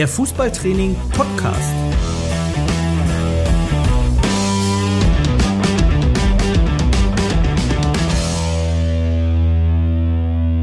der 0.00 0.08
Fußballtraining 0.08 0.96
Podcast. 1.10 1.74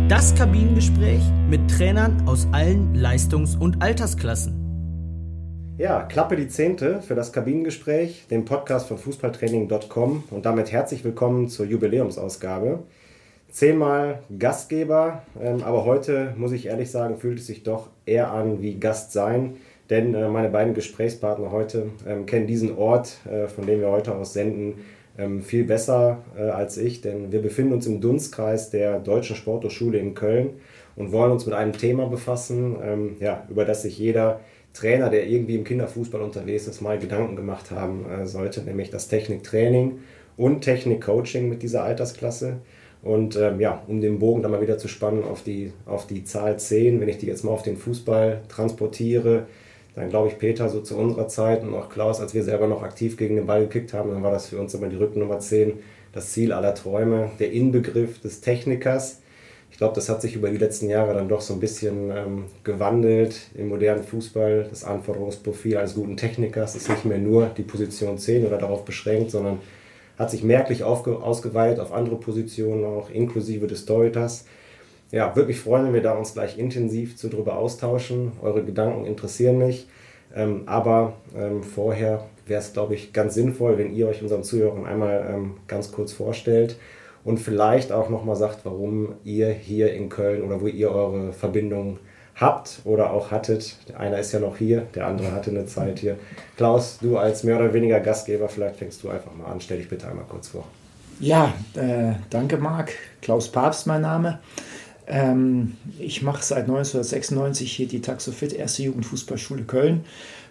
Das 0.10 0.34
Kabinengespräch 0.34 1.22
mit 1.48 1.70
Trainern 1.70 2.28
aus 2.28 2.48
allen 2.52 2.96
Leistungs- 2.96 3.56
und 3.56 3.84
Altersklassen. 3.84 5.76
Ja, 5.78 6.02
Klappe 6.02 6.36
die 6.36 6.48
Zehnte 6.48 7.04
für 7.04 7.14
das 7.14 7.32
Kabinengespräch, 7.32 8.26
den 8.32 8.44
Podcast 8.44 8.88
von 8.88 8.98
Fußballtraining.com 8.98 10.24
und 10.32 10.48
damit 10.48 10.72
herzlich 10.72 11.04
willkommen 11.04 11.48
zur 11.48 11.68
Jubiläumsausgabe. 11.68 12.80
Zehnmal 13.52 14.20
Gastgeber, 14.38 15.24
ähm, 15.42 15.64
aber 15.64 15.86
heute 15.86 16.34
muss 16.38 16.52
ich 16.52 16.66
ehrlich 16.68 16.92
sagen, 16.92 17.18
fühlt 17.18 17.40
es 17.40 17.48
sich 17.48 17.64
doch 17.64 17.90
eher 18.06 18.32
an 18.32 18.62
wie 18.62 18.76
Gast 18.76 19.14
sein, 19.14 19.58
denn 19.90 20.14
äh, 20.14 20.28
meine 20.28 20.50
beiden 20.50 20.74
Gesprächspartner 20.74 21.52
heute 21.52 21.88
ähm, 22.08 22.26
kennen 22.26 22.48
diesen 22.48 22.78
Ort, 22.78 23.18
äh, 23.26 23.48
von 23.48 23.66
dem 23.66 23.80
wir 23.80 23.90
heute 23.90 24.14
aus 24.16 24.34
senden, 24.34 24.76
ähm, 25.18 25.42
viel 25.42 25.64
besser 25.64 26.20
äh, 26.38 26.44
als 26.44 26.78
ich, 26.78 27.02
denn 27.02 27.32
wir 27.32 27.42
befinden 27.42 27.74
uns 27.74 27.88
im 27.88 28.02
Dunstkreis 28.02 28.70
der 28.70 29.00
Deutschen 29.00 29.36
Sporthochschule 29.36 29.98
in 29.98 30.14
Köln 30.14 30.52
und 30.96 31.12
wollen 31.12 31.32
uns 31.32 31.46
mit 31.46 31.56
einem 31.56 31.74
Thema 31.74 32.08
befassen, 32.08 32.76
ähm, 32.84 33.16
ja, 33.20 33.46
über 33.50 33.66
das 33.66 33.82
sich 33.82 33.98
jeder 33.98 34.42
Trainer, 34.74 35.10
der 35.10 35.28
irgendwie 35.28 35.56
im 35.56 35.64
Kinderfußball 35.64 36.22
unterwegs 36.22 36.68
ist, 36.68 36.82
mal 36.82 37.00
Gedanken 37.00 37.36
gemacht 37.36 37.72
haben 37.72 38.06
äh, 38.10 38.28
sollte, 38.28 38.62
nämlich 38.62 38.92
das 38.92 39.08
Techniktraining 39.08 40.00
und 40.36 40.62
Technikcoaching 40.62 41.50
mit 41.50 41.64
dieser 41.64 41.84
Altersklasse. 41.84 42.58
Und 43.04 43.36
ähm, 43.36 43.60
ja, 43.60 43.82
um 43.88 44.02
den 44.02 44.20
Bogen 44.20 44.42
dann 44.42 44.52
mal 44.52 44.62
wieder 44.62 44.78
zu 44.78 44.88
spannen 44.88 45.24
auf 45.24 45.44
die, 45.44 45.72
auf 45.86 46.08
die 46.08 46.24
Zahl 46.24 46.58
10, 46.58 47.00
wenn 47.00 47.10
ich 47.10 47.18
die 47.18 47.28
jetzt 47.28 47.44
mal 47.44 47.52
auf 47.52 47.64
den 47.64 47.78
Fußball 47.78 48.42
transportiere, 48.50 49.46
dann 49.96 50.10
glaube 50.10 50.28
ich, 50.28 50.38
Peter, 50.38 50.70
so 50.70 50.82
zu 50.82 50.96
unserer 50.96 51.28
Zeit 51.28 51.64
und 51.64 51.74
auch 51.74 51.90
Klaus, 51.90 52.20
als 52.20 52.34
wir 52.34 52.44
selber 52.44 52.68
noch 52.68 52.84
aktiv 52.84 53.18
gegen 53.18 53.36
den 53.36 53.48
Ball 53.48 53.62
gekickt 53.62 53.94
haben, 53.94 54.12
dann 54.12 54.22
war 54.22 54.32
das 54.32 54.48
für 54.48 54.60
uns 54.60 54.74
immer 54.74 54.90
die 54.90 54.96
Rücknummer 54.96 55.40
10, 55.40 55.74
das 56.14 56.34
Ziel 56.34 56.54
aller 56.54 56.76
Träume, 56.76 57.32
der 57.40 57.52
Inbegriff 57.52 58.22
des 58.22 58.42
Technikers. 58.42 59.22
Ich 59.72 59.78
glaube, 59.78 59.96
das 59.96 60.08
hat 60.10 60.22
sich 60.22 60.36
über 60.36 60.50
die 60.50 60.58
letzten 60.58 60.90
Jahre 60.90 61.14
dann 61.14 61.28
doch 61.28 61.42
so 61.42 61.54
ein 61.54 61.60
bisschen 61.60 62.12
ähm, 62.12 62.46
gewandelt 62.64 63.48
im 63.56 63.70
modernen 63.70 64.04
Fußball. 64.04 64.68
Das 64.70 64.84
Anforderungsprofil 64.84 65.78
eines 65.78 65.96
guten 65.96 66.16
Technikers 66.16 66.76
ist 66.76 66.90
nicht 66.90 67.06
mehr 67.06 67.18
nur 67.18 67.48
die 67.48 67.64
Position 67.64 68.18
10 68.18 68.46
oder 68.46 68.58
darauf 68.58 68.86
beschränkt, 68.86 69.32
sondern 69.32 69.60
hat 70.18 70.32
sich 70.32 70.44
merklich 70.44 70.84
ausgeweitet 70.84 71.80
auf 71.80 71.94
andere 71.94 72.16
Positionen 72.16 72.84
auch, 72.86 73.10
inklusive 73.10 73.68
des 73.68 73.86
Torhüters. 73.86 74.46
Ja, 75.12 75.36
wirklich 75.36 75.60
freuen, 75.60 75.86
wenn 75.86 75.94
wir 75.94 76.02
da 76.02 76.14
uns 76.14 76.34
gleich 76.34 76.58
intensiv 76.58 77.16
zu 77.16 77.30
drüber 77.30 77.58
austauschen. 77.58 78.34
Eure 78.42 78.64
Gedanken 78.64 79.06
interessieren 79.06 79.58
mich. 79.58 79.88
Ähm, 80.36 80.64
aber 80.66 81.14
ähm, 81.38 81.64
vorher 81.64 82.26
wäre 82.46 82.60
es, 82.60 82.74
glaube 82.74 82.96
ich, 82.96 83.14
ganz 83.14 83.34
sinnvoll, 83.34 83.78
wenn 83.78 83.94
ihr 83.94 84.08
euch 84.08 84.22
unseren 84.22 84.44
Zuhörern 84.44 84.86
einmal 84.86 85.26
ähm, 85.30 85.54
ganz 85.68 85.92
kurz 85.92 86.12
vorstellt 86.12 86.78
und 87.24 87.40
vielleicht 87.40 87.92
auch 87.92 88.10
nochmal 88.10 88.36
sagt, 88.36 88.66
warum 88.66 89.16
ihr 89.24 89.50
hier 89.50 89.94
in 89.94 90.10
Köln 90.10 90.44
oder 90.44 90.62
wo 90.62 90.68
ihr 90.68 90.92
eure 90.92 91.34
Verbindung 91.34 92.00
habt 92.40 92.80
oder 92.84 93.12
auch 93.12 93.32
hattet. 93.32 93.76
Einer 93.98 94.20
ist 94.20 94.32
ja 94.32 94.40
noch 94.40 94.58
hier, 94.58 94.82
der 94.96 95.08
andere 95.08 95.32
hatte 95.32 95.50
eine 95.52 95.66
Zeit 95.66 96.00
hier. 96.00 96.18
Klaus, 96.56 97.00
du 97.02 97.18
als 97.18 97.44
mehr 97.44 97.58
oder 97.58 97.74
weniger 97.74 98.00
Gastgeber, 98.00 98.48
vielleicht 98.48 98.78
fängst 98.78 99.04
du 99.04 99.10
einfach 99.10 99.34
mal 99.36 99.46
an. 99.46 99.60
Stell 99.60 99.78
dich 99.78 99.90
bitte 99.90 100.08
einmal 100.08 100.26
kurz 100.30 100.50
vor. 100.50 100.66
Ja, 101.20 101.54
äh, 101.76 102.14
danke 102.30 102.58
Marc. 102.58 102.92
Klaus 103.22 103.52
Papst 103.52 103.88
mein 103.88 104.02
Name. 104.02 104.40
Ähm, 105.08 105.78
ich 106.00 106.22
mache 106.22 106.44
seit 106.44 106.64
1996 106.64 107.72
hier 107.72 107.88
die 107.88 108.02
Taxofit, 108.02 108.54
erste 108.54 108.84
Jugendfußballschule 108.84 109.64
Köln 109.64 110.06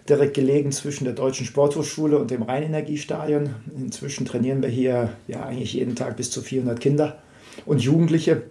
direkt 0.09 0.35
gelegen 0.35 0.71
zwischen 0.71 1.03
der 1.03 1.13
Deutschen 1.13 1.45
Sporthochschule 1.45 2.17
und 2.17 2.31
dem 2.31 2.41
Rheinenergiestadion. 2.41 3.55
Inzwischen 3.77 4.25
trainieren 4.25 4.61
wir 4.61 4.69
hier 4.69 5.09
ja 5.27 5.43
eigentlich 5.43 5.73
jeden 5.73 5.95
Tag 5.95 6.15
bis 6.17 6.31
zu 6.31 6.41
400 6.41 6.79
Kinder 6.79 7.17
und 7.65 7.81
Jugendliche, 7.81 8.43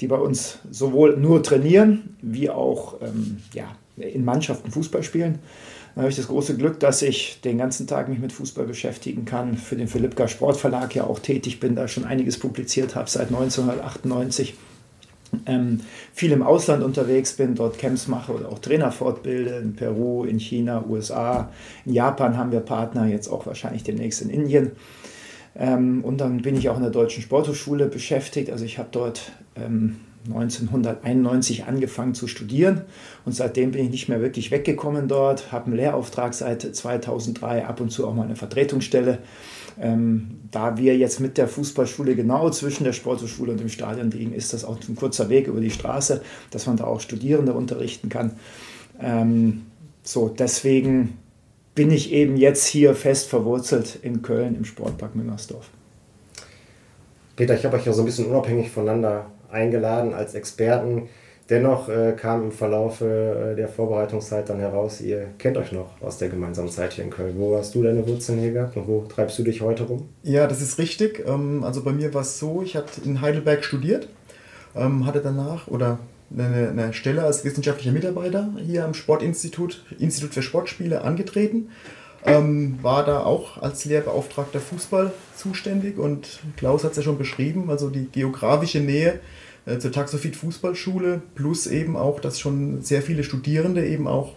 die 0.00 0.06
bei 0.06 0.16
uns 0.16 0.58
sowohl 0.70 1.16
nur 1.16 1.42
trainieren 1.42 2.16
wie 2.22 2.50
auch 2.50 3.00
ähm, 3.02 3.38
ja, 3.54 3.64
in 3.96 4.24
Mannschaften 4.24 4.70
Fußball 4.70 5.02
spielen. 5.02 5.38
Da 5.94 6.02
habe 6.02 6.10
ich 6.10 6.16
das 6.16 6.28
große 6.28 6.56
Glück, 6.56 6.78
dass 6.80 7.02
ich 7.02 7.40
den 7.40 7.58
ganzen 7.58 7.86
Tag 7.86 8.08
mich 8.08 8.20
mit 8.20 8.32
Fußball 8.32 8.64
beschäftigen 8.64 9.24
kann. 9.24 9.56
Für 9.56 9.76
den 9.76 9.88
Philippka 9.88 10.28
Sportverlag 10.28 10.94
ja 10.94 11.04
auch 11.04 11.18
tätig 11.18 11.60
bin, 11.60 11.74
da 11.74 11.88
schon 11.88 12.04
einiges 12.04 12.38
publiziert 12.38 12.94
habe 12.94 13.10
seit 13.10 13.28
1998 13.28 14.54
ähm, 15.46 15.80
viel 16.12 16.32
im 16.32 16.42
Ausland 16.42 16.82
unterwegs 16.82 17.34
bin, 17.34 17.54
dort 17.54 17.78
Camps 17.78 18.08
mache 18.08 18.32
oder 18.32 18.48
auch 18.48 18.58
Trainer 18.58 18.90
fortbilde, 18.92 19.56
in 19.56 19.74
Peru, 19.74 20.24
in 20.24 20.38
China, 20.38 20.84
USA, 20.88 21.50
in 21.84 21.94
Japan 21.94 22.36
haben 22.36 22.52
wir 22.52 22.60
Partner, 22.60 23.06
jetzt 23.06 23.28
auch 23.28 23.46
wahrscheinlich 23.46 23.82
demnächst 23.82 24.22
in 24.22 24.30
Indien. 24.30 24.72
Ähm, 25.56 26.04
und 26.04 26.20
dann 26.20 26.42
bin 26.42 26.56
ich 26.56 26.68
auch 26.68 26.76
in 26.76 26.82
der 26.82 26.92
Deutschen 26.92 27.22
Sporthochschule 27.22 27.86
beschäftigt. 27.86 28.50
Also 28.50 28.64
ich 28.64 28.78
habe 28.78 28.88
dort 28.92 29.32
ähm, 29.56 29.96
1991 30.26 31.64
angefangen 31.64 32.14
zu 32.14 32.26
studieren 32.26 32.82
und 33.24 33.32
seitdem 33.32 33.70
bin 33.70 33.84
ich 33.84 33.90
nicht 33.90 34.08
mehr 34.08 34.20
wirklich 34.20 34.50
weggekommen 34.50 35.08
dort, 35.08 35.50
habe 35.50 35.66
einen 35.66 35.76
Lehrauftrag 35.76 36.34
seit 36.34 36.62
2003, 36.62 37.64
ab 37.64 37.80
und 37.80 37.90
zu 37.90 38.06
auch 38.06 38.14
mal 38.14 38.24
eine 38.24 38.36
Vertretungsstelle 38.36 39.18
ähm, 39.80 40.40
da 40.50 40.76
wir 40.76 40.96
jetzt 40.96 41.20
mit 41.20 41.38
der 41.38 41.48
Fußballschule 41.48 42.14
genau 42.14 42.50
zwischen 42.50 42.84
der 42.84 42.92
Sporthochschule 42.92 43.52
und 43.52 43.60
dem 43.60 43.68
Stadion 43.68 44.10
liegen, 44.10 44.34
ist 44.34 44.52
das 44.52 44.64
auch 44.64 44.78
ein 44.88 44.94
kurzer 44.94 45.30
Weg 45.30 45.46
über 45.46 45.60
die 45.60 45.70
Straße, 45.70 46.22
dass 46.50 46.66
man 46.66 46.76
da 46.76 46.84
auch 46.84 47.00
Studierende 47.00 47.54
unterrichten 47.54 48.10
kann. 48.10 48.32
Ähm, 49.00 49.62
so, 50.02 50.28
deswegen 50.28 51.18
bin 51.74 51.90
ich 51.90 52.12
eben 52.12 52.36
jetzt 52.36 52.66
hier 52.66 52.94
fest 52.94 53.28
verwurzelt 53.28 53.98
in 54.02 54.22
Köln 54.22 54.56
im 54.56 54.64
Sportpark 54.64 55.14
Müngersdorf. 55.14 55.70
Peter, 57.36 57.54
ich 57.54 57.64
habe 57.64 57.76
euch 57.76 57.86
ja 57.86 57.92
so 57.92 58.02
ein 58.02 58.06
bisschen 58.06 58.26
unabhängig 58.26 58.70
voneinander 58.70 59.26
eingeladen 59.50 60.14
als 60.14 60.34
Experten. 60.34 61.08
Dennoch 61.48 61.88
äh, 61.88 62.12
kam 62.12 62.44
im 62.44 62.52
Verlauf 62.52 63.00
äh, 63.00 63.56
der 63.56 63.68
Vorbereitungszeit 63.68 64.48
dann 64.48 64.60
heraus, 64.60 65.00
ihr 65.00 65.26
kennt 65.38 65.56
euch 65.56 65.72
noch 65.72 66.00
aus 66.00 66.18
der 66.18 66.28
gemeinsamen 66.28 66.68
Zeit 66.68 66.92
hier 66.92 67.02
in 67.02 67.10
Köln. 67.10 67.34
Wo 67.38 67.56
hast 67.56 67.74
du 67.74 67.82
deine 67.82 68.06
Wurzeln 68.06 68.38
hier 68.38 68.52
gehabt 68.52 68.76
und 68.76 68.86
wo 68.86 69.00
treibst 69.08 69.36
du 69.38 69.42
dich 69.42 69.60
heute 69.60 69.82
rum? 69.82 70.08
Ja, 70.22 70.46
das 70.46 70.60
ist 70.60 70.78
richtig. 70.78 71.24
Ähm, 71.26 71.64
also 71.64 71.82
bei 71.82 71.90
mir 71.90 72.14
war 72.14 72.20
es 72.20 72.38
so, 72.38 72.62
ich 72.62 72.76
hatte 72.76 73.00
in 73.04 73.20
Heidelberg 73.20 73.64
studiert, 73.64 74.08
ähm, 74.76 75.06
hatte 75.06 75.20
danach 75.20 75.66
oder 75.66 75.98
eine, 76.36 76.68
eine 76.68 76.92
Stelle 76.92 77.22
als 77.24 77.44
wissenschaftlicher 77.44 77.92
Mitarbeiter 77.92 78.50
hier 78.64 78.84
am 78.84 78.94
Sportinstitut, 78.94 79.84
Institut 79.98 80.34
für 80.34 80.42
Sportspiele 80.42 81.02
angetreten. 81.02 81.70
Ähm, 82.22 82.78
war 82.82 83.04
da 83.04 83.20
auch 83.20 83.62
als 83.62 83.86
Lehrbeauftragter 83.86 84.60
Fußball 84.60 85.10
zuständig 85.36 85.98
und 85.98 86.40
Klaus 86.58 86.84
hat 86.84 86.90
es 86.90 86.98
ja 86.98 87.02
schon 87.02 87.16
beschrieben, 87.16 87.70
also 87.70 87.88
die 87.88 88.08
geografische 88.12 88.80
Nähe 88.80 89.20
äh, 89.64 89.78
zur 89.78 89.90
Taxofit 89.90 90.36
Fußballschule, 90.36 91.22
plus 91.34 91.66
eben 91.66 91.96
auch, 91.96 92.20
dass 92.20 92.38
schon 92.38 92.82
sehr 92.82 93.00
viele 93.00 93.24
Studierende 93.24 93.86
eben 93.86 94.06
auch 94.06 94.34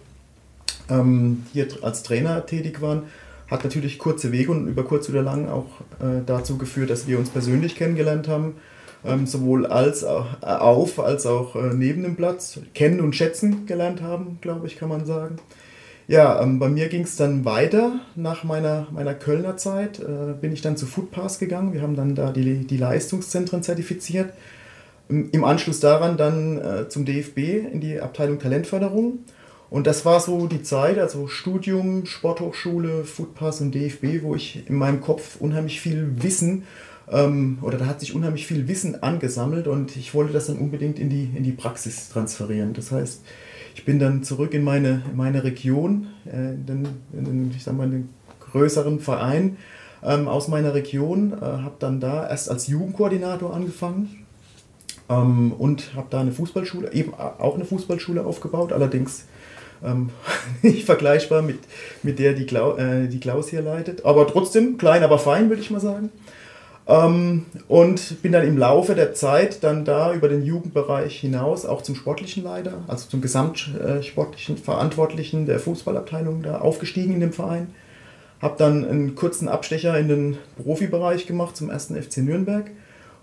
ähm, 0.89 1.43
hier 1.51 1.67
als 1.81 2.03
Trainer 2.03 2.45
tätig 2.45 2.81
waren, 2.81 3.03
hat 3.47 3.65
natürlich 3.65 3.99
kurze 3.99 4.31
Wege 4.31 4.51
und 4.51 4.67
über 4.67 4.83
kurz 4.83 5.09
oder 5.09 5.21
lang 5.21 5.49
auch 5.49 5.81
äh, 5.99 6.21
dazu 6.25 6.57
geführt, 6.57 6.89
dass 6.89 7.07
wir 7.07 7.19
uns 7.19 7.29
persönlich 7.29 7.75
kennengelernt 7.75 8.29
haben, 8.29 8.55
ähm, 9.05 9.25
sowohl 9.27 9.65
als, 9.65 10.03
äh, 10.03 10.07
auf 10.41 10.99
als 10.99 11.25
auch 11.25 11.55
äh, 11.55 11.73
neben 11.73 12.03
dem 12.03 12.15
Platz, 12.15 12.59
kennen 12.73 12.99
und 12.99 13.15
schätzen 13.15 13.65
gelernt 13.65 14.01
haben, 14.01 14.37
glaube 14.41 14.67
ich, 14.67 14.77
kann 14.77 14.89
man 14.89 15.05
sagen. 15.05 15.37
Ja, 16.07 16.41
ähm, 16.41 16.59
bei 16.59 16.67
mir 16.67 16.89
ging 16.89 17.03
es 17.03 17.15
dann 17.15 17.45
weiter. 17.45 17.99
Nach 18.15 18.43
meiner, 18.43 18.87
meiner 18.91 19.13
Kölner 19.13 19.57
Zeit 19.57 19.99
äh, 19.99 20.33
bin 20.39 20.51
ich 20.51 20.61
dann 20.61 20.77
zu 20.77 20.85
Foodpass 20.85 21.39
gegangen. 21.39 21.73
Wir 21.73 21.81
haben 21.81 21.95
dann 21.95 22.15
da 22.15 22.31
die, 22.31 22.67
die 22.67 22.77
Leistungszentren 22.77 23.63
zertifiziert 23.63 24.33
im 25.09 25.43
Anschluss 25.43 25.79
daran 25.79 26.17
dann 26.17 26.59
äh, 26.59 26.89
zum 26.89 27.05
DFB 27.05 27.37
in 27.71 27.81
die 27.81 27.99
Abteilung 27.99 28.39
Talentförderung. 28.39 29.19
Und 29.69 29.87
das 29.87 30.05
war 30.05 30.19
so 30.19 30.47
die 30.47 30.61
Zeit, 30.61 30.99
also 30.99 31.27
Studium, 31.27 32.05
Sporthochschule, 32.05 33.05
Foodpass 33.05 33.59
und 33.61 33.73
DFB, 33.73 34.21
wo 34.21 34.35
ich 34.35 34.67
in 34.67 34.75
meinem 34.75 35.01
Kopf 35.01 35.37
unheimlich 35.39 35.81
viel 35.81 36.11
Wissen 36.21 36.63
ähm, 37.13 37.59
oder 37.61 37.77
da 37.77 37.85
hat 37.85 37.99
sich 37.99 38.15
unheimlich 38.15 38.47
viel 38.47 38.67
Wissen 38.67 39.03
angesammelt 39.03 39.67
und 39.67 39.95
ich 39.95 40.13
wollte 40.13 40.33
das 40.33 40.47
dann 40.47 40.57
unbedingt 40.57 40.99
in 40.99 41.09
die, 41.09 41.29
in 41.35 41.43
die 41.43 41.51
Praxis 41.51 42.09
transferieren. 42.09 42.73
Das 42.73 42.91
heißt, 42.91 43.21
ich 43.75 43.85
bin 43.85 43.99
dann 43.99 44.23
zurück 44.23 44.53
in 44.53 44.63
meine, 44.63 45.03
in 45.09 45.15
meine 45.15 45.43
Region, 45.43 46.07
äh, 46.25 46.53
in, 46.53 46.65
den, 46.65 46.87
in 47.13 47.51
ich 47.55 47.63
sag 47.63 47.77
mal, 47.77 47.85
in 47.85 47.91
den 47.91 48.09
größeren 48.51 48.99
Verein 48.99 49.57
ähm, 50.03 50.27
aus 50.27 50.47
meiner 50.47 50.73
Region, 50.73 51.33
äh, 51.33 51.45
habe 51.45 51.75
dann 51.79 51.99
da 51.99 52.27
erst 52.27 52.49
als 52.49 52.67
Jugendkoordinator 52.67 53.53
angefangen 53.53 54.25
ähm, 55.09 55.53
und 55.53 55.95
habe 55.95 56.07
da 56.09 56.21
eine 56.21 56.31
Fußballschule, 56.31 56.93
eben 56.93 57.13
auch 57.13 57.55
eine 57.55 57.65
Fußballschule 57.65 58.25
aufgebaut, 58.25 58.73
allerdings 58.73 59.25
ähm, 59.83 60.09
nicht 60.61 60.85
vergleichbar 60.85 61.41
mit, 61.41 61.59
mit 62.01 62.17
der, 62.17 62.33
die, 62.33 62.45
Klau, 62.45 62.75
äh, 62.77 63.07
die 63.07 63.19
Klaus 63.19 63.49
hier 63.49 63.61
leitet. 63.61 64.05
Aber 64.05 64.27
trotzdem 64.27 64.77
klein, 64.77 65.03
aber 65.03 65.19
fein, 65.19 65.49
würde 65.49 65.61
ich 65.61 65.71
mal 65.71 65.79
sagen. 65.79 66.09
Ähm, 66.85 67.45
und 67.67 68.21
bin 68.21 68.33
dann 68.33 68.45
im 68.45 68.57
Laufe 68.57 68.93
der 68.95 69.13
Zeit 69.13 69.63
dann 69.63 69.85
da 69.85 70.13
über 70.13 70.27
den 70.27 70.43
Jugendbereich 70.43 71.17
hinaus 71.19 71.65
auch 71.65 71.81
zum 71.81 71.95
sportlichen 71.95 72.43
Leiter, 72.43 72.83
also 72.87 73.07
zum 73.07 73.21
gesamtsportlichen 73.21 74.57
Verantwortlichen 74.57 75.45
der 75.45 75.59
Fußballabteilung 75.59 76.43
da 76.43 76.59
aufgestiegen 76.59 77.13
in 77.13 77.21
dem 77.21 77.33
Verein. 77.33 77.67
Habe 78.41 78.55
dann 78.57 78.85
einen 78.85 79.15
kurzen 79.15 79.47
Abstecher 79.47 79.97
in 79.97 80.09
den 80.09 80.37
Profibereich 80.61 81.25
gemacht 81.25 81.55
zum 81.55 81.69
ersten 81.69 81.95
FC 82.01 82.17
Nürnberg 82.17 82.69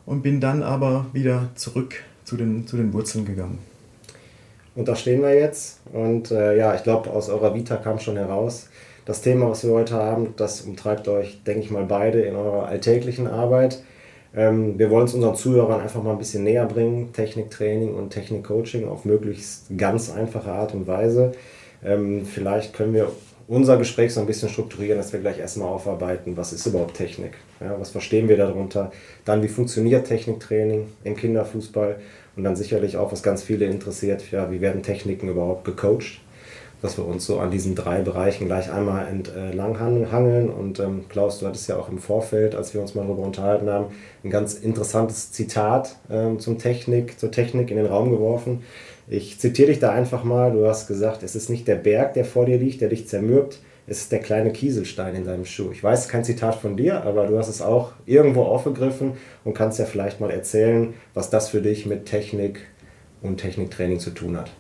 und 0.07 0.23
bin 0.23 0.41
dann 0.41 0.63
aber 0.63 1.07
wieder 1.13 1.51
zurück 1.55 1.97
zu 2.25 2.39
den, 2.39 2.67
zu 2.67 2.79
den 2.79 2.95
Wurzeln 2.95 3.27
gegangen. 3.27 3.59
Und 4.75 4.89
da 4.89 4.97
stehen 4.97 5.21
wir 5.21 5.35
jetzt. 5.35 5.81
Und 5.93 6.31
äh, 6.31 6.57
ja, 6.57 6.75
ich 6.75 6.83
glaube, 6.83 7.11
aus 7.11 7.29
eurer 7.29 7.55
Vita 7.55 7.77
kam 7.77 7.99
schon 7.99 8.17
heraus, 8.17 8.69
das 9.05 9.23
Thema, 9.23 9.51
was 9.51 9.65
wir 9.65 9.73
heute 9.73 9.95
haben, 9.95 10.35
das 10.37 10.63
umtreibt 10.63 11.09
euch, 11.09 11.43
denke 11.45 11.61
ich 11.61 11.71
mal, 11.71 11.85
beide 11.85 12.21
in 12.21 12.37
eurer 12.37 12.67
alltäglichen 12.67 13.27
Arbeit. 13.27 13.83
Ähm, 14.35 14.79
wir 14.79 14.91
wollen 14.91 15.07
es 15.07 15.15
unseren 15.15 15.35
Zuhörern 15.35 15.81
einfach 15.81 16.03
mal 16.03 16.13
ein 16.13 16.19
bisschen 16.19 16.45
näher 16.45 16.67
bringen, 16.67 17.13
Techniktraining 17.13 17.95
und 17.95 18.11
Technikcoaching 18.11 18.89
auf 18.89 19.05
möglichst 19.05 19.77
ganz 19.77 20.11
einfache 20.11 20.53
Art 20.53 20.75
und 20.75 20.87
Weise. 20.87 21.33
Ähm, 21.85 22.25
vielleicht 22.25 22.75
können 22.75 22.95
wir 22.95 23.11
unser 23.49 23.77
Gespräch 23.79 24.15
so 24.15 24.21
ein 24.21 24.27
bisschen 24.27 24.49
strukturieren, 24.49 24.99
dass 24.99 25.13
wir 25.13 25.19
gleich 25.19 25.41
erstmal 25.41 25.69
aufarbeiten, 25.69 26.37
was 26.37 26.53
ist 26.53 26.67
überhaupt 26.67 26.95
Technik, 26.95 27.33
ja, 27.61 27.75
was 27.81 27.91
verstehen 27.91 28.29
wir 28.29 28.37
darunter, 28.37 28.93
dann 29.25 29.43
wie 29.43 29.49
funktioniert 29.49 30.07
Techniktraining 30.07 30.87
im 31.03 31.17
Kinderfußball 31.17 31.97
und 32.37 32.45
dann 32.45 32.55
sicherlich 32.55 32.97
auch, 32.97 33.11
was 33.11 33.25
ganz 33.25 33.43
viele 33.43 33.65
interessiert, 33.65 34.31
ja, 34.31 34.53
wie 34.53 34.61
werden 34.61 34.85
Techniken 34.85 35.29
überhaupt 35.29 35.65
gecoacht 35.65 36.21
dass 36.83 36.97
wir 36.97 37.07
uns 37.07 37.27
so 37.27 37.39
an 37.39 37.51
diesen 37.51 37.75
drei 37.75 38.01
Bereichen 38.01 38.47
gleich 38.47 38.73
einmal 38.73 39.07
entlang 39.09 39.79
hangeln. 39.79 40.51
Und 40.51 40.81
ähm, 40.81 41.05
Klaus, 41.09 41.39
du 41.39 41.47
hattest 41.47 41.69
ja 41.69 41.77
auch 41.77 41.89
im 41.89 41.99
Vorfeld, 41.99 42.55
als 42.55 42.75
wir 42.75 42.81
uns 42.81 42.95
mal 42.95 43.05
darüber 43.05 43.23
unterhalten 43.23 43.69
haben, 43.69 43.87
ein 44.25 44.31
ganz 44.31 44.55
interessantes 44.55 45.33
Zitat 45.33 45.97
ähm, 46.11 46.39
zum 46.39 46.59
Technik, 46.59 47.19
zur 47.19 47.31
Technik 47.31 47.71
in 47.71 47.77
den 47.77 47.87
Raum 47.87 48.11
geworfen. 48.11 48.63
Ich 49.09 49.39
zitiere 49.41 49.69
dich 49.69 49.81
da 49.81 49.91
einfach 49.91 50.25
mal. 50.25 50.53
Du 50.53 50.67
hast 50.67 50.87
gesagt, 50.87 51.23
es 51.23 51.35
ist 51.35 51.51
nicht 51.51 51.67
der 51.69 51.77
Berg, 51.77 52.15
der 52.15 52.25
vor 52.25 52.47
dir 52.47 52.59
liegt, 52.59 52.81
der 52.81 52.89
dich 52.89 53.09
zermürbt, 53.09 53.59
es 53.87 54.03
ist 54.03 54.13
der 54.13 54.21
kleine 54.21 54.53
Kieselstein 54.53 55.17
in 55.17 55.25
deinem 55.25 55.45
Schuh. 55.45 55.73
Ich 55.73 55.83
weiß, 55.83 56.09
kein 56.09 56.23
Zitat 56.23 56.55
von 56.55 56.77
dir, 56.77 57.03
aber 57.03 57.27
du 57.27 57.37
hast 57.37 57.49
es 57.49 57.61
auch 57.61 57.91
irgendwo 58.07 58.43
aufgegriffen 58.43 59.15
und 59.45 59.55
kannst 59.55 59.81
ja 59.81 59.85
vielleicht 59.85 60.21
mal 60.21 60.31
erzählen, 60.31 60.95
was 61.13 61.29
das 61.29 61.49
für 61.49 61.61
dich 61.61 61.87
mit 61.87 62.07
Technik 62.07 62.61
und 63.21 63.39
Techniktraining 63.39 63.99
zu 63.99 64.11
tun 64.11 64.37
hat. 64.37 64.53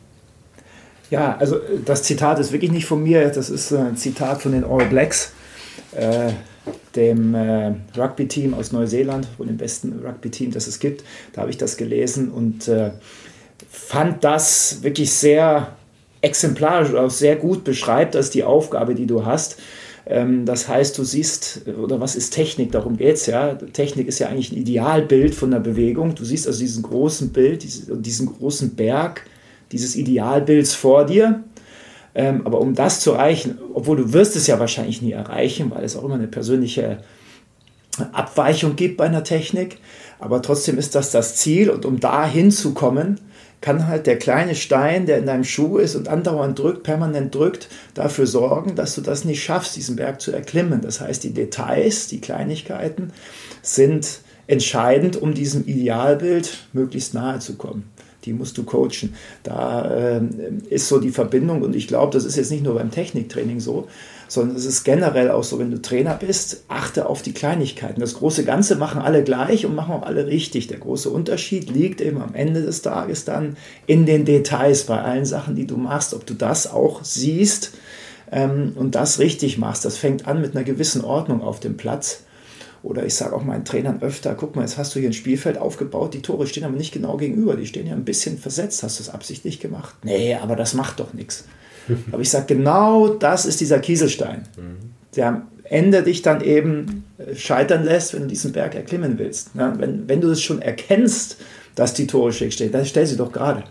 Ja, 1.10 1.36
also 1.38 1.56
äh, 1.56 1.80
das 1.84 2.02
Zitat 2.02 2.38
ist 2.38 2.52
wirklich 2.52 2.72
nicht 2.72 2.86
von 2.86 3.02
mir, 3.02 3.28
das 3.28 3.50
ist 3.50 3.72
ein 3.72 3.96
Zitat 3.96 4.42
von 4.42 4.52
den 4.52 4.64
All 4.64 4.86
Blacks, 4.86 5.32
äh, 5.92 6.32
dem 6.94 7.34
äh, 7.34 7.72
Rugby-Team 7.96 8.54
aus 8.54 8.72
Neuseeland, 8.72 9.26
von 9.36 9.46
dem 9.46 9.56
besten 9.56 10.00
Rugby-Team, 10.04 10.52
das 10.52 10.66
es 10.66 10.78
gibt. 10.78 11.04
Da 11.32 11.42
habe 11.42 11.50
ich 11.50 11.58
das 11.58 11.76
gelesen 11.76 12.30
und 12.30 12.68
äh, 12.68 12.90
fand 13.68 14.24
das 14.24 14.82
wirklich 14.82 15.12
sehr 15.12 15.76
exemplarisch 16.22 16.90
oder 16.90 17.02
auch 17.02 17.10
sehr 17.10 17.36
gut 17.36 17.64
beschreibt 17.64 18.14
das 18.14 18.30
die 18.30 18.44
Aufgabe, 18.44 18.94
die 18.94 19.06
du 19.06 19.24
hast. 19.24 19.58
Ähm, 20.06 20.44
das 20.44 20.68
heißt, 20.68 20.96
du 20.98 21.04
siehst, 21.04 21.62
oder 21.82 22.00
was 22.00 22.16
ist 22.16 22.30
Technik? 22.30 22.72
Darum 22.72 22.96
geht 22.96 23.16
es 23.16 23.26
ja. 23.26 23.54
Technik 23.54 24.08
ist 24.08 24.18
ja 24.18 24.28
eigentlich 24.28 24.52
ein 24.52 24.58
Idealbild 24.58 25.34
von 25.34 25.50
der 25.50 25.60
Bewegung. 25.60 26.14
Du 26.14 26.24
siehst 26.24 26.46
also 26.46 26.58
diesen 26.58 26.82
großen 26.82 27.30
Bild, 27.30 27.62
diesen 27.62 28.26
großen 28.26 28.74
Berg, 28.74 29.24
dieses 29.72 29.96
Idealbilds 29.96 30.74
vor 30.74 31.06
dir. 31.06 31.44
Ähm, 32.14 32.44
aber 32.44 32.60
um 32.60 32.74
das 32.74 33.00
zu 33.00 33.12
erreichen, 33.12 33.58
obwohl 33.72 33.96
du 33.96 34.12
wirst 34.12 34.34
es 34.36 34.46
ja 34.46 34.58
wahrscheinlich 34.58 35.00
nie 35.00 35.12
erreichen, 35.12 35.70
weil 35.70 35.84
es 35.84 35.96
auch 35.96 36.04
immer 36.04 36.16
eine 36.16 36.26
persönliche 36.26 36.98
Abweichung 38.12 38.76
gibt 38.76 38.96
bei 38.96 39.04
einer 39.04 39.24
Technik, 39.24 39.78
aber 40.18 40.42
trotzdem 40.42 40.78
ist 40.78 40.94
das 40.94 41.10
das 41.10 41.36
Ziel 41.36 41.70
und 41.70 41.84
um 41.84 42.00
da 42.00 42.26
hinzukommen, 42.26 43.20
kann 43.60 43.86
halt 43.86 44.06
der 44.06 44.18
kleine 44.18 44.54
Stein, 44.54 45.04
der 45.04 45.18
in 45.18 45.26
deinem 45.26 45.44
Schuh 45.44 45.76
ist 45.76 45.94
und 45.94 46.08
andauernd 46.08 46.58
drückt, 46.58 46.82
permanent 46.82 47.34
drückt, 47.34 47.68
dafür 47.94 48.26
sorgen, 48.26 48.74
dass 48.74 48.94
du 48.94 49.02
das 49.02 49.24
nicht 49.24 49.42
schaffst, 49.42 49.76
diesen 49.76 49.96
Berg 49.96 50.20
zu 50.20 50.32
erklimmen. 50.32 50.80
Das 50.80 51.00
heißt, 51.00 51.22
die 51.24 51.34
Details, 51.34 52.06
die 52.06 52.20
Kleinigkeiten 52.20 53.12
sind 53.60 54.20
entscheidend, 54.46 55.20
um 55.20 55.34
diesem 55.34 55.66
Idealbild 55.66 56.68
möglichst 56.72 57.12
nahe 57.12 57.38
zu 57.38 57.56
kommen 57.56 57.84
die 58.24 58.32
musst 58.32 58.58
du 58.58 58.64
coachen. 58.64 59.14
Da 59.42 60.18
äh, 60.18 60.20
ist 60.68 60.88
so 60.88 60.98
die 60.98 61.10
Verbindung 61.10 61.62
und 61.62 61.74
ich 61.74 61.88
glaube, 61.88 62.12
das 62.12 62.24
ist 62.24 62.36
jetzt 62.36 62.50
nicht 62.50 62.64
nur 62.64 62.74
beim 62.74 62.90
Techniktraining 62.90 63.60
so, 63.60 63.88
sondern 64.28 64.56
es 64.56 64.64
ist 64.64 64.84
generell 64.84 65.30
auch 65.30 65.42
so, 65.42 65.58
wenn 65.58 65.72
du 65.72 65.82
Trainer 65.82 66.14
bist, 66.14 66.62
achte 66.68 67.06
auf 67.06 67.22
die 67.22 67.32
Kleinigkeiten. 67.32 68.00
Das 68.00 68.14
große 68.14 68.44
Ganze 68.44 68.76
machen 68.76 69.02
alle 69.02 69.24
gleich 69.24 69.66
und 69.66 69.74
machen 69.74 69.92
auch 69.92 70.02
alle 70.04 70.26
richtig. 70.26 70.68
Der 70.68 70.78
große 70.78 71.10
Unterschied 71.10 71.68
liegt 71.68 72.00
eben 72.00 72.22
am 72.22 72.34
Ende 72.34 72.62
des 72.62 72.82
Tages 72.82 73.24
dann 73.24 73.56
in 73.86 74.06
den 74.06 74.24
Details 74.24 74.84
bei 74.84 75.00
allen 75.02 75.26
Sachen, 75.26 75.56
die 75.56 75.66
du 75.66 75.76
machst, 75.76 76.14
ob 76.14 76.26
du 76.26 76.34
das 76.34 76.70
auch 76.70 77.02
siehst 77.02 77.72
ähm, 78.30 78.72
und 78.76 78.94
das 78.94 79.18
richtig 79.18 79.58
machst. 79.58 79.84
Das 79.84 79.96
fängt 79.96 80.28
an 80.28 80.40
mit 80.40 80.54
einer 80.54 80.64
gewissen 80.64 81.04
Ordnung 81.04 81.42
auf 81.42 81.58
dem 81.58 81.76
Platz 81.76 82.22
oder 82.82 83.04
ich 83.04 83.14
sage 83.14 83.34
auch 83.34 83.44
meinen 83.44 83.64
Trainern 83.64 84.02
öfter, 84.02 84.34
guck 84.34 84.56
mal, 84.56 84.62
jetzt 84.62 84.78
hast 84.78 84.94
du 84.94 85.00
hier 85.00 85.10
ein 85.10 85.14
Spielfeld 85.14 85.58
aufgebaut, 85.58 86.14
die 86.14 86.22
Tore 86.22 86.46
stehen 86.46 86.64
aber 86.64 86.76
nicht 86.76 86.92
genau 86.92 87.16
gegenüber, 87.16 87.56
die 87.56 87.66
stehen 87.66 87.86
ja 87.86 87.94
ein 87.94 88.04
bisschen 88.04 88.38
versetzt. 88.38 88.82
Hast 88.82 88.98
du 88.98 89.02
es 89.02 89.10
absichtlich 89.10 89.60
gemacht? 89.60 89.94
Nee, 90.02 90.34
aber 90.34 90.56
das 90.56 90.74
macht 90.74 91.00
doch 91.00 91.12
nichts. 91.12 91.44
Aber 92.12 92.20
ich 92.22 92.30
sage, 92.30 92.54
genau 92.54 93.08
das 93.08 93.46
ist 93.46 93.60
dieser 93.60 93.80
Kieselstein, 93.80 94.42
der 95.16 95.26
am 95.26 95.48
Ende 95.64 96.02
dich 96.02 96.22
dann 96.22 96.40
eben 96.40 97.04
äh, 97.18 97.34
scheitern 97.34 97.84
lässt, 97.84 98.12
wenn 98.12 98.22
du 98.22 98.28
diesen 98.28 98.52
Berg 98.52 98.74
erklimmen 98.74 99.18
willst. 99.18 99.50
Ja, 99.54 99.76
wenn, 99.78 100.08
wenn 100.08 100.20
du 100.20 100.30
es 100.30 100.42
schon 100.42 100.60
erkennst, 100.60 101.38
dass 101.74 101.94
die 101.94 102.06
Tore 102.06 102.32
schick 102.32 102.52
stehen, 102.52 102.72
dann 102.72 102.84
stell 102.84 103.06
sie 103.06 103.16
doch 103.16 103.32
gerade. 103.32 103.64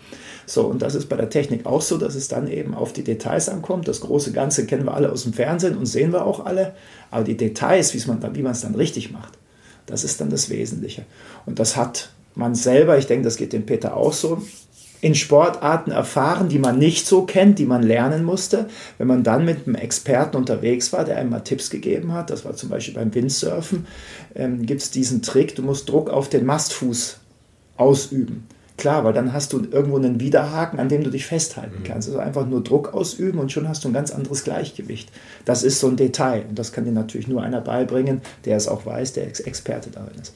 So, 0.50 0.66
und 0.66 0.82
das 0.82 0.96
ist 0.96 1.10
bei 1.10 1.16
der 1.16 1.30
Technik 1.30 1.68
auch 1.68 1.84
so, 1.84 2.00
dass 2.00 2.16
es 2.16 2.28
dann 2.28 2.48
eben 2.48 2.74
auf 2.74 2.92
die 2.92 3.04
Details 3.04 3.50
ankommt. 3.50 3.88
Das 3.88 4.02
große 4.02 4.32
Ganze 4.32 4.66
kennen 4.66 4.84
wir 4.84 4.96
alle 4.96 5.12
aus 5.12 5.22
dem 5.22 5.34
Fernsehen 5.34 5.78
und 5.78 5.86
sehen 5.86 6.12
wir 6.12 6.26
auch 6.26 6.44
alle. 6.44 6.74
Aber 7.12 7.24
die 7.24 7.38
Details, 7.38 7.94
wie 7.94 8.42
man 8.42 8.52
es 8.52 8.62
dann 8.62 8.74
richtig 8.74 9.12
macht, 9.12 9.38
das 9.86 10.04
ist 10.04 10.20
dann 10.20 10.32
das 10.32 10.50
Wesentliche. 10.50 11.06
Und 11.46 11.60
das 11.60 11.76
hat 11.76 12.10
man 12.34 12.56
selber, 12.56 12.98
ich 12.98 13.06
denke, 13.06 13.26
das 13.26 13.38
geht 13.38 13.54
dem 13.54 13.68
Peter 13.68 13.96
auch 13.96 14.12
so, 14.12 14.42
in 15.02 15.14
Sportarten 15.14 15.92
erfahren, 15.92 16.50
die 16.50 16.58
man 16.58 16.80
nicht 16.80 17.06
so 17.06 17.26
kennt, 17.26 17.60
die 17.60 17.68
man 17.68 17.84
lernen 17.84 18.24
musste. 18.24 18.70
Wenn 18.98 19.08
man 19.08 19.24
dann 19.24 19.46
mit 19.46 19.68
einem 19.68 19.76
Experten 19.76 20.36
unterwegs 20.36 20.92
war, 20.92 21.06
der 21.06 21.18
einem 21.18 21.30
mal 21.30 21.42
Tipps 21.42 21.70
gegeben 21.70 22.12
hat, 22.14 22.32
das 22.32 22.44
war 22.44 22.56
zum 22.56 22.70
Beispiel 22.70 22.96
beim 22.96 23.14
Windsurfen, 23.14 23.86
ähm, 24.34 24.66
gibt 24.66 24.82
es 24.82 24.90
diesen 24.90 25.22
Trick, 25.22 25.56
du 25.56 25.62
musst 25.62 25.90
Druck 25.90 26.10
auf 26.10 26.28
den 26.28 26.48
Mastfuß 26.48 27.20
ausüben. 27.78 28.48
Klar, 28.80 29.04
weil 29.04 29.12
dann 29.12 29.34
hast 29.34 29.52
du 29.52 29.62
irgendwo 29.70 29.98
einen 29.98 30.22
Widerhaken, 30.22 30.80
an 30.80 30.88
dem 30.88 31.04
du 31.04 31.10
dich 31.10 31.26
festhalten 31.26 31.80
mhm. 31.80 31.84
kannst. 31.84 32.08
Also 32.08 32.20
einfach 32.20 32.46
nur 32.46 32.64
Druck 32.64 32.94
ausüben 32.94 33.38
und 33.38 33.52
schon 33.52 33.68
hast 33.68 33.84
du 33.84 33.90
ein 33.90 33.94
ganz 33.94 34.10
anderes 34.10 34.46
Gleichgewicht. 34.46 35.12
Das 35.44 35.64
ist 35.64 35.82
so 35.82 35.90
ein 35.90 35.98
Detail 35.98 36.46
und 36.48 36.58
das 36.58 36.72
kann 36.72 36.86
dir 36.86 36.94
natürlich 36.94 37.28
nur 37.28 37.44
einer 37.44 37.60
beibringen, 37.60 38.22
der 38.46 38.56
es 38.56 38.70
auch 38.70 38.86
weiß, 38.86 39.12
der 39.12 39.28
Experte 39.28 39.90
darin 39.90 40.18
ist. 40.22 40.34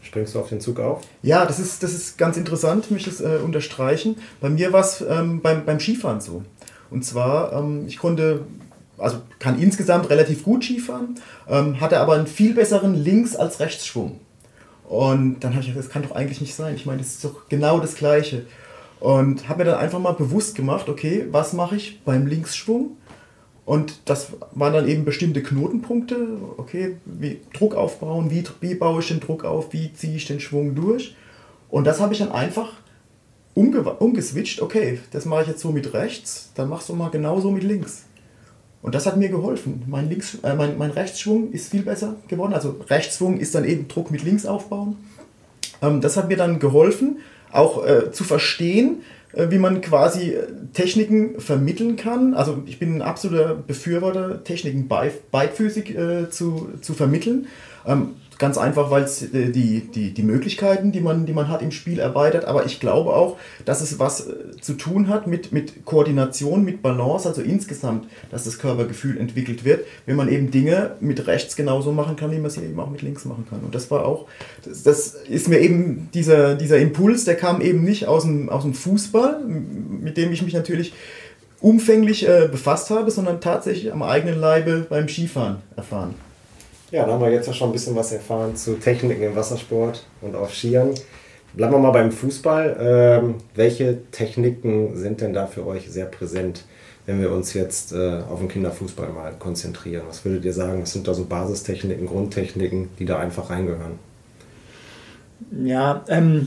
Springst 0.00 0.34
du 0.34 0.40
auf 0.40 0.48
den 0.48 0.62
Zug 0.62 0.80
auf? 0.80 1.02
Ja, 1.20 1.44
das 1.44 1.58
ist, 1.58 1.82
das 1.82 1.92
ist 1.92 2.16
ganz 2.16 2.38
interessant, 2.38 2.90
mich 2.90 3.04
das 3.04 3.20
äh, 3.20 3.38
unterstreichen. 3.44 4.16
Bei 4.40 4.48
mir 4.48 4.72
war 4.72 4.80
es 4.80 5.04
ähm, 5.06 5.42
beim, 5.42 5.66
beim 5.66 5.80
Skifahren 5.80 6.22
so. 6.22 6.42
Und 6.88 7.04
zwar, 7.04 7.52
ähm, 7.52 7.84
ich 7.86 7.98
konnte, 7.98 8.46
also 8.96 9.18
kann 9.38 9.60
insgesamt 9.60 10.08
relativ 10.08 10.42
gut 10.42 10.64
Skifahren, 10.64 11.16
ähm, 11.50 11.82
hatte 11.82 12.00
aber 12.00 12.14
einen 12.14 12.26
viel 12.26 12.54
besseren 12.54 12.94
Links- 12.94 13.36
als 13.36 13.60
Rechtsschwung. 13.60 14.20
Und 14.88 15.40
dann 15.40 15.52
habe 15.52 15.60
ich 15.60 15.68
gesagt, 15.68 15.84
das 15.84 15.92
kann 15.92 16.02
doch 16.02 16.12
eigentlich 16.12 16.40
nicht 16.40 16.54
sein. 16.54 16.74
Ich 16.74 16.86
meine, 16.86 16.98
das 16.98 17.08
ist 17.08 17.24
doch 17.24 17.48
genau 17.50 17.78
das 17.78 17.94
Gleiche. 17.94 18.46
Und 19.00 19.48
habe 19.48 19.58
mir 19.60 19.70
dann 19.70 19.78
einfach 19.78 19.98
mal 19.98 20.12
bewusst 20.12 20.54
gemacht, 20.54 20.88
okay, 20.88 21.26
was 21.30 21.52
mache 21.52 21.76
ich 21.76 22.00
beim 22.04 22.26
Linksschwung? 22.26 22.96
Und 23.66 24.00
das 24.06 24.32
waren 24.52 24.72
dann 24.72 24.88
eben 24.88 25.04
bestimmte 25.04 25.42
Knotenpunkte. 25.42 26.16
Okay, 26.56 26.96
wie 27.04 27.38
Druck 27.52 27.74
aufbauen, 27.74 28.30
wie, 28.30 28.42
wie 28.62 28.74
baue 28.74 29.00
ich 29.00 29.08
den 29.08 29.20
Druck 29.20 29.44
auf, 29.44 29.74
wie 29.74 29.92
ziehe 29.92 30.16
ich 30.16 30.24
den 30.24 30.40
Schwung 30.40 30.74
durch. 30.74 31.14
Und 31.68 31.86
das 31.86 32.00
habe 32.00 32.14
ich 32.14 32.20
dann 32.20 32.32
einfach 32.32 32.72
umge 33.52 33.82
umgeswitcht. 33.82 34.62
Okay, 34.62 35.00
das 35.10 35.26
mache 35.26 35.42
ich 35.42 35.48
jetzt 35.48 35.60
so 35.60 35.70
mit 35.70 35.92
rechts, 35.92 36.50
dann 36.54 36.70
machst 36.70 36.88
du 36.88 36.94
mal 36.94 37.10
genauso 37.10 37.50
mit 37.50 37.62
links. 37.62 38.04
Und 38.80 38.94
das 38.94 39.06
hat 39.06 39.16
mir 39.16 39.28
geholfen. 39.28 39.82
Mein, 39.86 40.08
Links, 40.08 40.38
äh, 40.42 40.54
mein, 40.54 40.78
mein 40.78 40.90
Rechtsschwung 40.90 41.52
ist 41.52 41.70
viel 41.70 41.82
besser 41.82 42.16
geworden. 42.28 42.54
Also 42.54 42.76
Rechtsschwung 42.88 43.38
ist 43.40 43.54
dann 43.54 43.64
eben 43.64 43.88
Druck 43.88 44.10
mit 44.10 44.22
links 44.22 44.46
aufbauen. 44.46 44.96
Ähm, 45.82 46.00
das 46.00 46.16
hat 46.16 46.28
mir 46.28 46.36
dann 46.36 46.58
geholfen, 46.58 47.18
auch 47.50 47.84
äh, 47.84 48.12
zu 48.12 48.24
verstehen, 48.24 49.02
äh, 49.32 49.50
wie 49.50 49.58
man 49.58 49.80
quasi 49.80 50.30
äh, 50.30 50.46
Techniken 50.72 51.40
vermitteln 51.40 51.96
kann. 51.96 52.34
Also 52.34 52.62
ich 52.66 52.78
bin 52.78 52.96
ein 52.96 53.02
absoluter 53.02 53.54
Befürworter, 53.54 54.44
Techniken 54.44 54.88
beidfüßig 54.88 55.96
äh, 55.96 56.30
zu, 56.30 56.68
zu 56.80 56.94
vermitteln. 56.94 57.46
Ähm, 57.86 58.14
Ganz 58.38 58.56
einfach, 58.56 58.90
weil 58.90 59.02
es 59.02 59.22
äh, 59.22 59.50
die, 59.50 59.80
die, 59.80 60.14
die 60.14 60.22
Möglichkeiten, 60.22 60.92
die 60.92 61.00
man, 61.00 61.26
die 61.26 61.32
man 61.32 61.48
hat 61.48 61.60
im 61.60 61.72
Spiel, 61.72 61.98
erweitert. 61.98 62.44
Aber 62.44 62.66
ich 62.66 62.78
glaube 62.78 63.12
auch, 63.12 63.36
dass 63.64 63.80
es 63.80 63.98
was 63.98 64.28
äh, 64.28 64.34
zu 64.60 64.74
tun 64.74 65.08
hat 65.08 65.26
mit, 65.26 65.50
mit 65.50 65.84
Koordination, 65.84 66.64
mit 66.64 66.80
Balance, 66.80 67.28
also 67.28 67.42
insgesamt, 67.42 68.06
dass 68.30 68.44
das 68.44 68.58
Körpergefühl 68.60 69.18
entwickelt 69.18 69.64
wird, 69.64 69.84
wenn 70.06 70.14
man 70.14 70.28
eben 70.28 70.52
Dinge 70.52 70.92
mit 71.00 71.26
rechts 71.26 71.56
genauso 71.56 71.90
machen 71.90 72.14
kann, 72.14 72.30
wie 72.30 72.38
man 72.38 72.50
sie 72.50 72.62
eben 72.62 72.78
auch 72.78 72.90
mit 72.90 73.02
links 73.02 73.24
machen 73.24 73.44
kann. 73.50 73.60
Und 73.60 73.74
das 73.74 73.90
war 73.90 74.06
auch, 74.06 74.26
das, 74.64 74.84
das 74.84 75.14
ist 75.28 75.48
mir 75.48 75.58
eben 75.58 76.08
dieser, 76.14 76.54
dieser 76.54 76.78
Impuls, 76.78 77.24
der 77.24 77.34
kam 77.34 77.60
eben 77.60 77.82
nicht 77.82 78.06
aus 78.06 78.22
dem, 78.22 78.48
aus 78.50 78.62
dem 78.62 78.74
Fußball, 78.74 79.40
mit 79.44 80.16
dem 80.16 80.32
ich 80.32 80.42
mich 80.42 80.54
natürlich 80.54 80.92
umfänglich 81.60 82.28
äh, 82.28 82.48
befasst 82.48 82.90
habe, 82.90 83.10
sondern 83.10 83.40
tatsächlich 83.40 83.92
am 83.92 84.02
eigenen 84.04 84.38
Leibe 84.38 84.86
beim 84.88 85.08
Skifahren 85.08 85.56
erfahren. 85.76 86.14
Ja, 86.90 87.04
da 87.04 87.12
haben 87.12 87.20
wir 87.20 87.30
jetzt 87.30 87.46
ja 87.46 87.52
schon 87.52 87.68
ein 87.68 87.72
bisschen 87.72 87.94
was 87.96 88.12
erfahren 88.12 88.56
zu 88.56 88.74
Techniken 88.74 89.22
im 89.22 89.36
Wassersport 89.36 90.04
und 90.22 90.34
auf 90.34 90.54
Skiern. 90.54 90.94
Bleiben 91.52 91.74
wir 91.74 91.78
mal 91.78 91.90
beim 91.90 92.10
Fußball. 92.10 92.76
Ähm, 92.80 93.34
welche 93.54 93.98
Techniken 94.10 94.96
sind 94.96 95.20
denn 95.20 95.34
da 95.34 95.46
für 95.46 95.66
euch 95.66 95.90
sehr 95.90 96.06
präsent, 96.06 96.64
wenn 97.04 97.20
wir 97.20 97.30
uns 97.30 97.52
jetzt 97.52 97.92
äh, 97.92 98.20
auf 98.30 98.38
den 98.38 98.48
Kinderfußball 98.48 99.10
mal 99.10 99.34
konzentrieren? 99.38 100.04
Was 100.08 100.24
würdet 100.24 100.46
ihr 100.46 100.54
sagen? 100.54 100.80
Was 100.80 100.92
sind 100.92 101.06
da 101.06 101.12
so 101.12 101.26
Basistechniken, 101.26 102.06
Grundtechniken, 102.06 102.88
die 102.98 103.04
da 103.04 103.18
einfach 103.18 103.50
reingehören? 103.50 103.98
Ja, 105.62 106.04
ähm, 106.08 106.46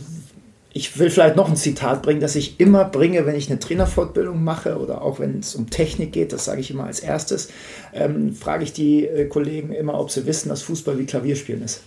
ich 0.73 0.97
will 0.97 1.09
vielleicht 1.09 1.35
noch 1.35 1.49
ein 1.49 1.57
Zitat 1.57 2.01
bringen, 2.01 2.21
das 2.21 2.35
ich 2.35 2.59
immer 2.59 2.85
bringe, 2.85 3.25
wenn 3.25 3.35
ich 3.35 3.49
eine 3.49 3.59
Trainerfortbildung 3.59 4.41
mache 4.41 4.77
oder 4.77 5.01
auch 5.01 5.19
wenn 5.19 5.39
es 5.39 5.53
um 5.55 5.69
Technik 5.69 6.13
geht, 6.13 6.31
das 6.31 6.45
sage 6.45 6.61
ich 6.61 6.71
immer 6.71 6.85
als 6.85 7.01
erstes, 7.01 7.49
ähm, 7.93 8.33
frage 8.33 8.63
ich 8.63 8.71
die 8.71 9.05
äh, 9.05 9.25
Kollegen 9.25 9.73
immer, 9.73 9.99
ob 9.99 10.11
sie 10.11 10.25
wissen, 10.25 10.49
dass 10.49 10.61
Fußball 10.61 10.97
wie 10.97 11.05
Klavierspielen 11.05 11.61
ist. 11.63 11.81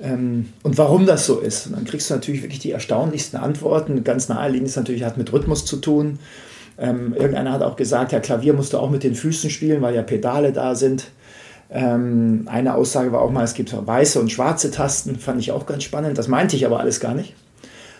Ähm, 0.00 0.48
und 0.62 0.78
warum 0.78 1.04
das 1.04 1.26
so 1.26 1.38
ist. 1.38 1.66
Und 1.66 1.76
dann 1.76 1.84
kriegst 1.84 2.08
du 2.08 2.14
natürlich 2.14 2.42
wirklich 2.42 2.60
die 2.60 2.72
erstaunlichsten 2.72 3.38
Antworten. 3.38 4.02
Ganz 4.04 4.28
naheliegend 4.28 4.68
ist 4.68 4.76
natürlich, 4.76 5.04
hat 5.04 5.18
mit 5.18 5.30
Rhythmus 5.30 5.66
zu 5.66 5.76
tun. 5.76 6.18
Ähm, 6.78 7.12
irgendeiner 7.12 7.52
hat 7.52 7.62
auch 7.62 7.76
gesagt, 7.76 8.12
ja, 8.12 8.20
Klavier 8.20 8.54
musst 8.54 8.72
du 8.72 8.78
auch 8.78 8.90
mit 8.90 9.02
den 9.02 9.14
Füßen 9.14 9.50
spielen, 9.50 9.82
weil 9.82 9.94
ja 9.94 10.02
Pedale 10.02 10.52
da 10.52 10.74
sind. 10.74 11.10
Ähm, 11.70 12.44
eine 12.46 12.74
Aussage 12.74 13.12
war 13.12 13.20
auch 13.20 13.30
mal, 13.30 13.44
es 13.44 13.52
gibt 13.52 13.74
weiße 13.74 14.18
und 14.18 14.32
schwarze 14.32 14.70
Tasten, 14.70 15.16
fand 15.16 15.40
ich 15.40 15.52
auch 15.52 15.66
ganz 15.66 15.84
spannend. 15.84 16.16
Das 16.16 16.28
meinte 16.28 16.56
ich 16.56 16.64
aber 16.64 16.80
alles 16.80 16.98
gar 16.98 17.14
nicht 17.14 17.34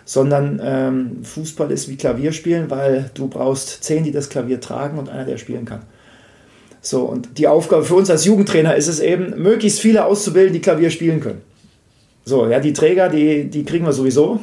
sondern 0.05 0.61
ähm, 0.63 1.25
Fußball 1.25 1.71
ist 1.71 1.89
wie 1.89 1.97
Klavierspielen, 1.97 2.71
weil 2.71 3.11
du 3.15 3.29
brauchst 3.29 3.85
zehn, 3.85 4.05
die 4.05 4.13
das 4.13 4.29
Klavier 4.29 4.61
tragen 4.61 4.99
und 4.99 5.09
einer, 5.09 5.25
der 5.25 5.39
spielen 5.39 5.65
kann. 5.65 5.83
So, 6.81 7.03
und 7.03 7.39
die 7.39 7.47
Aufgabe 7.47 7.85
für 7.85 7.95
uns 7.95 8.11
als 8.11 8.25
Jugendtrainer 8.25 8.75
ist 8.75 8.89
es 8.89 8.99
eben, 8.99 9.41
möglichst 9.41 9.81
viele 9.81 10.05
auszubilden, 10.05 10.53
die 10.53 10.61
Klavier 10.61 10.91
spielen 10.91 11.21
können. 11.21 11.43
So, 12.25 12.49
ja, 12.49 12.59
die 12.59 12.73
Träger, 12.73 13.09
die, 13.09 13.49
die 13.49 13.65
kriegen 13.65 13.85
wir 13.85 13.93
sowieso, 13.93 14.41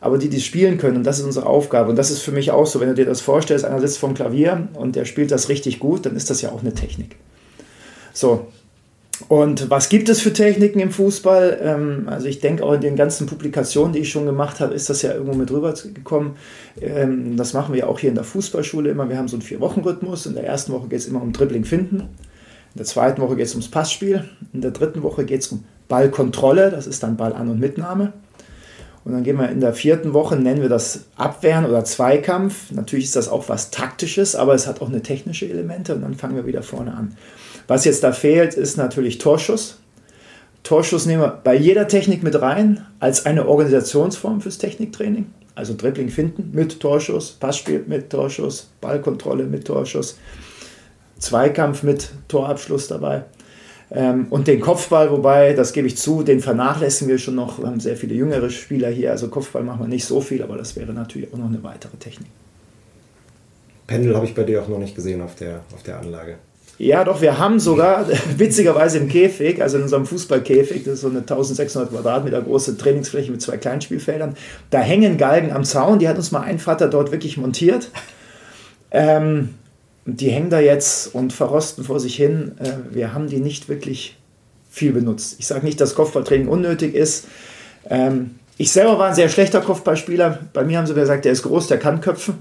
aber 0.00 0.18
die, 0.18 0.28
die 0.28 0.40
spielen 0.40 0.78
können, 0.78 0.98
und 0.98 1.04
das 1.04 1.18
ist 1.18 1.24
unsere 1.24 1.46
Aufgabe. 1.46 1.90
Und 1.90 1.96
das 1.96 2.12
ist 2.12 2.20
für 2.20 2.30
mich 2.30 2.52
auch 2.52 2.66
so, 2.66 2.80
wenn 2.80 2.88
du 2.88 2.94
dir 2.94 3.04
das 3.04 3.20
vorstellst, 3.20 3.64
einer 3.64 3.80
sitzt 3.80 3.98
vom 3.98 4.14
Klavier 4.14 4.68
und 4.74 4.94
der 4.94 5.04
spielt 5.04 5.32
das 5.32 5.48
richtig 5.48 5.80
gut, 5.80 6.06
dann 6.06 6.14
ist 6.14 6.30
das 6.30 6.42
ja 6.42 6.52
auch 6.52 6.60
eine 6.60 6.74
Technik. 6.74 7.16
So, 8.12 8.46
und 9.28 9.70
was 9.70 9.88
gibt 9.88 10.08
es 10.08 10.20
für 10.20 10.32
Techniken 10.32 10.78
im 10.78 10.90
Fußball? 10.90 11.58
Ähm, 11.62 12.08
also 12.08 12.26
ich 12.26 12.40
denke 12.40 12.64
auch 12.64 12.74
in 12.74 12.80
den 12.80 12.96
ganzen 12.96 13.26
Publikationen, 13.26 13.92
die 13.92 14.00
ich 14.00 14.10
schon 14.10 14.26
gemacht 14.26 14.60
habe, 14.60 14.74
ist 14.74 14.90
das 14.90 15.02
ja 15.02 15.12
irgendwo 15.12 15.34
mit 15.34 15.50
rübergekommen. 15.50 16.32
Ähm, 16.80 17.36
das 17.36 17.54
machen 17.54 17.74
wir 17.74 17.88
auch 17.88 17.98
hier 17.98 18.10
in 18.10 18.14
der 18.14 18.24
Fußballschule 18.24 18.90
immer. 18.90 19.08
Wir 19.08 19.16
haben 19.16 19.28
so 19.28 19.36
einen 19.36 19.42
Vier-Wochen-Rhythmus. 19.42 20.26
In 20.26 20.34
der 20.34 20.44
ersten 20.44 20.72
Woche 20.72 20.88
geht 20.88 21.00
es 21.00 21.06
immer 21.06 21.22
um 21.22 21.32
Dribbling 21.32 21.64
finden. 21.64 22.00
In 22.00 22.78
der 22.78 22.84
zweiten 22.84 23.22
Woche 23.22 23.36
geht 23.36 23.46
es 23.46 23.52
ums 23.52 23.68
Passspiel. 23.68 24.28
In 24.52 24.60
der 24.60 24.72
dritten 24.72 25.02
Woche 25.02 25.24
geht 25.24 25.40
es 25.40 25.48
um 25.48 25.64
Ballkontrolle. 25.88 26.70
Das 26.70 26.86
ist 26.86 27.02
dann 27.02 27.16
Ball 27.16 27.32
an- 27.32 27.48
und 27.48 27.58
Mitnahme. 27.58 28.12
Und 29.06 29.12
dann 29.12 29.22
gehen 29.22 29.38
wir 29.38 29.48
in 29.48 29.60
der 29.60 29.72
vierten 29.72 30.14
Woche, 30.14 30.34
nennen 30.34 30.62
wir 30.62 30.68
das 30.68 31.04
Abwehren 31.16 31.64
oder 31.64 31.84
Zweikampf. 31.84 32.72
Natürlich 32.72 33.04
ist 33.04 33.14
das 33.14 33.28
auch 33.28 33.48
was 33.48 33.70
Taktisches, 33.70 34.34
aber 34.34 34.52
es 34.52 34.66
hat 34.66 34.82
auch 34.82 34.88
eine 34.88 35.00
technische 35.00 35.48
Elemente 35.48 35.94
und 35.94 36.02
dann 36.02 36.14
fangen 36.14 36.34
wir 36.34 36.44
wieder 36.44 36.64
vorne 36.64 36.92
an. 36.92 37.16
Was 37.66 37.84
jetzt 37.84 38.02
da 38.04 38.12
fehlt, 38.12 38.54
ist 38.54 38.76
natürlich 38.76 39.18
Torschuss. 39.18 39.78
Torschuss 40.62 41.06
nehmen 41.06 41.22
wir 41.22 41.40
bei 41.44 41.54
jeder 41.54 41.88
Technik 41.88 42.22
mit 42.22 42.40
rein 42.40 42.84
als 42.98 43.26
eine 43.26 43.46
Organisationsform 43.48 44.40
fürs 44.40 44.58
Techniktraining. 44.58 45.26
Also 45.54 45.74
Dribbling 45.74 46.10
finden 46.10 46.50
mit 46.52 46.80
Torschuss, 46.80 47.32
Passspiel 47.32 47.84
mit 47.86 48.10
Torschuss, 48.10 48.68
Ballkontrolle 48.80 49.44
mit 49.44 49.64
Torschuss, 49.64 50.18
Zweikampf 51.18 51.82
mit 51.82 52.10
Torabschluss 52.28 52.88
dabei. 52.88 53.24
Ähm, 53.90 54.26
und 54.30 54.48
den 54.48 54.60
Kopfball, 54.60 55.10
wobei, 55.10 55.54
das 55.54 55.72
gebe 55.72 55.86
ich 55.86 55.96
zu, 55.96 56.22
den 56.22 56.40
vernachlässigen 56.40 57.08
wir 57.08 57.18
schon 57.18 57.36
noch. 57.36 57.58
Wir 57.58 57.68
haben 57.68 57.80
sehr 57.80 57.96
viele 57.96 58.14
jüngere 58.14 58.50
Spieler 58.50 58.90
hier, 58.90 59.12
also 59.12 59.28
Kopfball 59.28 59.62
machen 59.62 59.80
wir 59.80 59.88
nicht 59.88 60.04
so 60.04 60.20
viel, 60.20 60.42
aber 60.42 60.56
das 60.56 60.76
wäre 60.76 60.92
natürlich 60.92 61.32
auch 61.32 61.38
noch 61.38 61.48
eine 61.48 61.62
weitere 61.62 61.96
Technik. 61.96 62.28
Pendel 63.86 64.16
habe 64.16 64.26
ich 64.26 64.34
bei 64.34 64.42
dir 64.42 64.62
auch 64.62 64.68
noch 64.68 64.78
nicht 64.78 64.96
gesehen 64.96 65.22
auf 65.22 65.36
der, 65.36 65.60
auf 65.72 65.84
der 65.84 66.00
Anlage. 66.00 66.38
Ja, 66.78 67.04
doch, 67.04 67.22
wir 67.22 67.38
haben 67.38 67.58
sogar, 67.58 68.06
witzigerweise 68.36 68.98
im 68.98 69.08
Käfig, 69.08 69.62
also 69.62 69.78
in 69.78 69.84
unserem 69.84 70.06
Fußballkäfig, 70.06 70.84
das 70.84 70.94
ist 70.94 71.00
so 71.00 71.08
eine 71.08 71.20
1600 71.20 71.90
Quadratmeter 71.90 72.42
große 72.42 72.76
Trainingsfläche 72.76 73.30
mit 73.30 73.40
zwei 73.40 73.56
Kleinspielfeldern, 73.56 74.34
da 74.70 74.80
hängen 74.80 75.16
Galgen 75.16 75.52
am 75.52 75.64
Zaun, 75.64 75.98
die 75.98 76.08
hat 76.08 76.16
uns 76.16 76.32
mal 76.32 76.42
ein 76.42 76.58
Vater 76.58 76.88
dort 76.88 77.12
wirklich 77.12 77.38
montiert. 77.38 77.90
Ähm, 78.90 79.54
die 80.04 80.30
hängen 80.30 80.50
da 80.50 80.60
jetzt 80.60 81.14
und 81.14 81.32
verrosten 81.32 81.82
vor 81.82 81.98
sich 81.98 82.14
hin. 82.14 82.52
Äh, 82.60 82.94
wir 82.94 83.12
haben 83.12 83.26
die 83.26 83.40
nicht 83.40 83.68
wirklich 83.68 84.16
viel 84.70 84.92
benutzt. 84.92 85.36
Ich 85.38 85.46
sage 85.46 85.64
nicht, 85.64 85.80
dass 85.80 85.94
Kopfballtraining 85.94 86.48
unnötig 86.48 86.94
ist. 86.94 87.26
Ähm, 87.88 88.36
ich 88.56 88.70
selber 88.70 88.98
war 88.98 89.08
ein 89.08 89.14
sehr 89.14 89.28
schlechter 89.28 89.60
Kopfballspieler. 89.60 90.38
Bei 90.52 90.64
mir 90.64 90.78
haben 90.78 90.86
sie 90.86 90.94
gesagt, 90.94 91.24
der 91.24 91.32
ist 91.32 91.42
groß, 91.42 91.66
der 91.66 91.78
kann 91.78 92.00
köpfen. 92.00 92.34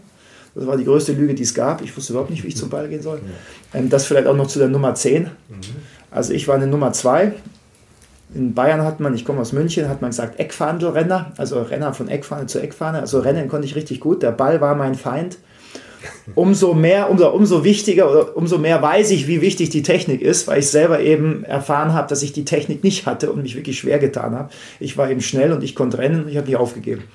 Das 0.55 0.65
war 0.65 0.77
die 0.77 0.85
größte 0.85 1.11
Lüge, 1.11 1.35
die 1.35 1.43
es 1.43 1.53
gab. 1.53 1.81
Ich 1.81 1.95
wusste 1.95 2.13
überhaupt 2.13 2.31
nicht, 2.31 2.43
wie 2.43 2.47
ich 2.47 2.55
zum 2.55 2.69
Ball 2.69 2.87
gehen 2.87 3.01
soll. 3.01 3.19
Ähm, 3.73 3.89
das 3.89 4.05
vielleicht 4.05 4.27
auch 4.27 4.35
noch 4.35 4.47
zu 4.47 4.57
der 4.57 4.69
Nummer 4.69 4.95
10. 4.95 5.23
Mhm. 5.23 5.29
Also 6.09 6.33
ich 6.33 6.47
war 6.47 6.55
eine 6.55 6.67
Nummer 6.67 6.93
2. 6.93 7.33
In 8.33 8.53
Bayern 8.53 8.81
hat 8.81 8.99
man, 8.99 9.13
ich 9.13 9.25
komme 9.25 9.41
aus 9.41 9.51
München, 9.51 9.87
hat 9.89 10.01
man 10.01 10.11
gesagt 10.11 10.39
Eckfahnenrenner, 10.39 11.33
also 11.37 11.61
Renner 11.61 11.93
von 11.93 12.07
Eckfahne 12.07 12.47
zu 12.47 12.59
Eckfahne. 12.59 12.99
Also 12.99 13.19
Rennen 13.19 13.49
konnte 13.49 13.67
ich 13.67 13.75
richtig 13.75 13.99
gut. 13.99 14.23
Der 14.23 14.31
Ball 14.31 14.61
war 14.61 14.75
mein 14.75 14.95
Feind. 14.95 15.37
Umso 16.35 16.73
mehr, 16.73 17.09
umso, 17.09 17.29
umso 17.31 17.63
wichtiger 17.63 18.11
oder 18.11 18.37
umso 18.37 18.59
mehr 18.59 18.79
weiß 18.79 19.09
ich, 19.09 19.27
wie 19.27 19.41
wichtig 19.41 19.71
die 19.71 19.81
Technik 19.81 20.21
ist, 20.21 20.47
weil 20.47 20.59
ich 20.59 20.67
selber 20.67 20.99
eben 20.99 21.43
erfahren 21.43 21.93
habe, 21.93 22.07
dass 22.07 22.21
ich 22.21 22.31
die 22.31 22.45
Technik 22.45 22.83
nicht 22.83 23.07
hatte 23.07 23.31
und 23.31 23.41
mich 23.41 23.55
wirklich 23.55 23.79
schwer 23.79 23.97
getan 23.97 24.35
habe. 24.35 24.49
Ich 24.79 24.97
war 24.97 25.09
eben 25.09 25.21
schnell 25.21 25.51
und 25.51 25.63
ich 25.63 25.73
konnte 25.73 25.97
rennen 25.97 26.23
und 26.23 26.29
ich 26.29 26.37
habe 26.37 26.45
nicht 26.45 26.57
aufgegeben. 26.57 27.05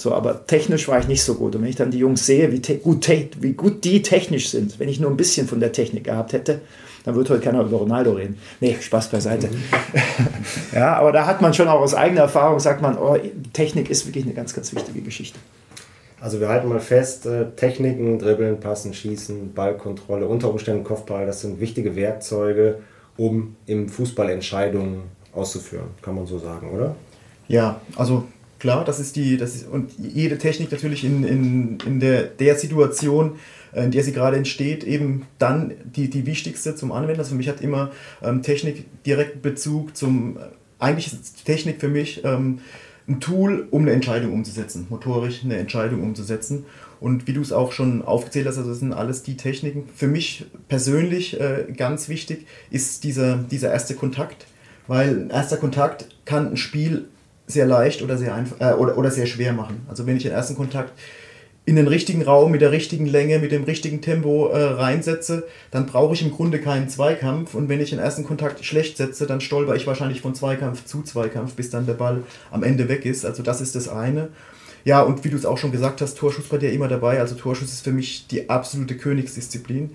So, 0.00 0.14
aber 0.14 0.46
technisch 0.46 0.88
war 0.88 0.98
ich 0.98 1.08
nicht 1.08 1.22
so 1.22 1.34
gut. 1.34 1.54
Und 1.54 1.62
wenn 1.62 1.68
ich 1.68 1.76
dann 1.76 1.90
die 1.90 1.98
Jungs 1.98 2.24
sehe, 2.24 2.50
wie 2.52 2.60
gut, 2.78 3.08
wie 3.40 3.52
gut 3.52 3.84
die 3.84 4.02
technisch 4.02 4.48
sind, 4.48 4.80
wenn 4.80 4.88
ich 4.88 4.98
nur 4.98 5.10
ein 5.10 5.16
bisschen 5.16 5.46
von 5.46 5.60
der 5.60 5.72
Technik 5.72 6.04
gehabt 6.04 6.32
hätte, 6.32 6.62
dann 7.04 7.14
würde 7.14 7.34
heute 7.34 7.42
keiner 7.42 7.62
über 7.62 7.78
Ronaldo 7.78 8.12
reden. 8.12 8.38
Nee, 8.60 8.76
Spaß 8.80 9.08
beiseite. 9.08 9.48
Mhm. 9.48 9.62
ja, 10.74 10.94
aber 10.94 11.12
da 11.12 11.26
hat 11.26 11.40
man 11.42 11.54
schon 11.54 11.68
auch 11.68 11.80
aus 11.80 11.94
eigener 11.94 12.22
Erfahrung, 12.22 12.60
sagt 12.60 12.82
man, 12.82 12.96
oh, 12.98 13.16
Technik 13.52 13.90
ist 13.90 14.06
wirklich 14.06 14.24
eine 14.24 14.34
ganz, 14.34 14.54
ganz 14.54 14.74
wichtige 14.74 15.00
Geschichte. 15.00 15.38
Also 16.20 16.40
wir 16.40 16.48
halten 16.48 16.68
mal 16.68 16.80
fest, 16.80 17.24
äh, 17.24 17.50
Techniken, 17.56 18.18
Dribbeln, 18.18 18.60
Passen, 18.60 18.92
Schießen, 18.92 19.54
Ballkontrolle, 19.54 20.26
unter 20.26 20.50
Umständen 20.50 20.84
Kopfball, 20.84 21.24
das 21.24 21.40
sind 21.40 21.60
wichtige 21.60 21.96
Werkzeuge, 21.96 22.80
um 23.16 23.56
im 23.66 23.88
Fußball 23.88 24.28
Entscheidungen 24.28 25.02
auszuführen, 25.34 25.88
kann 26.02 26.14
man 26.14 26.26
so 26.26 26.38
sagen, 26.38 26.70
oder? 26.70 26.94
Ja, 27.48 27.80
also 27.96 28.24
Klar, 28.60 28.84
das 28.84 29.00
ist 29.00 29.16
die, 29.16 29.38
das 29.38 29.54
ist, 29.54 29.66
und 29.66 29.92
jede 29.98 30.36
Technik 30.36 30.70
natürlich 30.70 31.02
in, 31.02 31.24
in, 31.24 31.78
in 31.86 31.98
der, 31.98 32.24
der 32.24 32.56
Situation, 32.56 33.38
äh, 33.72 33.84
in 33.84 33.90
der 33.90 34.04
sie 34.04 34.12
gerade 34.12 34.36
entsteht, 34.36 34.84
eben 34.84 35.26
dann 35.38 35.72
die, 35.96 36.10
die 36.10 36.26
wichtigste 36.26 36.76
zum 36.76 36.92
Anwenden. 36.92 37.20
Also 37.20 37.30
für 37.30 37.36
mich 37.36 37.48
hat 37.48 37.62
immer 37.62 37.90
ähm, 38.22 38.42
Technik 38.42 38.84
direkten 39.04 39.40
Bezug 39.40 39.96
zum, 39.96 40.36
äh, 40.36 40.40
eigentlich 40.78 41.06
ist 41.06 41.46
Technik 41.46 41.80
für 41.80 41.88
mich 41.88 42.22
ähm, 42.22 42.58
ein 43.08 43.18
Tool, 43.18 43.66
um 43.70 43.82
eine 43.82 43.92
Entscheidung 43.92 44.34
umzusetzen, 44.34 44.86
motorisch 44.90 45.42
eine 45.42 45.56
Entscheidung 45.56 46.02
umzusetzen. 46.02 46.66
Und 47.00 47.26
wie 47.26 47.32
du 47.32 47.40
es 47.40 47.52
auch 47.52 47.72
schon 47.72 48.02
aufgezählt 48.02 48.46
hast, 48.46 48.58
also 48.58 48.68
das 48.68 48.80
sind 48.80 48.92
alles 48.92 49.22
die 49.22 49.38
Techniken. 49.38 49.88
Für 49.96 50.06
mich 50.06 50.44
persönlich 50.68 51.40
äh, 51.40 51.64
ganz 51.74 52.10
wichtig 52.10 52.46
ist 52.70 53.04
dieser, 53.04 53.38
dieser 53.38 53.72
erste 53.72 53.94
Kontakt, 53.94 54.46
weil 54.86 55.08
ein 55.08 55.30
erster 55.30 55.56
Kontakt 55.56 56.08
kann 56.26 56.50
ein 56.50 56.56
Spiel 56.58 57.08
sehr 57.50 57.66
leicht 57.66 58.02
oder 58.02 58.16
sehr, 58.16 58.34
einfach, 58.34 58.60
äh, 58.60 58.74
oder, 58.74 58.96
oder 58.96 59.10
sehr 59.10 59.26
schwer 59.26 59.52
machen. 59.52 59.82
Also 59.88 60.06
wenn 60.06 60.16
ich 60.16 60.22
den 60.22 60.32
ersten 60.32 60.56
Kontakt 60.56 60.92
in 61.66 61.76
den 61.76 61.86
richtigen 61.86 62.22
Raum, 62.22 62.50
mit 62.50 62.62
der 62.62 62.72
richtigen 62.72 63.06
Länge, 63.06 63.38
mit 63.38 63.52
dem 63.52 63.64
richtigen 63.64 64.00
Tempo 64.00 64.48
äh, 64.48 64.60
reinsetze, 64.60 65.44
dann 65.70 65.86
brauche 65.86 66.14
ich 66.14 66.22
im 66.22 66.30
Grunde 66.30 66.58
keinen 66.58 66.88
Zweikampf. 66.88 67.54
Und 67.54 67.68
wenn 67.68 67.80
ich 67.80 67.90
den 67.90 67.98
ersten 67.98 68.24
Kontakt 68.24 68.64
schlecht 68.64 68.96
setze, 68.96 69.26
dann 69.26 69.40
stolper 69.40 69.76
ich 69.76 69.86
wahrscheinlich 69.86 70.20
von 70.20 70.34
Zweikampf 70.34 70.84
zu 70.84 71.02
Zweikampf, 71.02 71.54
bis 71.54 71.70
dann 71.70 71.86
der 71.86 71.94
Ball 71.94 72.24
am 72.50 72.62
Ende 72.62 72.88
weg 72.88 73.04
ist. 73.04 73.24
Also 73.24 73.42
das 73.42 73.60
ist 73.60 73.76
das 73.76 73.88
eine. 73.88 74.28
Ja, 74.84 75.02
und 75.02 75.24
wie 75.24 75.28
du 75.30 75.36
es 75.36 75.44
auch 75.44 75.58
schon 75.58 75.72
gesagt 75.72 76.00
hast, 76.00 76.16
Torschuss 76.16 76.48
bei 76.48 76.56
dir 76.56 76.72
immer 76.72 76.88
dabei. 76.88 77.20
Also 77.20 77.34
Torschuss 77.34 77.72
ist 77.72 77.84
für 77.84 77.92
mich 77.92 78.26
die 78.26 78.48
absolute 78.48 78.96
Königsdisziplin, 78.96 79.90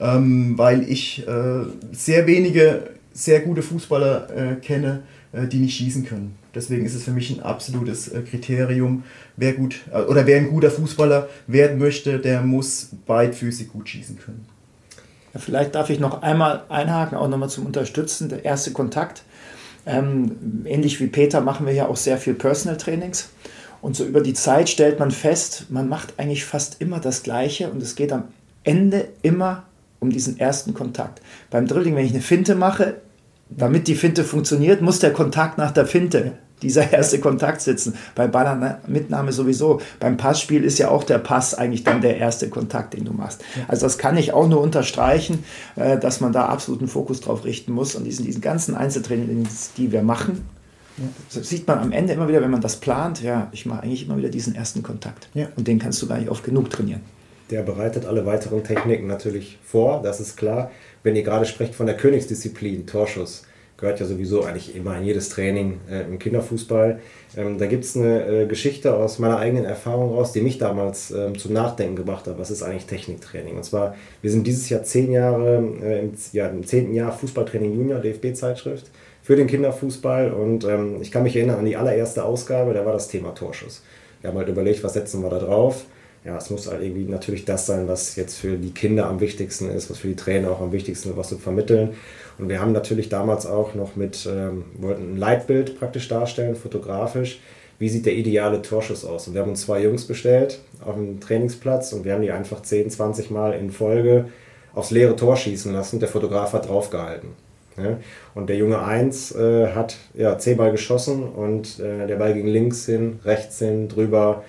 ähm, 0.00 0.56
weil 0.56 0.88
ich 0.88 1.26
äh, 1.26 1.64
sehr 1.92 2.26
wenige 2.26 2.90
sehr 3.12 3.40
gute 3.40 3.62
Fußballer 3.62 4.28
äh, 4.34 4.54
kenne, 4.56 5.02
äh, 5.32 5.46
die 5.46 5.58
nicht 5.58 5.76
schießen 5.76 6.06
können. 6.06 6.36
Deswegen 6.58 6.84
ist 6.84 6.96
es 6.96 7.04
für 7.04 7.12
mich 7.12 7.30
ein 7.30 7.40
absolutes 7.40 8.08
äh, 8.08 8.20
Kriterium, 8.22 9.04
wer 9.36 9.52
gut 9.52 9.76
äh, 9.92 10.00
oder 10.00 10.26
wer 10.26 10.38
ein 10.38 10.50
guter 10.50 10.72
Fußballer 10.72 11.28
werden 11.46 11.78
möchte, 11.78 12.18
der 12.18 12.42
muss 12.42 12.88
beidfüßig 13.06 13.68
gut 13.68 13.88
schießen 13.88 14.18
können. 14.18 14.44
Ja, 15.32 15.38
vielleicht 15.38 15.76
darf 15.76 15.88
ich 15.88 16.00
noch 16.00 16.22
einmal 16.22 16.64
einhaken, 16.68 17.16
auch 17.16 17.28
nochmal 17.28 17.48
zum 17.48 17.64
Unterstützen. 17.64 18.28
Der 18.28 18.44
erste 18.44 18.72
Kontakt. 18.72 19.22
Ähm, 19.86 20.64
ähnlich 20.64 20.98
wie 20.98 21.06
Peter 21.06 21.40
machen 21.40 21.64
wir 21.64 21.72
ja 21.72 21.86
auch 21.86 21.96
sehr 21.96 22.18
viel 22.18 22.34
Personal 22.34 22.76
Trainings. 22.76 23.28
Und 23.80 23.94
so 23.94 24.04
über 24.04 24.20
die 24.20 24.34
Zeit 24.34 24.68
stellt 24.68 24.98
man 24.98 25.12
fest, 25.12 25.66
man 25.68 25.88
macht 25.88 26.14
eigentlich 26.16 26.44
fast 26.44 26.80
immer 26.80 26.98
das 26.98 27.22
Gleiche 27.22 27.70
und 27.70 27.80
es 27.80 27.94
geht 27.94 28.12
am 28.12 28.24
Ende 28.64 29.06
immer 29.22 29.62
um 30.00 30.10
diesen 30.10 30.40
ersten 30.40 30.74
Kontakt. 30.74 31.22
Beim 31.50 31.68
Drilling, 31.68 31.94
wenn 31.94 32.04
ich 32.04 32.10
eine 32.10 32.20
Finte 32.20 32.56
mache, 32.56 32.96
damit 33.48 33.86
die 33.86 33.94
Finte 33.94 34.24
funktioniert, 34.24 34.82
muss 34.82 34.98
der 34.98 35.12
Kontakt 35.12 35.56
nach 35.56 35.70
der 35.70 35.86
Finte, 35.86 36.32
dieser 36.62 36.92
erste 36.92 37.20
Kontakt 37.20 37.60
sitzen. 37.60 37.94
Bei 38.14 38.26
Ballmitnahme 38.26 39.32
sowieso. 39.32 39.80
Beim 40.00 40.16
Passspiel 40.16 40.64
ist 40.64 40.78
ja 40.78 40.88
auch 40.88 41.04
der 41.04 41.18
Pass 41.18 41.54
eigentlich 41.54 41.84
dann 41.84 42.00
der 42.00 42.16
erste 42.16 42.48
Kontakt, 42.48 42.94
den 42.94 43.04
du 43.04 43.12
machst. 43.12 43.42
Also 43.68 43.86
das 43.86 43.98
kann 43.98 44.16
ich 44.16 44.32
auch 44.32 44.48
nur 44.48 44.60
unterstreichen, 44.60 45.44
äh, 45.76 45.98
dass 45.98 46.20
man 46.20 46.32
da 46.32 46.46
absoluten 46.46 46.88
Fokus 46.88 47.20
drauf 47.20 47.44
richten 47.44 47.72
muss. 47.72 47.94
Und 47.94 48.04
diesen, 48.04 48.24
diesen 48.24 48.40
ganzen 48.40 48.74
Einzeltrainings, 48.74 49.72
die 49.76 49.92
wir 49.92 50.02
machen, 50.02 50.44
das 51.32 51.48
sieht 51.48 51.66
man 51.66 51.78
am 51.78 51.92
Ende 51.92 52.12
immer 52.12 52.28
wieder, 52.28 52.42
wenn 52.42 52.50
man 52.50 52.60
das 52.60 52.76
plant, 52.76 53.22
ja, 53.22 53.48
ich 53.52 53.66
mache 53.66 53.82
eigentlich 53.82 54.06
immer 54.06 54.16
wieder 54.16 54.28
diesen 54.30 54.54
ersten 54.54 54.82
Kontakt. 54.82 55.28
Ja. 55.34 55.48
Und 55.56 55.68
den 55.68 55.78
kannst 55.78 56.02
du 56.02 56.08
gar 56.08 56.18
nicht 56.18 56.30
oft 56.30 56.44
genug 56.44 56.70
trainieren. 56.70 57.00
Der 57.50 57.62
bereitet 57.62 58.04
alle 58.04 58.26
weiteren 58.26 58.62
Techniken 58.62 59.06
natürlich 59.06 59.58
vor, 59.64 60.02
das 60.02 60.20
ist 60.20 60.36
klar. 60.36 60.70
Wenn 61.02 61.16
ihr 61.16 61.22
gerade 61.22 61.46
sprecht 61.46 61.74
von 61.74 61.86
der 61.86 61.96
Königsdisziplin, 61.96 62.86
Torschuss, 62.86 63.44
gehört 63.78 64.00
ja 64.00 64.06
sowieso 64.06 64.42
eigentlich 64.42 64.74
immer 64.74 64.98
in 64.98 65.04
jedes 65.04 65.28
Training 65.30 65.80
äh, 65.88 66.02
im 66.02 66.18
Kinderfußball. 66.18 66.98
Ähm, 67.36 67.58
da 67.58 67.66
gibt 67.66 67.84
es 67.84 67.96
eine 67.96 68.42
äh, 68.42 68.46
Geschichte 68.46 68.94
aus 68.94 69.20
meiner 69.20 69.38
eigenen 69.38 69.64
Erfahrung 69.64 70.12
raus, 70.14 70.32
die 70.32 70.40
mich 70.40 70.58
damals 70.58 71.12
ähm, 71.12 71.38
zum 71.38 71.52
Nachdenken 71.52 71.94
gebracht 71.94 72.26
hat. 72.26 72.38
Was 72.38 72.50
ist 72.50 72.64
eigentlich 72.64 72.86
Techniktraining? 72.86 73.56
Und 73.56 73.64
zwar, 73.64 73.94
wir 74.20 74.30
sind 74.30 74.46
dieses 74.46 74.68
Jahr 74.68 74.82
zehn 74.82 75.12
Jahre, 75.12 75.62
äh, 75.82 76.00
im, 76.00 76.12
ja, 76.32 76.48
im 76.48 76.66
zehnten 76.66 76.92
Jahr 76.92 77.12
Fußballtraining 77.12 77.72
Junior, 77.72 78.00
DFB-Zeitschrift 78.00 78.90
für 79.22 79.36
den 79.36 79.46
Kinderfußball. 79.46 80.32
Und 80.32 80.64
ähm, 80.64 81.00
ich 81.00 81.12
kann 81.12 81.22
mich 81.22 81.36
erinnern 81.36 81.60
an 81.60 81.64
die 81.64 81.76
allererste 81.76 82.24
Ausgabe, 82.24 82.74
da 82.74 82.84
war 82.84 82.92
das 82.92 83.06
Thema 83.06 83.32
Torschuss. 83.32 83.84
Wir 84.20 84.30
haben 84.30 84.38
halt 84.38 84.48
überlegt, 84.48 84.82
was 84.82 84.94
setzen 84.94 85.22
wir 85.22 85.30
da 85.30 85.38
drauf 85.38 85.86
ja, 86.24 86.36
es 86.36 86.50
muss 86.50 86.70
halt 86.70 86.82
irgendwie 86.82 87.04
natürlich 87.04 87.44
das 87.44 87.66
sein, 87.66 87.88
was 87.88 88.16
jetzt 88.16 88.38
für 88.38 88.56
die 88.56 88.72
Kinder 88.72 89.06
am 89.06 89.20
wichtigsten 89.20 89.70
ist, 89.70 89.88
was 89.88 89.98
für 89.98 90.08
die 90.08 90.16
Trainer 90.16 90.50
auch 90.50 90.60
am 90.60 90.72
wichtigsten 90.72 91.10
ist, 91.10 91.16
was 91.16 91.28
zu 91.28 91.38
vermitteln. 91.38 91.94
Und 92.38 92.48
wir 92.48 92.60
haben 92.60 92.72
natürlich 92.72 93.08
damals 93.08 93.46
auch 93.46 93.74
noch 93.74 93.96
mit, 93.96 94.28
ähm, 94.30 94.64
wollten 94.78 95.14
ein 95.14 95.16
Leitbild 95.16 95.78
praktisch 95.78 96.08
darstellen, 96.08 96.54
fotografisch. 96.54 97.40
Wie 97.78 97.88
sieht 97.88 98.06
der 98.06 98.14
ideale 98.14 98.62
Torschuss 98.62 99.04
aus? 99.04 99.28
Und 99.28 99.34
wir 99.34 99.42
haben 99.42 99.50
uns 99.50 99.62
zwei 99.62 99.82
Jungs 99.82 100.04
bestellt 100.04 100.60
auf 100.84 100.94
dem 100.94 101.20
Trainingsplatz 101.20 101.92
und 101.92 102.04
wir 102.04 102.12
haben 102.12 102.22
die 102.22 102.32
einfach 102.32 102.62
10, 102.62 102.90
20 102.90 103.30
Mal 103.30 103.52
in 103.52 103.70
Folge 103.70 104.26
aufs 104.74 104.90
leere 104.90 105.16
Tor 105.16 105.36
schießen 105.36 105.72
lassen 105.72 105.98
der 105.98 106.08
Fotograf 106.08 106.52
hat 106.52 106.68
draufgehalten. 106.68 107.30
Ja? 107.76 107.98
Und 108.34 108.48
der 108.48 108.56
Junge 108.56 108.82
1 108.82 109.34
äh, 109.34 109.68
hat 109.68 109.96
ja, 110.14 110.38
10 110.38 110.56
Ball 110.56 110.72
geschossen 110.72 111.22
und 111.24 111.80
äh, 111.80 112.06
der 112.06 112.16
Ball 112.16 112.34
ging 112.34 112.46
links 112.46 112.86
hin, 112.86 113.20
rechts 113.24 113.58
hin, 113.58 113.88
drüber 113.88 114.44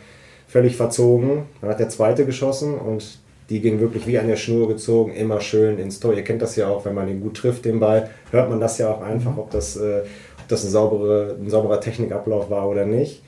völlig 0.47 0.75
verzogen. 0.75 1.43
Dann 1.61 1.69
hat 1.69 1.79
der 1.79 1.89
zweite 1.89 2.25
geschossen 2.25 2.75
und 2.77 3.18
die 3.49 3.61
ging 3.61 3.79
wirklich 3.79 4.05
wie 4.05 4.19
an 4.19 4.27
der 4.27 4.35
Schnur 4.35 4.67
gezogen, 4.67 5.13
immer 5.13 5.41
schön 5.41 5.79
ins 5.79 5.99
Tor. 5.99 6.13
Ihr 6.13 6.23
kennt 6.23 6.41
das 6.41 6.55
ja 6.55 6.67
auch, 6.67 6.85
wenn 6.85 6.93
man 6.93 7.07
den 7.07 7.21
gut 7.21 7.37
trifft, 7.37 7.65
den 7.65 7.79
Ball, 7.79 8.09
hört 8.31 8.49
man 8.49 8.59
das 8.59 8.77
ja 8.77 8.91
auch 8.91 9.01
einfach, 9.01 9.37
ob 9.37 9.49
das, 9.51 9.75
äh, 9.75 10.01
ob 10.39 10.47
das 10.47 10.63
ein, 10.63 10.69
saubere, 10.69 11.35
ein 11.39 11.49
sauberer 11.49 11.81
Technikablauf 11.81 12.49
war 12.49 12.69
oder 12.69 12.85
nicht. 12.85 13.23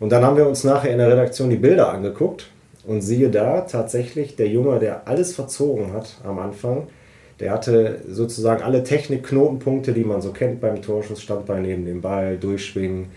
Und 0.00 0.12
dann 0.12 0.24
haben 0.24 0.36
wir 0.36 0.46
uns 0.46 0.64
nachher 0.64 0.90
in 0.90 0.98
der 0.98 1.10
Redaktion 1.10 1.50
die 1.50 1.56
Bilder 1.56 1.90
angeguckt 1.90 2.50
und 2.86 3.02
siehe 3.02 3.30
da, 3.30 3.62
tatsächlich 3.62 4.36
der 4.36 4.48
Junge, 4.48 4.78
der 4.78 5.06
alles 5.08 5.34
verzogen 5.34 5.92
hat 5.92 6.16
am 6.24 6.38
Anfang, 6.38 6.88
der 7.40 7.52
hatte 7.52 8.00
sozusagen 8.08 8.62
alle 8.62 8.82
Technikknotenpunkte, 8.82 9.92
die 9.92 10.04
man 10.04 10.22
so 10.22 10.32
kennt 10.32 10.60
beim 10.60 10.80
Torschuss, 10.80 11.20
Standbein 11.20 11.62
neben 11.62 11.84
dem 11.84 12.00
Ball, 12.00 12.38
Durchschwingen, 12.38 13.08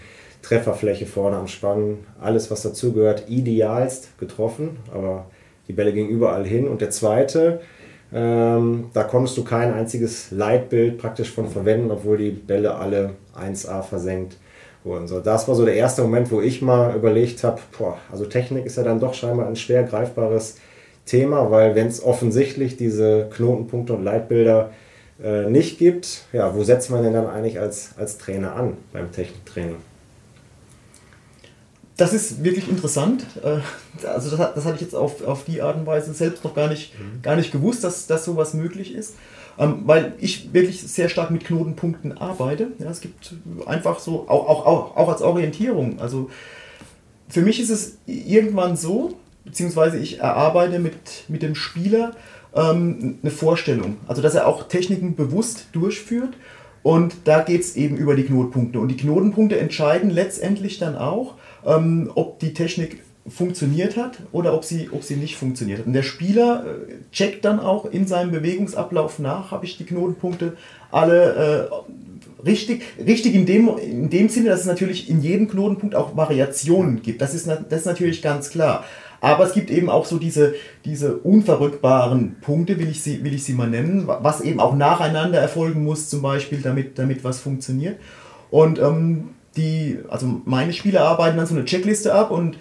Trefferfläche 0.41 1.05
vorne 1.05 1.37
am 1.37 1.47
Spann, 1.47 1.99
alles 2.19 2.49
was 2.51 2.61
dazugehört, 2.63 3.25
idealst 3.27 4.17
getroffen, 4.19 4.77
aber 4.93 5.25
die 5.69 5.73
Bälle 5.73 5.93
gingen 5.93 6.09
überall 6.09 6.45
hin. 6.45 6.67
Und 6.67 6.81
der 6.81 6.89
zweite, 6.89 7.61
ähm, 8.11 8.89
da 8.93 9.03
konntest 9.03 9.38
du 9.38 9.45
kein 9.45 9.73
einziges 9.73 10.31
Leitbild 10.31 10.97
praktisch 10.97 11.32
von 11.32 11.47
verwenden, 11.47 11.91
obwohl 11.91 12.17
die 12.17 12.32
Bälle 12.32 12.75
alle 12.75 13.12
1A 13.39 13.84
versenkt 13.84 14.38
wurden. 14.84 15.08
So, 15.08 15.19
das 15.19 15.47
war 15.47 15.55
so 15.55 15.63
der 15.63 15.75
erste 15.75 16.01
Moment, 16.01 16.32
wo 16.32 16.41
ich 16.41 16.62
mal 16.62 16.95
überlegt 16.95 17.43
habe, 17.43 17.62
also 18.12 18.25
Technik 18.25 18.65
ist 18.65 18.77
ja 18.77 18.84
dann 18.84 18.99
doch 18.99 19.13
scheinbar 19.13 19.47
ein 19.47 19.55
schwer 19.55 19.84
greifbares 19.84 20.58
Thema, 21.05 21.51
weil 21.51 21.75
wenn 21.75 21.88
es 21.88 22.03
offensichtlich 22.03 22.75
diese 22.75 23.29
Knotenpunkte 23.32 23.93
und 23.93 24.03
Leitbilder 24.03 24.71
äh, 25.23 25.49
nicht 25.49 25.77
gibt, 25.77 26.25
ja, 26.34 26.55
wo 26.55 26.63
setzt 26.63 26.89
man 26.89 27.03
denn 27.03 27.13
dann 27.13 27.27
eigentlich 27.27 27.60
als, 27.60 27.91
als 27.97 28.17
Trainer 28.17 28.55
an 28.55 28.77
beim 28.91 29.12
Techniktraining? 29.12 29.77
Das 31.99 32.13
ist 32.13 32.43
wirklich 32.43 32.69
interessant. 32.69 33.25
Äh, 33.43 34.07
also 34.07 34.35
das, 34.35 34.53
das 34.55 34.65
hatte 34.65 34.75
ich 34.75 34.81
jetzt 34.81 34.95
auf, 34.95 35.23
auf 35.25 35.43
die 35.45 35.62
Art 35.62 35.75
und 35.75 35.85
Weise 35.85 36.13
selbst 36.13 36.43
noch 36.43 36.55
gar 36.55 36.67
nicht, 36.67 36.93
mhm. 36.99 37.21
gar 37.21 37.35
nicht 37.35 37.51
gewusst, 37.51 37.83
dass, 37.83 38.07
dass 38.07 38.25
sowas 38.25 38.53
möglich 38.53 38.93
ist. 38.93 39.15
Ähm, 39.57 39.81
weil 39.85 40.13
ich 40.19 40.53
wirklich 40.53 40.81
sehr 40.81 41.09
stark 41.09 41.31
mit 41.31 41.43
Knotenpunkten 41.43 42.17
arbeite. 42.17 42.67
Ja, 42.79 42.89
es 42.89 43.01
gibt 43.01 43.33
einfach 43.65 43.99
so, 43.99 44.29
auch, 44.29 44.47
auch, 44.47 44.65
auch, 44.65 44.97
auch 44.97 45.09
als 45.09 45.21
Orientierung. 45.21 45.99
Also 45.99 46.29
für 47.27 47.41
mich 47.41 47.59
ist 47.59 47.69
es 47.69 47.97
irgendwann 48.05 48.77
so, 48.77 49.19
beziehungsweise 49.43 49.97
ich 49.97 50.19
erarbeite 50.19 50.79
mit, 50.79 50.93
mit 51.27 51.41
dem 51.41 51.55
Spieler 51.55 52.15
ähm, 52.55 53.19
eine 53.21 53.31
Vorstellung. 53.31 53.97
Also 54.07 54.21
dass 54.21 54.35
er 54.35 54.47
auch 54.47 54.69
Techniken 54.69 55.15
bewusst 55.15 55.67
durchführt. 55.73 56.35
Und 56.81 57.15
da 57.25 57.41
geht 57.41 57.59
es 57.59 57.75
eben 57.75 57.97
über 57.97 58.15
die 58.15 58.23
Knotenpunkte. 58.23 58.79
Und 58.79 58.88
die 58.88 58.95
Knotenpunkte 58.95 59.59
entscheiden 59.59 60.09
letztendlich 60.09 60.79
dann 60.79 60.95
auch, 60.95 61.35
ähm, 61.65 62.12
ob 62.15 62.39
die 62.39 62.54
Technik 62.54 63.02
funktioniert 63.28 63.95
hat 63.95 64.19
oder 64.32 64.54
ob 64.54 64.63
sie, 64.65 64.89
ob 64.91 65.04
sie 65.04 65.15
nicht 65.15 65.36
funktioniert 65.36 65.80
hat. 65.80 65.86
Und 65.86 65.93
der 65.93 66.04
Spieler 66.04 66.65
äh, 66.65 67.12
checkt 67.12 67.45
dann 67.45 67.60
auch 67.60 67.86
in 67.86 68.08
seinem 68.08 68.32
Bewegungsablauf 68.32 69.19
nach, 69.19 69.52
habe 69.52 69.65
ich 69.65 69.78
die 69.78 69.86
Knotenpunkte 69.86 70.58
alle 70.91 71.69
äh, 71.69 72.45
richtig, 72.45 72.84
richtig 72.98 73.36
in 73.36 73.45
dem, 73.45 73.69
in 73.78 74.10
dem 74.10 74.30
Sinne, 74.30 74.50
dass 74.50 74.62
es 74.62 74.65
natürlich 74.65 75.10
in 75.10 75.22
jedem 75.22 75.48
Knotenpunkt 75.48 75.95
auch 75.95 76.15
Variationen 76.15 77.02
gibt. 77.02 77.22
Das 77.22 77.34
ist, 77.34 77.48
das 77.48 77.80
ist 77.80 77.86
natürlich 77.86 78.22
ganz 78.22 78.50
klar. 78.50 78.84
Aber 79.22 79.45
es 79.45 79.54
gibt 79.54 79.69
eben 79.69 79.89
auch 79.89 80.06
so 80.06 80.17
diese, 80.17 80.56
diese 80.86 81.17
unverrückbaren 81.17 82.38
Punkte, 82.39 82.80
will 82.80 82.88
ich, 82.89 83.04
sie, 83.04 83.24
will 83.24 83.34
ich 83.34 83.43
sie 83.43 83.54
mal 83.54 83.69
nennen, 83.69 84.08
was 84.08 84.39
eben 84.39 84.62
auch 84.62 84.76
nacheinander 84.76 85.39
erfolgen 85.39 85.84
muss, 85.84 86.10
zum 86.10 86.22
Beispiel, 86.22 86.62
damit, 86.62 86.98
damit 86.98 87.24
was 87.26 87.41
funktioniert. 87.41 88.00
Und 88.50 88.80
ähm, 88.80 89.30
die, 89.57 89.99
also 90.09 90.41
meine 90.45 90.73
Spieler 90.73 91.01
arbeiten 91.01 91.38
dann 91.38 91.45
so 91.45 91.55
eine 91.55 91.65
Checkliste 91.65 92.13
ab 92.13 92.31
und 92.31 92.57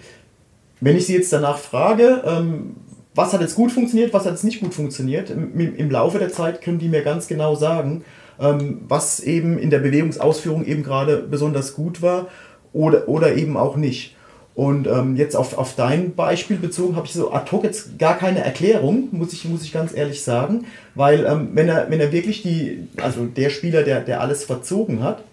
wenn 0.81 0.95
ich 0.95 1.05
sie 1.07 1.15
jetzt 1.15 1.31
danach 1.33 1.57
frage, 1.57 2.23
ähm, 2.25 2.75
was 3.15 3.33
hat 3.33 3.41
jetzt 3.41 3.55
gut 3.55 3.71
funktioniert, 3.71 4.13
was 4.13 4.25
hat 4.25 4.31
jetzt 4.31 4.43
nicht 4.43 4.61
gut 4.61 4.73
funktioniert, 4.73 5.29
im, 5.29 5.75
im 5.75 5.91
Laufe 5.91 6.19
der 6.19 6.31
Zeit 6.31 6.61
können 6.61 6.79
die 6.79 6.87
mir 6.87 7.01
ganz 7.01 7.27
genau 7.27 7.55
sagen, 7.55 8.03
ähm, 8.39 8.81
was 8.87 9.19
eben 9.19 9.57
in 9.57 9.69
der 9.69 9.79
Bewegungsausführung 9.79 10.65
eben 10.65 10.83
gerade 10.83 11.17
besonders 11.17 11.75
gut 11.75 12.01
war 12.01 12.27
oder, 12.71 13.07
oder 13.09 13.35
eben 13.35 13.57
auch 13.57 13.75
nicht. 13.75 14.15
Und 14.55 14.87
ähm, 14.87 15.15
jetzt 15.15 15.35
auf, 15.35 15.57
auf 15.57 15.75
dein 15.75 16.15
Beispiel 16.15 16.57
bezogen 16.57 16.95
habe 16.97 17.07
ich 17.07 17.13
so 17.13 17.31
ad 17.31 17.49
hoc 17.51 17.63
jetzt 17.63 17.97
gar 17.97 18.17
keine 18.17 18.43
Erklärung, 18.43 19.07
muss 19.11 19.31
ich, 19.31 19.45
muss 19.45 19.63
ich 19.63 19.71
ganz 19.71 19.95
ehrlich 19.95 20.21
sagen, 20.21 20.65
weil 20.95 21.25
ähm, 21.25 21.51
wenn, 21.53 21.69
er, 21.69 21.89
wenn 21.89 22.01
er 22.01 22.11
wirklich 22.11 22.41
die, 22.41 22.87
also 23.01 23.25
der 23.25 23.51
Spieler, 23.51 23.83
der, 23.83 24.01
der 24.01 24.19
alles 24.19 24.43
verzogen 24.43 25.01
hat, 25.01 25.23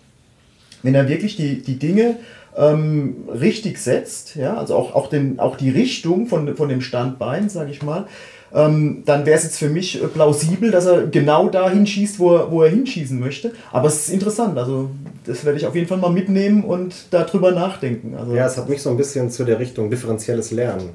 wenn 0.86 0.94
er 0.94 1.08
wirklich 1.08 1.36
die, 1.36 1.60
die 1.60 1.78
Dinge 1.78 2.16
ähm, 2.56 3.28
richtig 3.28 3.78
setzt, 3.78 4.36
ja, 4.36 4.56
also 4.56 4.74
auch, 4.76 4.94
auch, 4.94 5.08
den, 5.08 5.38
auch 5.38 5.56
die 5.56 5.70
Richtung 5.70 6.26
von, 6.26 6.56
von 6.56 6.68
dem 6.68 6.80
Standbein, 6.80 7.48
sage 7.48 7.70
ich 7.70 7.82
mal, 7.82 8.06
ähm, 8.54 9.02
dann 9.04 9.26
wäre 9.26 9.36
es 9.36 9.44
jetzt 9.44 9.58
für 9.58 9.68
mich 9.68 10.02
äh, 10.02 10.06
plausibel, 10.06 10.70
dass 10.70 10.86
er 10.86 11.06
genau 11.08 11.48
dahin 11.48 11.86
schießt, 11.86 12.18
wo 12.18 12.36
er, 12.36 12.50
wo 12.50 12.62
er 12.62 12.70
hinschießen 12.70 13.18
möchte. 13.18 13.52
Aber 13.72 13.88
es 13.88 14.06
ist 14.06 14.10
interessant, 14.10 14.56
also 14.56 14.90
das 15.26 15.44
werde 15.44 15.58
ich 15.58 15.66
auf 15.66 15.74
jeden 15.74 15.88
Fall 15.88 15.98
mal 15.98 16.12
mitnehmen 16.12 16.64
und 16.64 16.94
darüber 17.10 17.50
nachdenken. 17.50 18.14
Also, 18.16 18.34
ja, 18.34 18.46
es 18.46 18.56
hat 18.56 18.68
mich 18.68 18.80
so 18.80 18.90
ein 18.90 18.96
bisschen 18.96 19.30
zu 19.30 19.44
der 19.44 19.58
Richtung 19.58 19.90
differenzielles 19.90 20.52
Lernen 20.52 20.90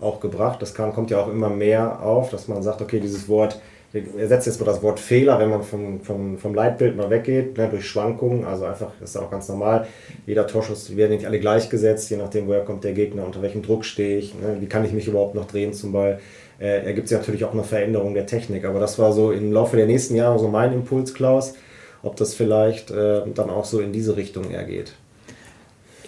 auch 0.00 0.20
gebracht. 0.20 0.60
Das 0.62 0.74
kann, 0.74 0.92
kommt 0.92 1.10
ja 1.10 1.18
auch 1.18 1.28
immer 1.28 1.50
mehr 1.50 2.02
auf, 2.02 2.30
dass 2.30 2.46
man 2.46 2.62
sagt, 2.62 2.80
okay, 2.82 3.00
dieses 3.00 3.28
Wort 3.28 3.58
wir 3.92 4.04
ersetzen 4.18 4.50
jetzt 4.50 4.60
mal 4.60 4.66
das 4.66 4.82
Wort 4.82 5.00
Fehler, 5.00 5.38
wenn 5.40 5.50
man 5.50 5.62
vom, 5.62 6.00
vom, 6.00 6.38
vom 6.38 6.54
Leitbild 6.54 6.96
mal 6.96 7.10
weggeht, 7.10 7.58
ne, 7.58 7.68
durch 7.68 7.88
Schwankungen, 7.88 8.44
also 8.44 8.64
einfach, 8.64 8.92
ist 9.02 9.16
auch 9.16 9.30
ganz 9.30 9.48
normal. 9.48 9.86
Jeder 10.26 10.46
Torschuss, 10.46 10.96
werden 10.96 11.12
nicht 11.12 11.26
alle 11.26 11.40
gleichgesetzt, 11.40 12.08
je 12.10 12.16
nachdem, 12.16 12.46
woher 12.46 12.64
kommt 12.64 12.84
der 12.84 12.92
Gegner, 12.92 13.24
unter 13.26 13.42
welchem 13.42 13.62
Druck 13.62 13.84
stehe 13.84 14.18
ich, 14.18 14.34
ne, 14.34 14.58
wie 14.60 14.66
kann 14.66 14.84
ich 14.84 14.92
mich 14.92 15.08
überhaupt 15.08 15.34
noch 15.34 15.46
drehen 15.46 15.72
zum 15.72 15.92
Ball. 15.92 16.20
Äh, 16.60 16.84
ergibt 16.84 17.08
sich 17.08 17.18
natürlich 17.18 17.44
auch 17.44 17.52
eine 17.52 17.64
Veränderung 17.64 18.14
der 18.14 18.26
Technik, 18.26 18.64
aber 18.64 18.78
das 18.78 18.98
war 18.98 19.12
so 19.12 19.32
im 19.32 19.50
Laufe 19.50 19.76
der 19.76 19.86
nächsten 19.86 20.14
Jahre 20.14 20.38
so 20.38 20.48
mein 20.48 20.72
Impuls, 20.72 21.14
Klaus. 21.14 21.54
ob 22.02 22.16
das 22.16 22.34
vielleicht 22.34 22.90
äh, 22.90 23.22
dann 23.34 23.50
auch 23.50 23.64
so 23.64 23.80
in 23.80 23.92
diese 23.92 24.16
Richtung 24.16 24.50
eher 24.50 24.64
geht. 24.64 24.92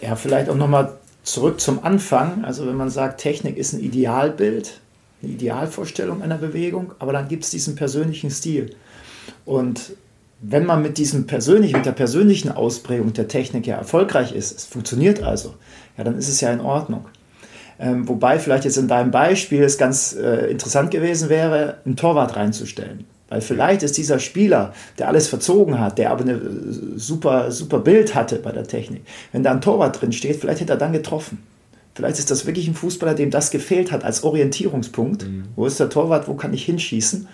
Ja, 0.01 0.15
vielleicht 0.15 0.49
auch 0.51 0.57
nochmal 0.57 0.93
zurück 1.23 1.61
zum 1.61 1.83
Anfang. 1.83 2.45
Also 2.45 2.67
wenn 2.67 2.77
man 2.77 2.91
sagt, 2.91 3.21
Technik 3.21 3.57
ist 3.57 3.73
ein 3.73 3.81
Idealbild, 3.81 4.82
eine 5.23 5.33
Idealvorstellung 5.33 6.23
einer 6.23 6.39
Bewegung, 6.39 6.93
aber 6.99 7.13
dann 7.13 7.29
gibt 7.29 7.45
es 7.45 7.51
diesen 7.51 7.75
persönlichen 7.75 8.31
Stil. 8.31 8.75
Und 9.45 9.93
wenn 10.41 10.67
man 10.67 10.83
mit 10.83 10.99
diesem 10.99 11.27
persönlichen, 11.27 11.77
mit 11.77 11.87
der 11.87 11.93
persönlichen 11.93 12.51
Ausprägung 12.51 13.13
der 13.13 13.29
Technik 13.29 13.67
ja 13.67 13.77
erfolgreich 13.77 14.35
ist, 14.35 14.57
es 14.57 14.65
funktioniert 14.65 15.23
also, 15.23 15.55
ja, 15.97 16.05
dann 16.05 16.19
ist 16.19 16.29
es 16.29 16.41
ja 16.41 16.53
in 16.53 16.61
Ordnung. 16.61 17.07
Ähm, 17.79 18.09
wobei 18.09 18.39
vielleicht 18.39 18.65
jetzt 18.65 18.77
in 18.77 18.89
deinem 18.89 19.11
Beispiel 19.11 19.63
es 19.63 19.79
ganz 19.79 20.15
äh, 20.15 20.51
interessant 20.51 20.91
gewesen 20.91 21.29
wäre, 21.29 21.79
einen 21.85 21.97
Torwart 21.97 22.37
reinzustellen. 22.37 23.05
Weil 23.29 23.41
vielleicht 23.41 23.83
ist 23.83 23.97
dieser 23.97 24.19
Spieler, 24.19 24.75
der 24.99 25.09
alles 25.09 25.27
verzogen 25.29 25.81
hat, 25.81 25.97
der 25.97 26.11
aber 26.11 26.25
ein 26.25 26.93
super, 26.97 27.51
super 27.51 27.79
Bild 27.79 28.15
hatte 28.15 28.37
bei 28.37 28.53
der 28.53 28.65
Technik, 28.65 29.07
wenn 29.33 29.43
da 29.43 29.53
ein 29.53 29.63
Torwart 29.63 30.01
drin 30.03 30.13
steht, 30.13 30.37
vielleicht 30.37 30.61
hätte 30.61 30.75
er 30.75 30.79
dann 30.79 30.93
getroffen. 30.93 31.39
Vielleicht 31.95 32.19
ist 32.19 32.31
das 32.31 32.47
wirklich 32.47 32.69
ein 32.69 32.75
Fußballer, 32.75 33.15
dem 33.15 33.31
das 33.31 33.51
gefehlt 33.51 33.93
hat 33.93 34.05
als 34.05 34.25
Orientierungspunkt. 34.25 35.25
Mhm. 35.25 35.45
Wo 35.57 35.67
ist 35.67 35.79
der 35.79 35.91
Torwart, 35.91 36.27
wo 36.29 36.35
kann 36.35 36.55
ich 36.55 36.65
hinschießen? 36.65 37.29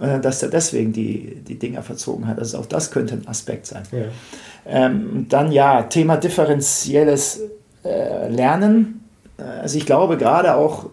Äh, 0.00 0.20
dass 0.20 0.42
er 0.42 0.48
deswegen 0.48 0.92
die, 0.92 1.42
die 1.46 1.58
Dinger 1.58 1.82
verzogen 1.82 2.28
hat. 2.28 2.38
Also 2.38 2.58
auch 2.58 2.66
das 2.66 2.90
könnte 2.90 3.14
ein 3.14 3.26
Aspekt 3.26 3.66
sein. 3.66 3.82
Ja. 3.90 4.04
Ähm, 4.64 5.26
dann 5.28 5.50
ja, 5.50 5.82
Thema 5.82 6.16
differenzielles 6.16 7.40
äh, 7.84 8.28
Lernen. 8.28 9.04
Äh, 9.38 9.42
also 9.42 9.76
ich 9.76 9.86
glaube 9.86 10.16
gerade 10.16 10.54
auch 10.54 10.90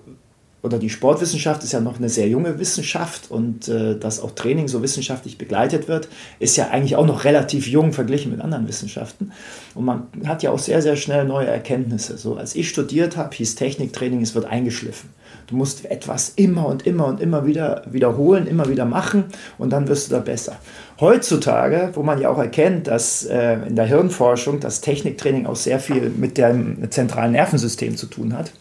oder 0.65 0.79
die 0.79 0.89
Sportwissenschaft 0.89 1.63
ist 1.63 1.73
ja 1.73 1.79
noch 1.79 1.99
eine 1.99 2.09
sehr 2.09 2.27
junge 2.27 2.57
Wissenschaft 2.57 3.29
und 3.29 3.67
äh, 3.67 3.97
dass 3.97 4.19
auch 4.19 4.31
Training 4.31 4.67
so 4.67 4.81
wissenschaftlich 4.81 5.37
begleitet 5.37 5.87
wird, 5.87 6.09
ist 6.39 6.57
ja 6.57 6.69
eigentlich 6.69 6.95
auch 6.95 7.05
noch 7.05 7.23
relativ 7.23 7.67
jung 7.67 7.93
verglichen 7.93 8.31
mit 8.31 8.41
anderen 8.41 8.67
Wissenschaften. 8.67 9.31
Und 9.75 9.85
man 9.85 10.07
hat 10.25 10.41
ja 10.41 10.49
auch 10.49 10.57
sehr, 10.57 10.81
sehr 10.81 10.95
schnell 10.95 11.25
neue 11.25 11.45
Erkenntnisse. 11.45 12.17
So 12.17 12.35
als 12.35 12.55
ich 12.55 12.67
studiert 12.67 13.15
habe, 13.15 13.35
hieß 13.35 13.53
Techniktraining, 13.53 14.23
es 14.23 14.33
wird 14.33 14.45
eingeschliffen. 14.45 15.11
Du 15.45 15.55
musst 15.55 15.85
etwas 15.85 16.29
immer 16.35 16.65
und 16.65 16.87
immer 16.87 17.05
und 17.05 17.21
immer 17.21 17.45
wieder 17.45 17.83
wiederholen, 17.85 18.47
immer 18.47 18.67
wieder 18.67 18.85
machen 18.85 19.25
und 19.59 19.69
dann 19.69 19.87
wirst 19.87 20.09
du 20.09 20.15
da 20.15 20.21
besser. 20.21 20.57
Heutzutage, 20.99 21.91
wo 21.93 22.01
man 22.01 22.19
ja 22.19 22.29
auch 22.29 22.39
erkennt, 22.39 22.87
dass 22.87 23.23
äh, 23.25 23.53
in 23.67 23.75
der 23.75 23.85
Hirnforschung 23.85 24.59
das 24.59 24.81
Techniktraining 24.81 25.45
auch 25.45 25.55
sehr 25.55 25.79
viel 25.79 26.09
mit 26.09 26.39
dem 26.39 26.89
zentralen 26.89 27.33
Nervensystem 27.33 27.95
zu 27.97 28.07
tun 28.07 28.35
hat, 28.35 28.51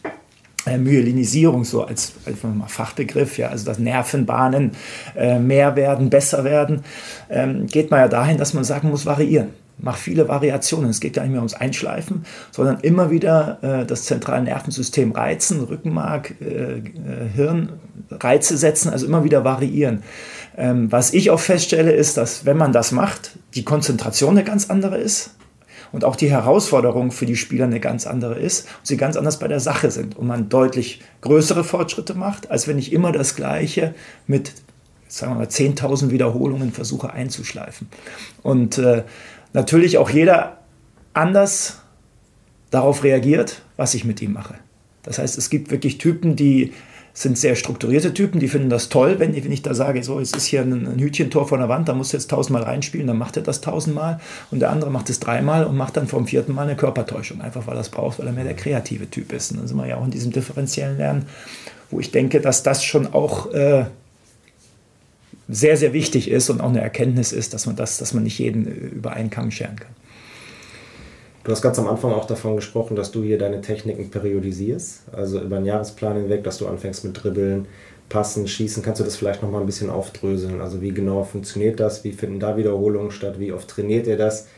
Myelinisierung 0.67 1.65
so 1.65 1.85
als, 1.85 2.13
als 2.27 2.39
Fachbegriff, 2.69 3.39
ja, 3.39 3.49
also 3.49 3.65
dass 3.67 3.79
Nervenbahnen 3.79 4.73
äh, 5.17 5.39
mehr 5.39 5.77
werden, 5.77 6.11
besser 6.11 6.45
werden, 6.45 6.85
ähm, 7.31 7.67
geht 7.67 7.91
man 7.91 8.01
ja 8.01 8.09
dahin, 8.09 8.39
dass 8.39 8.55
man 8.55 8.65
sagen 8.65 8.91
muss, 8.91 9.07
variieren. 9.07 9.49
Mach 9.77 9.97
viele 9.97 10.29
Variationen. 10.29 10.91
Es 10.91 11.01
geht 11.01 11.15
gar 11.15 11.23
nicht 11.23 11.33
mehr 11.33 11.41
ums 11.41 11.55
Einschleifen, 11.55 12.25
sondern 12.53 12.79
immer 12.81 13.11
wieder 13.11 13.59
äh, 13.63 13.85
das 13.85 14.05
zentrale 14.05 14.45
Nervensystem 14.45 15.13
reizen, 15.13 15.61
Rückenmark, 15.63 16.35
äh, 16.41 16.79
äh 16.79 16.83
Hirn, 17.35 17.73
Reize 18.11 18.57
setzen, 18.57 18.91
also 18.91 19.07
immer 19.07 19.25
wieder 19.25 19.45
variieren. 19.45 20.03
Ähm, 20.57 20.93
was 20.93 21.13
ich 21.13 21.31
auch 21.31 21.41
feststelle, 21.41 21.93
ist, 21.93 22.17
dass 22.17 22.47
wenn 22.47 22.57
man 22.57 22.73
das 22.73 22.93
macht, 22.93 23.33
die 23.55 23.65
Konzentration 23.65 24.31
eine 24.31 24.45
ganz 24.45 24.71
andere 24.71 24.99
ist 24.99 25.31
und 25.95 26.05
auch 26.05 26.17
die 26.17 26.29
Herausforderung 26.29 27.13
für 27.13 27.25
die 27.25 27.37
Spieler 27.37 27.67
eine 27.67 27.79
ganz 27.79 28.05
andere 28.09 28.35
ist 28.35 28.67
und 28.67 28.87
sie 28.87 28.97
ganz 28.97 29.17
anders 29.17 29.39
bei 29.39 29.47
der 29.47 29.61
Sache 29.61 29.93
sind 29.93 30.17
und 30.17 30.27
man 30.27 30.49
deutlich 30.49 31.01
größere 31.21 31.63
Fortschritte 31.63 32.15
macht, 32.15 32.51
als 32.51 32.67
wenn 32.67 32.79
ich 32.79 32.93
immer 32.93 33.13
das 33.13 33.37
Gleiche 33.37 33.95
mit 34.27 34.53
sagen 35.07 35.35
wir 35.35 35.39
mal 35.39 35.47
10.000 35.47 36.11
Wiederholungen 36.11 36.73
versuche 36.73 37.13
einzuschleifen. 37.13 37.87
Und 38.43 38.79
äh, 38.79 39.05
natürlich 39.53 39.97
auch 39.99 40.11
jeder 40.11 40.59
anders 41.13 41.81
darauf 42.73 43.05
reagiert, 43.05 43.63
was 43.77 43.95
ich 43.95 44.05
mit 44.05 44.21
ihm 44.21 44.33
mache. 44.33 44.55
Das 45.05 45.19
heißt, 45.19 45.39
es 45.39 45.49
gibt 45.49 45.71
wirklich 45.71 45.99
Typen, 45.99 46.35
die 46.35 46.73
sind 47.17 47.39
sehr 47.39 47.55
strukturierte 47.55 48.13
Typen, 48.13 48.41
die 48.41 48.49
finden 48.49 48.69
das 48.69 48.89
toll, 48.89 49.21
wenn, 49.21 49.37
wenn 49.37 49.53
ich 49.53 49.63
da 49.63 49.73
sage, 49.73 50.03
so, 50.03 50.19
es 50.19 50.33
ist 50.33 50.47
hier 50.47 50.63
ein, 50.63 50.87
ein 50.87 50.99
Hütchentor 50.99 51.47
vor 51.47 51.59
der 51.59 51.69
Wand, 51.69 51.89
da 51.89 51.95
musst 51.95 52.13
du 52.13 52.17
jetzt 52.17 52.29
tausendmal 52.29 52.65
reinspielen, 52.65 53.07
dann 53.07 53.19
macht 53.19 53.37
er 53.37 53.45
das 53.45 53.61
tausendmal 53.61 54.21
und 54.51 54.59
der 54.59 54.71
andere 54.71 54.91
macht 54.91 55.09
es 55.11 55.21
dreimal 55.21 55.65
und 55.65 55.77
macht 55.77 55.97
dann 55.97 56.09
vom 56.09 56.27
vierten 56.27 56.53
Mal 56.53 56.63
eine 56.63 56.75
Körpertäuschung, 56.75 57.41
einfach 57.41 57.69
weil 57.69 57.77
er 57.77 57.83
es 57.83 57.89
braucht, 57.89 58.19
weil 58.19 58.27
er 58.27 58.33
mehr 58.33 58.43
der 58.43 58.57
kreative 58.57 59.09
Typ 59.09 59.33
ist. 59.33 59.53
Und 59.53 59.59
dann 59.59 59.69
sind 59.69 59.77
wir 59.77 59.87
ja 59.87 59.97
auch 59.97 60.05
in 60.05 60.11
diesem 60.11 60.33
differenziellen 60.33 60.99
Lernen, 60.99 61.27
wo 61.91 62.01
ich 62.01 62.11
denke, 62.11 62.41
dass 62.41 62.65
das 62.65 62.83
schon 62.85 63.07
auch 63.15 63.53
äh, 63.53 63.85
sehr, 65.49 65.77
sehr 65.77 65.93
wichtig 65.93 66.29
ist 66.29 66.51
und 66.51 66.61
auch 66.61 66.71
eine 66.71 66.81
Erkenntnis 66.81 67.33
ist, 67.33 67.55
dass 67.55 67.67
man 67.67 67.77
das, 67.77 67.99
dass 67.99 68.13
man 68.13 68.25
nicht 68.25 68.41
jeden 68.41 68.67
über 68.67 69.13
einen 69.13 69.31
Kamm 69.31 69.53
scheren 69.53 69.77
kann. 69.77 69.95
Du 71.45 71.53
hast 71.53 71.61
ganz 71.61 71.79
am 71.79 71.89
Anfang 71.89 72.13
auch 72.13 72.25
davon 72.25 72.57
gesprochen, 72.57 72.97
dass 72.97 73.13
du 73.13 73.23
hier 73.23 73.37
deine 73.37 73.61
Techniken 73.61 74.11
periodisierst, 74.11 75.03
also 75.13 75.41
über 75.41 75.59
einen 75.59 75.67
Jahresplan 75.67 76.17
hinweg, 76.17 76.43
dass 76.43 76.57
du 76.57 76.67
anfängst 76.67 77.05
mit 77.05 77.23
Dribbeln, 77.23 77.67
Passen, 78.09 78.49
Schießen. 78.49 78.83
Kannst 78.83 79.01
du 79.01 79.05
das 79.05 79.17
vielleicht 79.17 79.43
nochmal 79.43 79.61
ein 79.61 79.67
bisschen 79.67 79.91
aufdröseln? 79.91 80.63
Also 80.63 80.81
wie 80.81 80.93
genau 80.93 81.23
funktioniert 81.23 81.81
das? 81.81 82.03
Wie 82.03 82.13
finden 82.13 82.41
da 82.41 82.57
Wiederholungen 82.57 83.11
statt? 83.11 83.39
Wie 83.39 83.53
oft 83.53 83.69
trainiert 83.69 84.07
ihr 84.07 84.17
das 84.17 84.49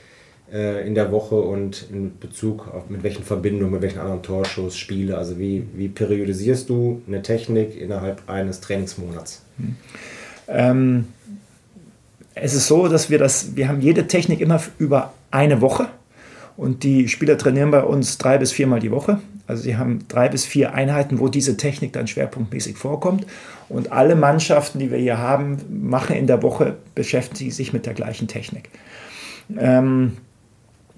äh, 0.52 0.86
in 0.86 0.94
der 0.94 1.10
Woche 1.10 1.34
und 1.34 1.86
in 1.90 2.18
Bezug 2.20 2.68
auf 2.72 2.88
mit 2.88 3.02
welchen 3.02 3.24
Verbindungen, 3.24 3.72
mit 3.72 3.82
welchen 3.82 3.98
anderen 3.98 4.22
Torschuss, 4.22 4.76
Spiele? 4.76 5.18
Also 5.18 5.40
wie, 5.40 5.66
wie 5.74 5.88
periodisierst 5.88 6.68
du 6.68 7.02
eine 7.08 7.22
Technik 7.22 7.80
innerhalb 7.80 8.28
eines 8.28 8.60
Trainingsmonats? 8.60 9.42
Hm. 9.58 9.76
Ähm, 10.48 11.06
es 12.34 12.54
ist 12.54 12.68
so, 12.68 12.86
dass 12.86 13.10
wir 13.10 13.18
das, 13.18 13.56
wir 13.56 13.68
haben 13.68 13.80
jede 13.80 14.06
Technik 14.06 14.40
immer 14.40 14.62
über 14.78 15.14
eine 15.32 15.60
Woche 15.60 15.88
und 16.56 16.82
die 16.82 17.08
Spieler 17.08 17.36
trainieren 17.38 17.70
bei 17.70 17.82
uns 17.82 18.18
drei 18.18 18.38
bis 18.38 18.52
viermal 18.52 18.80
die 18.80 18.90
Woche. 18.90 19.20
Also 19.46 19.62
sie 19.62 19.76
haben 19.76 20.06
drei 20.08 20.28
bis 20.28 20.44
vier 20.44 20.74
Einheiten, 20.74 21.20
wo 21.20 21.28
diese 21.28 21.56
Technik 21.56 21.92
dann 21.92 22.06
schwerpunktmäßig 22.06 22.76
vorkommt. 22.76 23.26
Und 23.68 23.92
alle 23.92 24.16
Mannschaften, 24.16 24.78
die 24.78 24.90
wir 24.90 24.98
hier 24.98 25.18
haben, 25.18 25.58
machen 25.68 26.16
in 26.16 26.26
der 26.26 26.42
Woche, 26.42 26.76
beschäftigen 26.94 27.50
sich 27.50 27.72
mit 27.72 27.86
der 27.86 27.94
gleichen 27.94 28.26
Technik. 28.26 28.70
Ähm, 29.56 30.16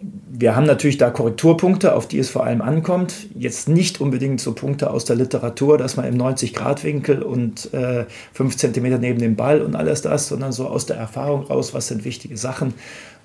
wir 0.01 0.55
haben 0.55 0.67
natürlich 0.67 0.99
da 0.99 1.11
Korrekturpunkte, 1.11 1.95
auf 1.95 2.07
die 2.07 2.19
es 2.19 2.31
vor 2.31 2.45
allem 2.45 2.63
ankommt. 2.63 3.27
Jetzt 3.37 3.69
nicht 3.69 4.01
unbedingt 4.01 4.41
so 4.41 4.53
Punkte 4.53 4.91
aus 4.91 5.05
der 5.05 5.17
Literatur, 5.17 5.79
dass 5.79 5.97
man 5.97 6.07
im 6.07 6.17
90-Grad-Winkel 6.17 7.23
und 7.23 7.73
äh, 7.75 8.05
5 8.35 8.57
cm 8.57 9.01
neben 9.01 9.19
dem 9.19 9.35
Ball 9.35 9.61
und 9.61 9.75
alles 9.75 10.03
das, 10.03 10.29
sondern 10.29 10.53
so 10.53 10.69
aus 10.69 10.87
der 10.87 10.97
Erfahrung 10.97 11.43
raus, 11.43 11.75
was 11.75 11.89
sind 11.89 12.05
wichtige 12.05 12.37
Sachen. 12.37 12.75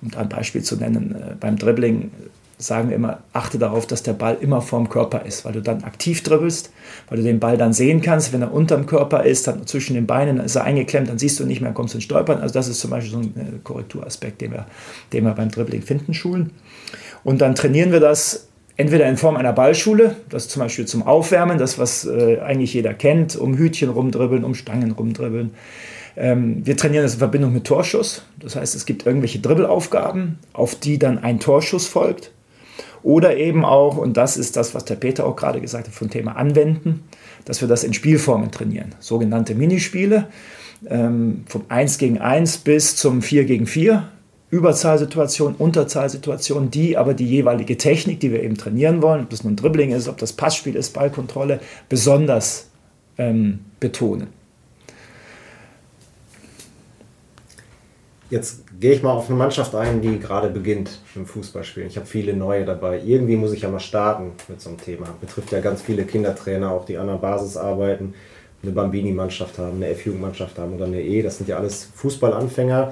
Um 0.01 0.09
da 0.09 0.19
ein 0.19 0.29
Beispiel 0.29 0.63
zu 0.63 0.75
nennen, 0.75 1.15
äh, 1.15 1.35
beim 1.39 1.57
Dribbling 1.57 2.11
sagen 2.57 2.89
wir 2.89 2.95
immer, 2.95 3.19
achte 3.33 3.57
darauf, 3.57 3.87
dass 3.87 4.03
der 4.03 4.13
Ball 4.13 4.37
immer 4.39 4.61
vorm 4.61 4.89
Körper 4.89 5.25
ist, 5.25 5.45
weil 5.45 5.53
du 5.53 5.61
dann 5.61 5.83
aktiv 5.83 6.23
dribbelst, 6.23 6.71
weil 7.09 7.17
du 7.17 7.23
den 7.23 7.39
Ball 7.39 7.57
dann 7.57 7.73
sehen 7.73 8.01
kannst, 8.01 8.33
wenn 8.33 8.41
er 8.41 8.53
unterm 8.53 8.85
Körper 8.85 9.23
ist, 9.23 9.47
dann 9.47 9.65
zwischen 9.67 9.95
den 9.95 10.07
Beinen, 10.07 10.37
dann 10.37 10.45
ist 10.45 10.55
er 10.55 10.63
eingeklemmt, 10.63 11.09
dann 11.09 11.17
siehst 11.17 11.39
du 11.39 11.45
nicht 11.45 11.61
mehr, 11.61 11.71
kommst 11.71 11.95
ins 11.95 12.03
Stolpern. 12.03 12.39
Also 12.39 12.53
das 12.53 12.67
ist 12.67 12.79
zum 12.79 12.91
Beispiel 12.91 13.11
so 13.11 13.19
ein 13.19 13.33
äh, 13.35 13.59
Korrekturaspekt, 13.63 14.41
den 14.41 14.51
wir, 14.51 14.65
den 15.11 15.25
wir 15.25 15.31
beim 15.31 15.49
Dribbling 15.49 15.81
finden, 15.81 16.13
schulen. 16.13 16.51
Und 17.23 17.41
dann 17.41 17.55
trainieren 17.55 17.91
wir 17.91 17.99
das 17.99 18.47
entweder 18.75 19.07
in 19.07 19.17
Form 19.17 19.37
einer 19.37 19.53
Ballschule, 19.53 20.15
das 20.29 20.47
zum 20.49 20.61
Beispiel 20.61 20.85
zum 20.85 21.03
Aufwärmen, 21.03 21.57
das 21.57 21.77
was 21.77 22.05
äh, 22.05 22.39
eigentlich 22.39 22.73
jeder 22.73 22.93
kennt, 22.93 23.35
um 23.35 23.57
Hütchen 23.57 23.89
rumdribbeln, 23.89 24.43
um 24.43 24.55
Stangen 24.55 24.91
rumdribbeln. 24.91 25.51
Ähm, 26.15 26.65
wir 26.65 26.77
trainieren 26.77 27.03
das 27.03 27.13
in 27.13 27.19
Verbindung 27.19 27.53
mit 27.53 27.65
Torschuss. 27.65 28.23
Das 28.39 28.55
heißt, 28.55 28.75
es 28.75 28.85
gibt 28.85 29.05
irgendwelche 29.05 29.39
Dribbelaufgaben, 29.39 30.37
auf 30.53 30.75
die 30.75 30.99
dann 30.99 31.19
ein 31.19 31.39
Torschuss 31.39 31.87
folgt. 31.87 32.31
Oder 33.03 33.35
eben 33.37 33.65
auch, 33.65 33.97
und 33.97 34.15
das 34.15 34.37
ist 34.37 34.55
das, 34.55 34.73
was 34.73 34.85
der 34.85 34.95
Peter 34.95 35.25
auch 35.25 35.35
gerade 35.35 35.59
gesagt 35.59 35.87
hat, 35.87 35.93
vom 35.93 36.09
Thema 36.09 36.37
Anwenden, 36.37 37.03
dass 37.45 37.61
wir 37.61 37.67
das 37.67 37.83
in 37.83 37.93
Spielformen 37.93 38.49
trainieren. 38.49 38.95
Sogenannte 38.99 39.55
Minispiele, 39.55 40.27
ähm, 40.89 41.43
vom 41.47 41.63
1 41.67 41.97
gegen 41.97 42.19
1 42.19 42.59
bis 42.59 42.95
zum 42.95 43.21
4 43.21 43.45
gegen 43.45 43.67
4. 43.67 44.09
Überzahlsituation, 44.49 45.55
Unterzahlsituation, 45.55 46.69
die 46.69 46.95
aber 46.95 47.15
die 47.15 47.27
jeweilige 47.27 47.75
Technik, 47.75 48.19
die 48.19 48.31
wir 48.31 48.43
eben 48.43 48.55
trainieren 48.55 49.01
wollen, 49.01 49.23
ob 49.23 49.29
das 49.31 49.43
nun 49.43 49.55
Dribbling 49.55 49.91
ist, 49.91 50.07
ob 50.07 50.17
das 50.17 50.31
Passspiel 50.31 50.75
ist, 50.75 50.93
Ballkontrolle, 50.93 51.59
besonders 51.89 52.69
ähm, 53.17 53.61
betonen. 53.79 54.27
Jetzt 58.29 58.62
gehe 58.83 58.91
ich 58.91 59.01
mal 59.01 59.13
auf 59.13 59.29
eine 59.29 59.37
Mannschaft 59.37 59.75
ein, 59.75 60.01
die 60.01 60.19
gerade 60.19 60.49
beginnt 60.49 60.99
im 61.15 61.25
Fußballspielen. 61.25 61.87
Ich 61.87 61.95
habe 61.95 62.05
viele 62.05 62.33
neue 62.33 62.65
dabei. 62.65 62.99
Irgendwie 62.99 63.37
muss 63.37 63.53
ich 63.53 63.61
ja 63.61 63.69
mal 63.69 63.79
starten 63.79 64.33
mit 64.49 64.59
so 64.59 64.67
einem 64.67 64.77
Thema. 64.77 65.07
Betrifft 65.21 65.53
ja 65.53 65.61
ganz 65.61 65.81
viele 65.81 66.03
Kindertrainer, 66.03 66.69
auch 66.69 66.83
die 66.83 66.97
an 66.97 67.07
der 67.07 67.13
Basis 67.13 67.55
arbeiten, 67.55 68.13
eine 68.61 68.73
Bambini-Mannschaft 68.73 69.57
haben, 69.57 69.77
eine 69.77 69.87
F-Jugendmannschaft 69.87 70.59
haben 70.59 70.73
oder 70.73 70.83
eine 70.83 71.01
E. 71.01 71.21
Das 71.21 71.37
sind 71.37 71.47
ja 71.47 71.55
alles 71.55 71.87
Fußballanfänger. 71.95 72.91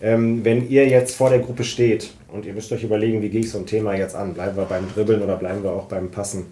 Ähm, 0.00 0.46
wenn 0.46 0.66
ihr 0.66 0.88
jetzt 0.88 1.14
vor 1.14 1.28
der 1.28 1.40
Gruppe 1.40 1.64
steht 1.64 2.10
und 2.32 2.46
ihr 2.46 2.54
müsst 2.54 2.72
euch 2.72 2.82
überlegen, 2.82 3.20
wie 3.20 3.28
gehe 3.28 3.40
ich 3.40 3.50
so 3.50 3.58
ein 3.58 3.66
Thema 3.66 3.94
jetzt 3.94 4.16
an? 4.16 4.32
Bleiben 4.32 4.56
wir 4.56 4.64
beim 4.64 4.90
Dribbeln 4.94 5.20
oder 5.20 5.36
bleiben 5.36 5.62
wir 5.62 5.72
auch 5.72 5.88
beim 5.88 6.10
Passen? 6.10 6.46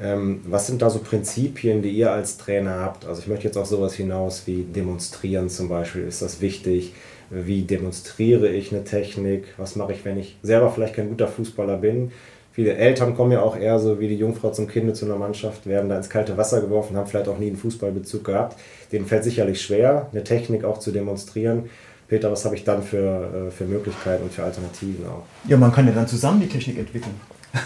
Ähm, 0.00 0.40
was 0.44 0.66
sind 0.66 0.82
da 0.82 0.90
so 0.90 0.98
Prinzipien, 0.98 1.82
die 1.82 1.90
ihr 1.90 2.10
als 2.10 2.36
Trainer 2.36 2.80
habt? 2.80 3.04
Also 3.04 3.22
ich 3.22 3.28
möchte 3.28 3.44
jetzt 3.44 3.56
auch 3.56 3.66
sowas 3.66 3.94
hinaus 3.94 4.42
wie 4.46 4.64
demonstrieren 4.64 5.48
zum 5.48 5.68
Beispiel. 5.68 6.02
Ist 6.02 6.20
das 6.20 6.40
wichtig? 6.40 6.94
Wie 7.32 7.62
demonstriere 7.62 8.48
ich 8.48 8.72
eine 8.72 8.84
Technik? 8.84 9.54
Was 9.56 9.74
mache 9.74 9.92
ich, 9.92 10.04
wenn 10.04 10.18
ich 10.18 10.36
selber 10.42 10.70
vielleicht 10.70 10.94
kein 10.94 11.08
guter 11.08 11.28
Fußballer 11.28 11.78
bin? 11.78 12.12
Viele 12.52 12.74
Eltern 12.74 13.16
kommen 13.16 13.32
ja 13.32 13.40
auch 13.40 13.56
eher 13.56 13.78
so 13.78 13.98
wie 13.98 14.08
die 14.08 14.16
Jungfrau 14.16 14.50
zum 14.50 14.68
Kind 14.68 14.94
zu 14.94 15.06
einer 15.06 15.16
Mannschaft, 15.16 15.66
werden 15.66 15.88
da 15.88 15.96
ins 15.96 16.10
kalte 16.10 16.36
Wasser 16.36 16.60
geworfen, 16.60 16.96
haben 16.96 17.06
vielleicht 17.06 17.28
auch 17.28 17.38
nie 17.38 17.46
einen 17.46 17.56
Fußballbezug 17.56 18.24
gehabt. 18.24 18.58
Denen 18.92 19.06
fällt 19.06 19.24
sicherlich 19.24 19.62
schwer, 19.62 20.08
eine 20.12 20.22
Technik 20.22 20.64
auch 20.64 20.78
zu 20.78 20.92
demonstrieren. 20.92 21.70
Peter, 22.08 22.30
was 22.30 22.44
habe 22.44 22.54
ich 22.54 22.64
dann 22.64 22.82
für, 22.82 23.48
äh, 23.48 23.50
für 23.50 23.64
Möglichkeiten 23.64 24.24
und 24.24 24.34
für 24.34 24.42
Alternativen 24.42 25.06
auch? 25.06 25.22
Ja, 25.48 25.56
man 25.56 25.72
kann 25.72 25.86
ja 25.86 25.94
dann 25.94 26.06
zusammen 26.06 26.42
die 26.42 26.48
Technik 26.48 26.78
entwickeln. 26.78 27.14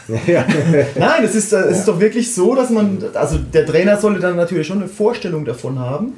ja. 0.29 0.47
Nein, 0.95 1.25
es 1.25 1.35
ist, 1.35 1.53
es 1.53 1.79
ist 1.79 1.89
doch 1.89 1.99
wirklich 1.99 2.33
so, 2.33 2.55
dass 2.55 2.71
man, 2.71 3.03
also 3.15 3.39
der 3.39 3.67
Trainer 3.67 3.97
sollte 3.97 4.21
dann 4.21 4.37
natürlich 4.37 4.69
schon 4.69 4.79
eine 4.79 4.89
Vorstellung 4.89 5.45
davon 5.45 5.81
haben. 5.81 6.13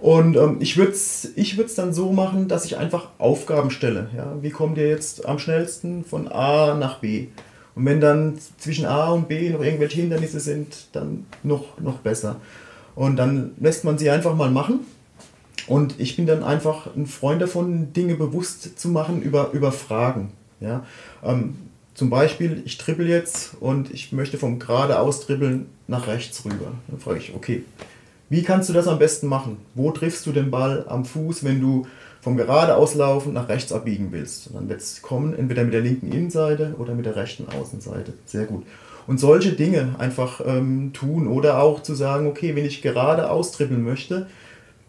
Und 0.00 0.36
ähm, 0.36 0.56
ich 0.60 0.76
würde 0.76 0.92
es 0.92 1.30
ich 1.36 1.56
dann 1.76 1.92
so 1.92 2.12
machen, 2.12 2.48
dass 2.48 2.64
ich 2.64 2.78
einfach 2.78 3.08
Aufgaben 3.18 3.70
stelle. 3.70 4.08
Ja? 4.16 4.34
Wie 4.40 4.50
kommt 4.50 4.78
ihr 4.78 4.88
jetzt 4.88 5.26
am 5.26 5.38
schnellsten 5.38 6.04
von 6.04 6.28
A 6.28 6.74
nach 6.74 7.00
B? 7.00 7.28
Und 7.74 7.84
wenn 7.84 8.00
dann 8.00 8.38
zwischen 8.58 8.86
A 8.86 9.10
und 9.10 9.28
B 9.28 9.50
noch 9.50 9.62
irgendwelche 9.62 10.00
Hindernisse 10.00 10.40
sind, 10.40 10.88
dann 10.92 11.26
noch, 11.42 11.78
noch 11.80 11.98
besser. 11.98 12.36
Und 12.94 13.16
dann 13.16 13.52
lässt 13.60 13.84
man 13.84 13.98
sie 13.98 14.10
einfach 14.10 14.34
mal 14.34 14.50
machen. 14.50 14.80
Und 15.66 16.00
ich 16.00 16.16
bin 16.16 16.26
dann 16.26 16.42
einfach 16.42 16.94
ein 16.96 17.06
Freund 17.06 17.40
davon, 17.40 17.92
Dinge 17.92 18.16
bewusst 18.16 18.78
zu 18.78 18.88
machen 18.88 19.22
über, 19.22 19.50
über 19.52 19.70
Fragen. 19.70 20.32
Ja? 20.60 20.84
Ähm, 21.22 21.56
zum 21.94 22.08
Beispiel, 22.08 22.62
ich 22.64 22.78
trippel 22.78 23.06
jetzt 23.08 23.54
und 23.60 23.90
ich 23.92 24.12
möchte 24.12 24.38
vom 24.38 24.58
geradeaus 24.58 25.26
dribbeln 25.26 25.66
nach 25.86 26.06
rechts 26.06 26.44
rüber. 26.44 26.72
Dann 26.88 26.98
frage 26.98 27.18
ich, 27.18 27.34
okay, 27.34 27.64
wie 28.30 28.42
kannst 28.42 28.68
du 28.68 28.72
das 28.72 28.86
am 28.86 28.98
besten 28.98 29.26
machen? 29.26 29.58
Wo 29.74 29.90
triffst 29.90 30.24
du 30.24 30.32
den 30.32 30.50
Ball 30.50 30.86
am 30.88 31.04
Fuß, 31.04 31.44
wenn 31.44 31.60
du 31.60 31.86
vom 32.20 32.36
geradeauslaufen 32.36 33.32
nach 33.32 33.48
rechts 33.48 33.72
abbiegen 33.72 34.12
willst? 34.12 34.46
Und 34.46 34.54
dann 34.54 34.68
wird 34.68 34.80
es 34.80 35.02
kommen, 35.02 35.36
entweder 35.36 35.64
mit 35.64 35.74
der 35.74 35.80
linken 35.80 36.12
Innenseite 36.12 36.76
oder 36.78 36.94
mit 36.94 37.06
der 37.06 37.16
rechten 37.16 37.46
Außenseite. 37.48 38.14
Sehr 38.26 38.44
gut. 38.44 38.64
Und 39.08 39.18
solche 39.18 39.52
Dinge 39.52 39.96
einfach 39.98 40.40
ähm, 40.46 40.92
tun 40.92 41.26
oder 41.26 41.60
auch 41.60 41.82
zu 41.82 41.94
sagen, 41.96 42.28
okay, 42.28 42.54
wenn 42.54 42.64
ich 42.64 42.82
gerade 42.82 43.30
austribbeln 43.30 43.82
möchte, 43.82 44.28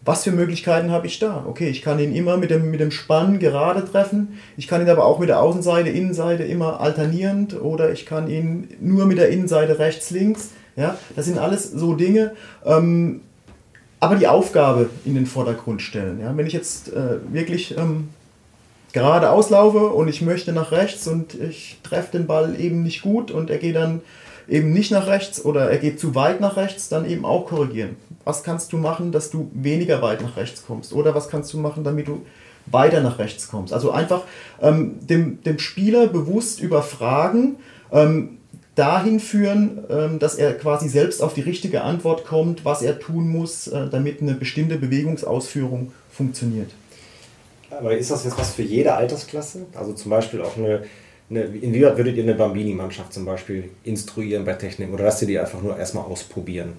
was 0.04 0.22
für 0.22 0.30
Möglichkeiten 0.30 0.92
habe 0.92 1.08
ich 1.08 1.18
da? 1.18 1.44
Okay, 1.48 1.68
ich 1.68 1.82
kann 1.82 1.98
ihn 1.98 2.14
immer 2.14 2.36
mit 2.36 2.50
dem, 2.50 2.70
mit 2.70 2.78
dem 2.78 2.92
Spann 2.92 3.40
gerade 3.40 3.84
treffen, 3.84 4.38
ich 4.56 4.68
kann 4.68 4.80
ihn 4.80 4.88
aber 4.88 5.04
auch 5.04 5.18
mit 5.18 5.28
der 5.28 5.40
Außenseite, 5.40 5.90
Innenseite 5.90 6.44
immer 6.44 6.80
alternierend 6.80 7.60
oder 7.60 7.92
ich 7.92 8.06
kann 8.06 8.28
ihn 8.28 8.68
nur 8.80 9.06
mit 9.06 9.18
der 9.18 9.30
Innenseite 9.30 9.80
rechts, 9.80 10.10
links. 10.10 10.50
Ja, 10.74 10.96
das 11.16 11.26
sind 11.26 11.38
alles 11.38 11.70
so 11.70 11.94
Dinge, 11.94 12.32
ähm, 12.64 13.20
aber 14.02 14.16
die 14.16 14.26
Aufgabe 14.26 14.90
in 15.04 15.14
den 15.14 15.26
Vordergrund 15.26 15.80
stellen. 15.80 16.18
Ja, 16.20 16.36
wenn 16.36 16.48
ich 16.48 16.52
jetzt 16.52 16.92
äh, 16.92 17.18
wirklich 17.32 17.78
ähm, 17.78 18.08
gerade 18.92 19.30
auslaufe 19.30 19.90
und 19.90 20.08
ich 20.08 20.22
möchte 20.22 20.52
nach 20.52 20.72
rechts 20.72 21.06
und 21.06 21.34
ich 21.34 21.78
treffe 21.84 22.18
den 22.18 22.26
Ball 22.26 22.60
eben 22.60 22.82
nicht 22.82 23.02
gut 23.02 23.30
und 23.30 23.48
er 23.48 23.58
geht 23.58 23.76
dann 23.76 24.00
eben 24.48 24.72
nicht 24.72 24.90
nach 24.90 25.06
rechts 25.06 25.44
oder 25.44 25.70
er 25.70 25.78
geht 25.78 26.00
zu 26.00 26.16
weit 26.16 26.40
nach 26.40 26.56
rechts, 26.56 26.88
dann 26.88 27.08
eben 27.08 27.24
auch 27.24 27.46
korrigieren. 27.46 27.94
Was 28.24 28.42
kannst 28.42 28.72
du 28.72 28.76
machen, 28.76 29.12
dass 29.12 29.30
du 29.30 29.48
weniger 29.54 30.02
weit 30.02 30.20
nach 30.20 30.36
rechts 30.36 30.64
kommst? 30.66 30.92
Oder 30.92 31.14
was 31.14 31.28
kannst 31.28 31.52
du 31.52 31.58
machen, 31.58 31.84
damit 31.84 32.08
du 32.08 32.26
weiter 32.66 33.02
nach 33.02 33.20
rechts 33.20 33.48
kommst? 33.48 33.72
Also 33.72 33.92
einfach 33.92 34.22
ähm, 34.60 34.96
dem, 35.06 35.44
dem 35.44 35.60
Spieler 35.60 36.08
bewusst 36.08 36.60
überfragen, 36.60 37.54
ähm, 37.92 38.38
dahin 38.74 39.20
führen, 39.20 39.84
ähm, 39.90 40.18
dass 40.18 40.36
er 40.36 40.54
quasi 40.54 40.88
selbst 40.88 41.22
auf 41.22 41.34
die 41.34 41.42
richtige 41.42 41.82
Antwort 41.82 42.24
kommt, 42.24 42.64
was 42.64 42.82
er 42.82 42.98
tun 42.98 43.28
muss, 43.28 43.66
äh, 43.66 43.88
damit 43.90 44.22
eine 44.22 44.34
bestimmte 44.34 44.76
Bewegungsausführung 44.76 45.92
funktioniert. 46.10 46.70
Aber 47.70 47.96
ist 47.96 48.10
das 48.10 48.24
jetzt 48.24 48.38
was 48.38 48.54
für 48.54 48.62
jede 48.62 48.94
Altersklasse? 48.94 49.66
Also 49.74 49.92
zum 49.92 50.10
Beispiel 50.10 50.42
auch 50.42 50.56
eine, 50.56 50.84
eine 51.30 51.44
inwieweit 51.44 51.96
würdet 51.96 52.16
ihr 52.16 52.22
eine 52.22 52.34
Bambini-Mannschaft 52.34 53.12
zum 53.12 53.24
Beispiel 53.24 53.70
instruieren 53.84 54.44
bei 54.44 54.54
Technik 54.54 54.92
oder 54.92 55.04
lasst 55.04 55.22
ihr 55.22 55.28
die 55.28 55.38
einfach 55.38 55.62
nur 55.62 55.78
erstmal 55.78 56.04
ausprobieren? 56.04 56.74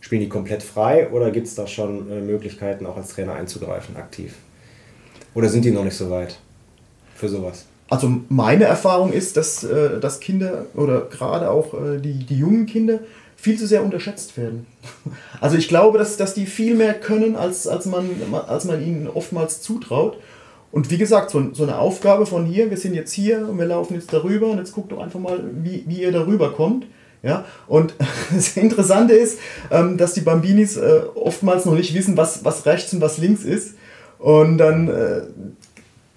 Spielen 0.00 0.22
die 0.22 0.28
komplett 0.28 0.62
frei 0.62 1.08
oder 1.10 1.30
gibt 1.30 1.46
es 1.46 1.54
da 1.54 1.66
schon 1.66 2.10
äh, 2.10 2.20
Möglichkeiten, 2.20 2.86
auch 2.86 2.96
als 2.96 3.08
Trainer 3.08 3.34
einzugreifen, 3.34 3.96
aktiv? 3.96 4.34
Oder 5.34 5.48
sind 5.48 5.64
die 5.64 5.70
noch 5.70 5.84
nicht 5.84 5.96
so 5.96 6.10
weit 6.10 6.38
für 7.14 7.28
sowas? 7.28 7.66
Also 7.88 8.20
meine 8.28 8.64
Erfahrung 8.64 9.12
ist, 9.12 9.36
dass, 9.36 9.64
äh, 9.64 9.98
dass 10.00 10.20
Kinder 10.20 10.66
oder 10.74 11.02
gerade 11.02 11.50
auch 11.50 11.74
äh, 11.74 11.98
die, 11.98 12.24
die 12.24 12.38
jungen 12.38 12.66
Kinder 12.66 13.00
viel 13.36 13.58
zu 13.58 13.66
sehr 13.66 13.82
unterschätzt 13.84 14.36
werden. 14.36 14.66
Also 15.40 15.56
ich 15.56 15.68
glaube, 15.68 15.98
dass, 15.98 16.16
dass 16.16 16.34
die 16.34 16.46
viel 16.46 16.74
mehr 16.74 16.94
können, 16.94 17.36
als, 17.36 17.68
als, 17.68 17.86
man, 17.86 18.10
als 18.48 18.64
man 18.64 18.84
ihnen 18.84 19.06
oftmals 19.06 19.62
zutraut. 19.62 20.18
Und 20.72 20.90
wie 20.90 20.98
gesagt, 20.98 21.30
so, 21.30 21.54
so 21.54 21.62
eine 21.62 21.78
Aufgabe 21.78 22.26
von 22.26 22.44
hier, 22.44 22.70
wir 22.70 22.76
sind 22.76 22.94
jetzt 22.94 23.12
hier 23.12 23.48
und 23.48 23.56
wir 23.58 23.66
laufen 23.66 23.94
jetzt 23.94 24.12
darüber 24.12 24.48
und 24.48 24.58
jetzt 24.58 24.72
guckt 24.72 24.90
doch 24.90 24.98
einfach 24.98 25.20
mal, 25.20 25.40
wie, 25.62 25.84
wie 25.86 26.02
ihr 26.02 26.12
darüber 26.12 26.52
kommt. 26.52 26.86
Ja, 27.22 27.44
und 27.68 27.94
das 28.34 28.56
Interessante 28.56 29.14
ist, 29.14 29.38
ähm, 29.70 29.96
dass 29.96 30.14
die 30.14 30.20
Bambinis 30.20 30.76
äh, 30.76 31.02
oftmals 31.14 31.64
noch 31.64 31.74
nicht 31.74 31.94
wissen, 31.94 32.16
was, 32.16 32.44
was 32.44 32.66
rechts 32.66 32.92
und 32.92 33.00
was 33.00 33.18
links 33.18 33.44
ist. 33.44 33.76
Und 34.18 34.58
dann, 34.58 34.88
äh, 34.88 35.20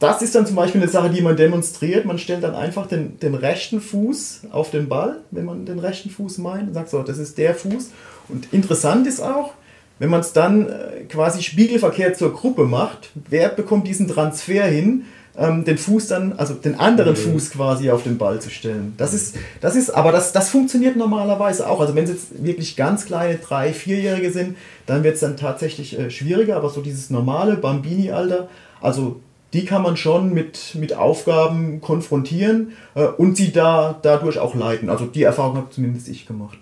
das 0.02 0.24
ist 0.24 0.34
dann 0.34 0.48
zum 0.48 0.56
Beispiel 0.56 0.82
eine 0.82 0.90
Sache, 0.90 1.12
die 1.12 1.22
man 1.22 1.38
demonstriert. 1.38 2.06
Man 2.06 2.18
stellt 2.18 2.44
dann 2.44 2.56
einfach 2.56 2.88
den, 2.88 3.20
den 3.20 3.36
rechten 3.36 3.80
Fuß 3.80 4.48
auf 4.52 4.72
den 4.72 4.90
Ball, 4.90 5.18
wenn 5.30 5.46
man 5.46 5.66
den 5.66 5.78
rechten 5.78 6.10
Fuß 6.10 6.40
meint, 6.40 6.70
und 6.70 6.74
sagt 6.74 6.90
so, 6.90 7.04
das 7.04 7.20
ist 7.20 7.38
der 7.38 7.54
Fuß. 7.54 7.92
Und 8.28 8.52
interessant 8.52 9.06
ist 9.06 9.22
auch, 9.22 9.54
wenn 10.00 10.10
man 10.10 10.22
es 10.22 10.34
dann 10.34 10.68
äh, 10.68 11.04
quasi 11.08 11.44
spiegelverkehrt 11.44 12.18
zur 12.18 12.34
Gruppe 12.34 12.66
macht, 12.66 13.12
wer 13.30 13.50
bekommt 13.50 13.86
diesen 13.88 14.08
Transfer 14.08 14.64
hin, 14.64 15.06
ähm, 15.38 15.66
den 15.66 15.78
Fuß 15.78 16.08
dann, 16.08 16.34
also 16.34 16.56
den 16.56 16.80
anderen 16.80 17.14
mhm. 17.14 17.34
Fuß 17.34 17.52
quasi 17.52 17.92
auf 17.92 18.02
den 18.02 18.18
Ball 18.18 18.42
zu 18.42 18.50
stellen. 18.50 18.96
Das 18.98 19.14
ist, 19.14 19.36
das 19.62 19.76
ist, 19.76 19.92
aber 19.92 20.12
das, 20.12 20.34
das 20.34 20.50
funktioniert 20.50 20.96
normalerweise 20.96 21.70
auch. 21.70 21.80
Also 21.80 21.94
wenn 21.94 22.06
es 22.06 22.10
jetzt 22.10 22.44
wirklich 22.44 22.76
ganz 22.76 23.06
kleine 23.06 23.36
drei, 23.36 23.72
vierjährige 23.72 24.32
sind, 24.32 24.58
dann 24.88 25.04
wird 25.04 25.14
es 25.14 25.20
dann 25.20 25.38
tatsächlich 25.38 26.00
äh, 26.00 26.10
schwieriger, 26.10 26.56
aber 26.56 26.70
so 26.70 26.82
dieses 26.82 27.12
normale 27.12 27.56
Bambini-Alter, 27.56 28.50
also 28.82 29.22
die 29.54 29.66
kann 29.66 29.82
man 29.82 29.98
schon 29.98 30.34
mit, 30.34 30.76
mit 30.76 30.94
Aufgaben 30.94 31.82
konfrontieren 31.82 32.74
äh, 32.96 33.04
und 33.04 33.38
sie 33.38 33.52
da 33.52 34.00
dadurch 34.02 34.40
auch 34.40 34.56
leiten. 34.56 34.90
Also 34.90 35.06
die 35.06 35.24
Erfahrung 35.24 35.58
habe 35.58 35.70
zumindest 35.70 36.08
ich 36.08 36.26
gemacht. 36.26 36.60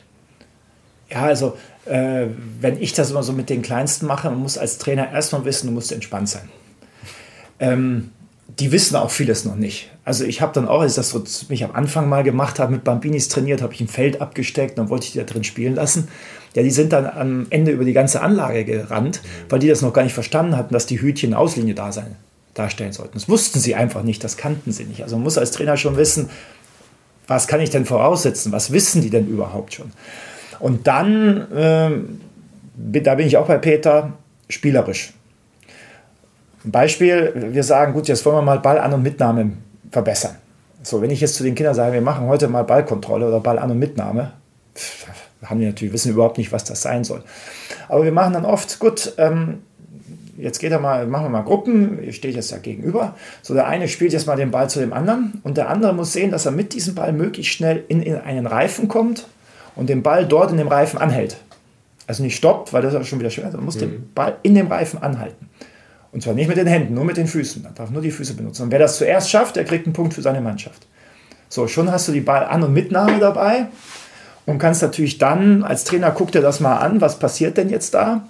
Ja, 1.09 1.23
also 1.23 1.57
äh, 1.85 2.27
wenn 2.59 2.81
ich 2.81 2.93
das 2.93 3.11
immer 3.11 3.23
so 3.23 3.33
mit 3.33 3.49
den 3.49 3.61
Kleinsten 3.61 4.05
mache, 4.05 4.29
man 4.29 4.39
muss 4.39 4.57
als 4.57 4.77
Trainer 4.77 5.11
erstmal 5.11 5.45
wissen, 5.45 5.67
du 5.67 5.73
musst 5.73 5.91
entspannt 5.91 6.29
sein. 6.29 6.49
Ähm, 7.59 8.11
die 8.57 8.71
wissen 8.71 8.95
auch 8.95 9.11
vieles 9.11 9.45
noch 9.45 9.55
nicht. 9.55 9.91
Also 10.03 10.23
ich 10.23 10.41
habe 10.41 10.53
dann 10.53 10.67
auch, 10.67 10.81
als 10.81 10.93
ich 10.93 10.95
das 10.95 11.09
so 11.11 11.23
mich 11.49 11.63
am 11.63 11.71
Anfang 11.71 12.09
mal 12.09 12.23
gemacht 12.23 12.59
habe, 12.59 12.71
mit 12.71 12.83
Bambinis 12.83 13.27
trainiert, 13.27 13.61
habe 13.61 13.73
ich 13.73 13.81
ein 13.81 13.87
Feld 13.87 14.21
abgesteckt, 14.21 14.77
dann 14.77 14.89
wollte 14.89 15.05
ich 15.05 15.11
die 15.11 15.19
da 15.19 15.23
drin 15.23 15.43
spielen 15.43 15.75
lassen. 15.75 16.07
Ja, 16.55 16.63
die 16.63 16.71
sind 16.71 16.91
dann 16.91 17.05
am 17.05 17.47
Ende 17.51 17.71
über 17.71 17.85
die 17.85 17.93
ganze 17.93 18.21
Anlage 18.21 18.65
gerannt, 18.65 19.21
weil 19.49 19.59
die 19.59 19.67
das 19.67 19.81
noch 19.81 19.93
gar 19.93 20.03
nicht 20.03 20.13
verstanden 20.13 20.57
hatten, 20.57 20.73
dass 20.73 20.87
die 20.87 20.99
Hütchen 20.99 21.35
Auslinie 21.35 21.75
da 21.75 21.91
sein, 21.91 22.15
darstellen 22.59 22.91
sollten. 22.91 23.13
Das 23.13 23.29
wussten 23.29 23.59
sie 23.59 23.75
einfach 23.75 24.03
nicht, 24.03 24.23
das 24.23 24.37
kannten 24.37 24.71
sie 24.71 24.83
nicht. 24.83 25.03
Also 25.03 25.15
man 25.15 25.23
muss 25.23 25.37
als 25.37 25.51
Trainer 25.51 25.77
schon 25.77 25.97
wissen, 25.97 26.29
was 27.27 27.47
kann 27.47 27.61
ich 27.61 27.69
denn 27.69 27.85
voraussetzen, 27.85 28.51
was 28.51 28.71
wissen 28.71 29.01
die 29.01 29.09
denn 29.09 29.27
überhaupt 29.27 29.73
schon. 29.73 29.91
Und 30.59 30.87
dann, 30.87 31.51
äh, 31.51 31.91
da 33.01 33.15
bin 33.15 33.27
ich 33.27 33.37
auch 33.37 33.47
bei 33.47 33.57
Peter, 33.57 34.13
spielerisch. 34.49 35.13
Beispiel, 36.63 37.33
wir 37.53 37.63
sagen, 37.63 37.93
gut, 37.93 38.07
jetzt 38.07 38.25
wollen 38.25 38.37
wir 38.37 38.41
mal 38.41 38.59
Ball 38.59 38.79
an 38.79 38.93
und 38.93 39.01
Mitnahme 39.01 39.53
verbessern. 39.91 40.35
So, 40.83 41.01
wenn 41.01 41.11
ich 41.11 41.21
jetzt 41.21 41.35
zu 41.35 41.43
den 41.43 41.55
Kindern 41.55 41.75
sage, 41.75 41.93
wir 41.93 42.01
machen 42.01 42.27
heute 42.27 42.47
mal 42.47 42.63
Ballkontrolle 42.63 43.27
oder 43.27 43.39
Ball 43.39 43.59
an 43.59 43.71
und 43.71 43.79
Mitnahme, 43.79 44.33
haben 45.45 45.59
die 45.59 45.65
natürlich, 45.65 45.93
wissen 45.93 46.11
überhaupt 46.11 46.37
nicht, 46.37 46.51
was 46.51 46.63
das 46.63 46.81
sein 46.81 47.03
soll. 47.03 47.23
Aber 47.87 48.03
wir 48.03 48.11
machen 48.11 48.33
dann 48.33 48.45
oft, 48.45 48.79
gut, 48.79 49.13
ähm, 49.17 49.61
jetzt 50.39 50.59
geht 50.59 50.71
er 50.71 50.79
mal, 50.79 51.05
machen 51.07 51.25
wir 51.25 51.29
mal 51.29 51.41
Gruppen, 51.41 52.01
ihr 52.03 52.13
steht 52.13 52.35
jetzt 52.35 52.51
da 52.51 52.57
gegenüber. 52.57 53.15
So, 53.41 53.53
der 53.53 53.67
eine 53.67 53.87
spielt 53.87 54.13
jetzt 54.13 54.27
mal 54.27 54.35
den 54.35 54.51
Ball 54.51 54.69
zu 54.69 54.79
dem 54.79 54.93
anderen 54.93 55.39
und 55.43 55.57
der 55.57 55.69
andere 55.69 55.93
muss 55.93 56.13
sehen, 56.13 56.31
dass 56.31 56.45
er 56.45 56.51
mit 56.51 56.73
diesem 56.73 56.95
Ball 56.95 57.13
möglichst 57.13 57.53
schnell 57.53 57.83
in, 57.87 58.01
in 58.01 58.15
einen 58.15 58.47
Reifen 58.47 58.87
kommt 58.87 59.27
und 59.75 59.89
den 59.89 60.03
Ball 60.03 60.25
dort 60.25 60.51
in 60.51 60.57
dem 60.57 60.67
Reifen 60.67 60.99
anhält. 60.99 61.37
Also 62.07 62.23
nicht 62.23 62.35
stoppt, 62.35 62.73
weil 62.73 62.81
das 62.81 62.93
ist 62.93 63.07
schon 63.07 63.19
wieder 63.19 63.29
schwer, 63.29 63.45
sondern 63.45 63.65
muss 63.65 63.75
mhm. 63.75 63.81
den 63.81 64.11
Ball 64.15 64.37
in 64.41 64.55
dem 64.55 64.67
Reifen 64.67 65.01
anhalten. 65.01 65.49
Und 66.11 66.23
zwar 66.23 66.33
nicht 66.33 66.47
mit 66.47 66.57
den 66.57 66.67
Händen, 66.67 66.95
nur 66.95 67.05
mit 67.05 67.17
den 67.17 67.27
Füßen. 67.27 67.61
Man 67.61 67.75
darf 67.75 67.91
nur 67.91 68.01
die 68.01 68.09
Füße 68.11 68.33
benutzen. 68.33 68.63
Und 68.63 68.71
wer 68.71 68.79
das 68.79 68.97
zuerst 68.97 69.29
schafft, 69.29 69.55
der 69.55 69.63
kriegt 69.63 69.85
einen 69.85 69.93
Punkt 69.93 70.15
für 70.15 70.23
seine 70.23 70.41
Mannschaft. 70.41 70.87
So, 71.49 71.67
schon 71.67 71.91
hast 71.91 72.07
du 72.07 72.11
die 72.11 72.21
Ball-An- 72.21 72.63
und 72.63 72.73
Mitnahme 72.73 73.19
dabei 73.19 73.67
und 74.45 74.57
kannst 74.57 74.81
natürlich 74.81 75.19
dann, 75.19 75.63
als 75.63 75.83
Trainer, 75.83 76.11
guck 76.11 76.31
dir 76.31 76.41
das 76.41 76.59
mal 76.59 76.77
an, 76.77 76.99
was 77.01 77.19
passiert 77.19 77.57
denn 77.57 77.69
jetzt 77.69 77.93
da? 77.93 78.27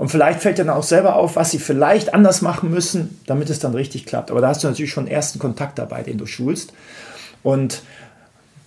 Und 0.00 0.08
vielleicht 0.08 0.40
fällt 0.40 0.56
dir 0.56 0.64
dann 0.64 0.74
auch 0.74 0.82
selber 0.82 1.16
auf, 1.16 1.36
was 1.36 1.50
sie 1.50 1.58
vielleicht 1.58 2.14
anders 2.14 2.40
machen 2.40 2.70
müssen, 2.70 3.20
damit 3.26 3.50
es 3.50 3.58
dann 3.58 3.74
richtig 3.74 4.06
klappt. 4.06 4.30
Aber 4.30 4.40
da 4.40 4.48
hast 4.48 4.64
du 4.64 4.66
natürlich 4.66 4.90
schon 4.90 5.06
ersten 5.06 5.38
Kontakt 5.38 5.78
dabei, 5.78 6.02
den 6.02 6.16
du 6.16 6.24
schulst. 6.24 6.72
Und 7.42 7.82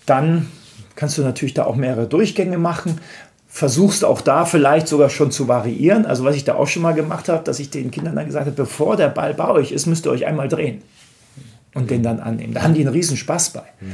dann 0.06 0.48
kannst 0.96 1.18
du 1.18 1.24
natürlich 1.24 1.56
da 1.56 1.66
auch 1.66 1.76
mehrere 1.76 2.06
Durchgänge 2.06 2.60
machen. 2.60 3.02
Versuchst 3.48 4.06
auch 4.06 4.22
da 4.22 4.46
vielleicht 4.46 4.88
sogar 4.88 5.10
schon 5.10 5.32
zu 5.32 5.48
variieren. 5.48 6.06
Also 6.06 6.24
was 6.24 6.36
ich 6.36 6.44
da 6.44 6.54
auch 6.54 6.68
schon 6.68 6.84
mal 6.84 6.94
gemacht 6.94 7.30
habe, 7.30 7.44
dass 7.44 7.58
ich 7.58 7.72
den 7.72 7.90
Kindern 7.90 8.16
dann 8.16 8.28
gesagt 8.28 8.46
habe, 8.46 8.56
bevor 8.56 8.96
der 8.96 9.10
Ball 9.10 9.34
bei 9.34 9.50
euch 9.50 9.72
ist, 9.72 9.88
müsst 9.88 10.06
ihr 10.06 10.12
euch 10.12 10.28
einmal 10.28 10.50
drehen 10.50 10.84
und 11.74 11.90
den 11.90 12.04
dann 12.04 12.20
annehmen. 12.20 12.54
Da 12.54 12.64
haben 12.64 12.74
die 12.74 12.82
einen 12.82 12.94
riesen 12.94 13.18
Spaß 13.18 13.52
bei. 13.52 13.64
Mhm. 13.80 13.94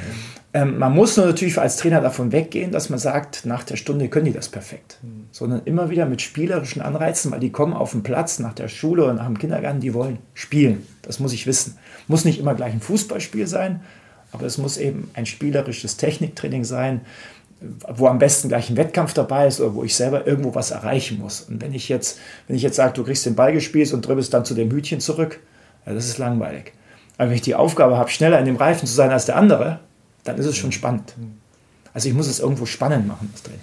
Ähm, 0.52 0.80
man 0.80 0.94
muss 0.94 1.16
nur 1.16 1.28
natürlich 1.28 1.60
als 1.60 1.78
Trainer 1.78 2.02
davon 2.02 2.32
weggehen, 2.32 2.72
dass 2.72 2.90
man 2.90 2.98
sagt, 2.98 3.46
nach 3.46 3.64
der 3.64 3.76
Stunde 3.76 4.10
können 4.10 4.26
die 4.26 4.34
das 4.34 4.50
perfekt. 4.50 4.98
Mhm. 5.02 5.26
Sondern 5.32 5.62
immer 5.66 5.90
wieder 5.90 6.06
mit 6.06 6.22
spielerischen 6.22 6.82
Anreizen, 6.82 7.32
weil 7.32 7.40
die 7.40 7.52
kommen 7.52 7.74
auf 7.74 7.92
den 7.92 8.04
Platz 8.04 8.40
nach 8.40 8.54
der 8.54 8.68
Schule 8.68 9.04
oder 9.04 9.14
nach 9.14 9.28
dem 9.28 9.38
Kindergarten, 9.38 9.80
die 9.80 9.94
wollen 9.94 10.18
spielen. 10.34 10.86
Das 11.04 11.20
muss 11.20 11.34
ich 11.34 11.46
wissen. 11.46 11.78
Muss 12.08 12.26
nicht 12.26 12.40
immer 12.40 12.56
gleich 12.56 12.74
ein 12.74 12.82
Fußballspiel 12.82 13.46
sein, 13.48 13.82
aber 14.32 14.46
es 14.46 14.58
muss 14.58 14.78
eben 14.78 15.12
ein 15.14 15.26
spielerisches 15.26 15.98
Techniktraining 15.98 16.64
sein, 16.64 17.02
wo 17.62 18.08
am 18.08 18.20
besten 18.20 18.48
gleich 18.48 18.70
ein 18.70 18.78
Wettkampf 18.78 19.14
dabei 19.14 19.48
ist 19.48 19.60
oder 19.60 19.76
wo 19.76 19.84
ich 19.84 19.96
selber 19.96 20.26
irgendwo 20.26 20.56
was 20.56 20.72
erreichen 20.72 21.20
muss. 21.20 21.42
Und 21.42 21.62
wenn 21.62 21.74
ich 21.74 21.90
jetzt, 21.90 22.18
wenn 22.48 22.56
ich 22.56 22.62
jetzt 22.62 22.78
sage, 22.78 22.94
du 22.94 23.04
kriegst 23.04 23.26
den 23.26 23.36
Ball 23.36 23.52
gespielt 23.54 23.94
und 23.94 24.08
dribbelst 24.08 24.34
dann 24.34 24.46
zu 24.46 24.54
dem 24.54 24.72
Hütchen 24.72 25.00
zurück, 25.00 25.40
ja, 25.86 25.94
das 25.94 26.08
ist 26.08 26.18
langweilig. 26.18 26.74
Aber 27.20 27.30
wenn 27.30 27.36
ich 27.36 27.42
die 27.42 27.54
Aufgabe 27.54 27.98
habe, 27.98 28.10
schneller 28.10 28.40
in 28.40 28.46
dem 28.46 28.56
Reifen 28.56 28.88
zu 28.88 28.94
sein 28.94 29.12
als 29.12 29.26
der 29.26 29.36
andere, 29.36 29.82
dann 30.24 30.38
ist 30.38 30.46
es 30.46 30.56
schon 30.56 30.72
spannend. 30.72 31.16
Also 31.94 32.08
ich 32.08 32.16
muss 32.16 32.28
es 32.28 32.40
irgendwo 32.40 32.66
spannend 32.66 33.08
machen, 33.08 33.28
das 33.34 33.44
Training. 33.44 33.62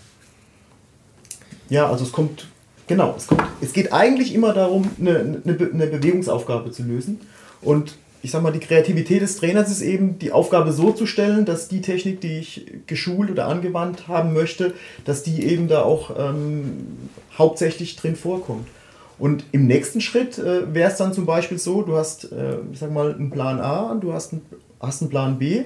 Ja, 1.70 1.90
also 1.90 2.04
es 2.04 2.12
kommt, 2.12 2.48
genau, 2.86 3.14
es, 3.16 3.26
kommt, 3.26 3.42
es 3.62 3.72
geht 3.72 3.94
eigentlich 3.94 4.34
immer 4.34 4.52
darum, 4.52 4.90
eine, 5.00 5.40
eine, 5.42 5.70
eine 5.72 5.86
Bewegungsaufgabe 5.86 6.70
zu 6.70 6.82
lösen. 6.82 7.18
Und 7.62 7.96
ich 8.20 8.30
sag 8.30 8.42
mal, 8.42 8.52
die 8.52 8.60
Kreativität 8.60 9.22
des 9.22 9.38
Trainers 9.38 9.70
ist 9.70 9.80
eben, 9.80 10.18
die 10.18 10.32
Aufgabe 10.32 10.70
so 10.72 10.92
zu 10.92 11.06
stellen, 11.06 11.46
dass 11.46 11.68
die 11.68 11.80
Technik, 11.80 12.20
die 12.20 12.38
ich 12.38 12.66
geschult 12.86 13.30
oder 13.30 13.46
angewandt 13.46 14.06
haben 14.06 14.34
möchte, 14.34 14.74
dass 15.06 15.22
die 15.22 15.46
eben 15.46 15.66
da 15.66 15.82
auch 15.82 16.10
ähm, 16.18 17.08
hauptsächlich 17.38 17.96
drin 17.96 18.16
vorkommt. 18.16 18.68
Und 19.18 19.44
im 19.52 19.66
nächsten 19.66 20.00
Schritt 20.00 20.38
äh, 20.38 20.74
wäre 20.74 20.90
es 20.90 20.98
dann 20.98 21.12
zum 21.12 21.24
Beispiel 21.24 21.58
so, 21.58 21.82
du 21.82 21.96
hast, 21.96 22.30
äh, 22.32 22.58
ich 22.72 22.78
sag 22.78 22.92
mal, 22.92 23.14
einen 23.14 23.30
Plan 23.30 23.60
A, 23.60 23.94
du 23.94 24.12
hast, 24.12 24.32
ein, 24.32 24.42
hast 24.80 25.00
einen 25.00 25.10
Plan 25.10 25.38
B 25.38 25.64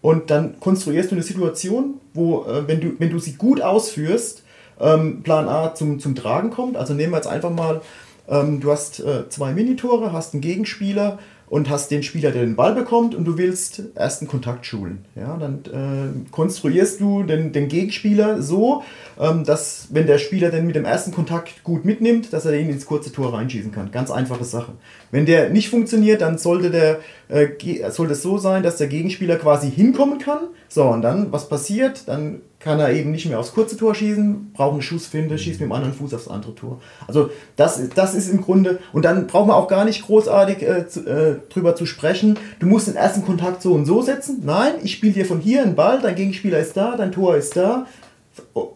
und 0.00 0.30
dann 0.30 0.58
konstruierst 0.58 1.10
du 1.10 1.14
eine 1.14 1.22
Situation, 1.22 2.00
wo, 2.12 2.44
äh, 2.44 2.66
wenn, 2.66 2.80
du, 2.80 2.92
wenn 2.98 3.10
du 3.10 3.18
sie 3.20 3.34
gut 3.34 3.60
ausführst, 3.60 4.42
ähm, 4.80 5.22
Plan 5.22 5.48
A 5.48 5.74
zum, 5.74 6.00
zum 6.00 6.16
Tragen 6.16 6.50
kommt. 6.50 6.76
Also 6.76 6.92
nehmen 6.94 7.12
wir 7.12 7.18
jetzt 7.18 7.28
einfach 7.28 7.50
mal, 7.50 7.82
ähm, 8.28 8.60
du 8.60 8.72
hast 8.72 8.98
äh, 9.00 9.28
zwei 9.28 9.52
Minitore, 9.52 10.12
hast 10.12 10.34
einen 10.34 10.40
Gegenspieler, 10.40 11.20
und 11.52 11.68
hast 11.68 11.90
den 11.90 12.02
Spieler, 12.02 12.30
der 12.30 12.46
den 12.46 12.56
Ball 12.56 12.74
bekommt 12.74 13.14
und 13.14 13.26
du 13.26 13.36
willst 13.36 13.82
ersten 13.94 14.26
Kontakt 14.26 14.64
schulen. 14.64 15.04
Ja, 15.14 15.36
dann 15.36 15.58
äh, 15.66 16.30
konstruierst 16.30 16.98
du 16.98 17.24
den, 17.24 17.52
den 17.52 17.68
Gegenspieler 17.68 18.40
so, 18.40 18.82
ähm, 19.20 19.44
dass 19.44 19.88
wenn 19.90 20.06
der 20.06 20.16
Spieler 20.16 20.50
dann 20.50 20.66
mit 20.66 20.76
dem 20.76 20.86
ersten 20.86 21.12
Kontakt 21.12 21.62
gut 21.62 21.84
mitnimmt, 21.84 22.32
dass 22.32 22.46
er 22.46 22.58
ihn 22.58 22.70
ins 22.70 22.86
kurze 22.86 23.12
Tor 23.12 23.34
reinschießen 23.34 23.70
kann. 23.70 23.90
Ganz 23.90 24.10
einfache 24.10 24.44
Sache. 24.44 24.72
Wenn 25.10 25.26
der 25.26 25.50
nicht 25.50 25.68
funktioniert, 25.68 26.22
dann 26.22 26.38
sollte, 26.38 26.70
der, 26.70 27.00
äh, 27.28 27.90
sollte 27.90 28.14
es 28.14 28.22
so 28.22 28.38
sein, 28.38 28.62
dass 28.62 28.78
der 28.78 28.86
Gegenspieler 28.86 29.36
quasi 29.36 29.70
hinkommen 29.70 30.18
kann. 30.18 30.48
So, 30.70 30.84
und 30.84 31.02
dann, 31.02 31.32
was 31.32 31.50
passiert? 31.50 32.08
Dann 32.08 32.40
kann 32.62 32.78
er 32.78 32.92
eben 32.92 33.10
nicht 33.10 33.26
mehr 33.26 33.40
aufs 33.40 33.52
kurze 33.52 33.76
Tor 33.76 33.94
schießen, 33.94 34.52
braucht 34.52 34.74
eine 34.74 34.82
Schussfinte, 34.82 35.36
schießt 35.36 35.60
mit 35.60 35.68
dem 35.68 35.72
anderen 35.72 35.94
Fuß 35.94 36.14
aufs 36.14 36.28
andere 36.28 36.54
Tor. 36.54 36.80
Also 37.08 37.30
das, 37.56 37.80
das 37.94 38.14
ist 38.14 38.28
im 38.28 38.40
Grunde, 38.40 38.78
und 38.92 39.04
dann 39.04 39.26
braucht 39.26 39.48
man 39.48 39.56
auch 39.56 39.66
gar 39.66 39.84
nicht 39.84 40.06
großartig 40.06 40.62
äh, 40.62 40.88
zu, 40.88 41.04
äh, 41.06 41.36
drüber 41.48 41.74
zu 41.74 41.86
sprechen, 41.86 42.38
du 42.60 42.66
musst 42.66 42.86
den 42.86 42.94
ersten 42.94 43.24
Kontakt 43.24 43.62
so 43.62 43.72
und 43.72 43.84
so 43.84 44.00
setzen. 44.00 44.42
Nein, 44.44 44.74
ich 44.82 44.92
spiele 44.92 45.12
dir 45.12 45.26
von 45.26 45.40
hier 45.40 45.62
einen 45.62 45.74
Ball, 45.74 46.00
dein 46.00 46.14
Gegenspieler 46.14 46.60
ist 46.60 46.76
da, 46.76 46.96
dein 46.96 47.10
Tor 47.10 47.36
ist 47.36 47.56
da. 47.56 47.86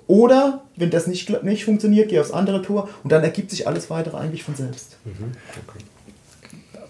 Oder, 0.06 0.64
wenn 0.74 0.90
das 0.90 1.06
nicht, 1.06 1.42
nicht 1.44 1.64
funktioniert, 1.64 2.10
geh 2.10 2.18
aufs 2.18 2.32
andere 2.32 2.62
Tor 2.62 2.88
und 3.04 3.12
dann 3.12 3.22
ergibt 3.22 3.50
sich 3.50 3.68
alles 3.68 3.88
weitere 3.88 4.16
eigentlich 4.16 4.42
von 4.42 4.54
selbst. 4.54 4.98
Mhm. 5.04 5.32
Okay. 5.68 5.84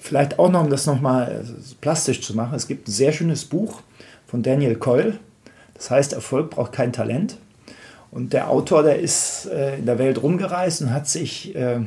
Vielleicht 0.00 0.38
auch 0.38 0.50
noch, 0.50 0.64
um 0.64 0.70
das 0.70 0.86
nochmal 0.86 1.44
äh, 1.44 1.74
plastisch 1.80 2.22
zu 2.22 2.34
machen, 2.34 2.54
es 2.54 2.66
gibt 2.66 2.88
ein 2.88 2.92
sehr 2.92 3.12
schönes 3.12 3.44
Buch 3.44 3.82
von 4.26 4.42
Daniel 4.42 4.76
Coyle, 4.76 5.18
das 5.76 5.90
heißt, 5.90 6.12
Erfolg 6.12 6.50
braucht 6.50 6.72
kein 6.72 6.92
Talent. 6.92 7.38
Und 8.10 8.32
der 8.32 8.50
Autor, 8.50 8.82
der 8.82 8.98
ist 8.98 9.46
äh, 9.46 9.76
in 9.76 9.86
der 9.86 9.98
Welt 9.98 10.22
rumgereist 10.22 10.82
und 10.82 10.92
hat 10.92 11.06
sich 11.06 11.54
äh, 11.54 11.80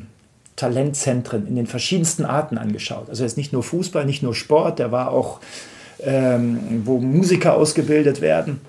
Talentzentren 0.55 1.47
in 1.47 1.55
den 1.55 1.67
verschiedensten 1.67 2.25
Arten 2.25 2.57
angeschaut. 2.57 3.09
Also 3.09 3.23
jetzt 3.23 3.37
nicht 3.37 3.53
nur 3.53 3.63
Fußball, 3.63 4.05
nicht 4.05 4.21
nur 4.21 4.35
Sport, 4.35 4.79
der 4.79 4.91
war 4.91 5.11
auch, 5.11 5.39
ähm, 6.01 6.83
wo 6.85 6.99
Musiker 6.99 7.55
ausgebildet 7.55 8.21
werden. 8.21 8.61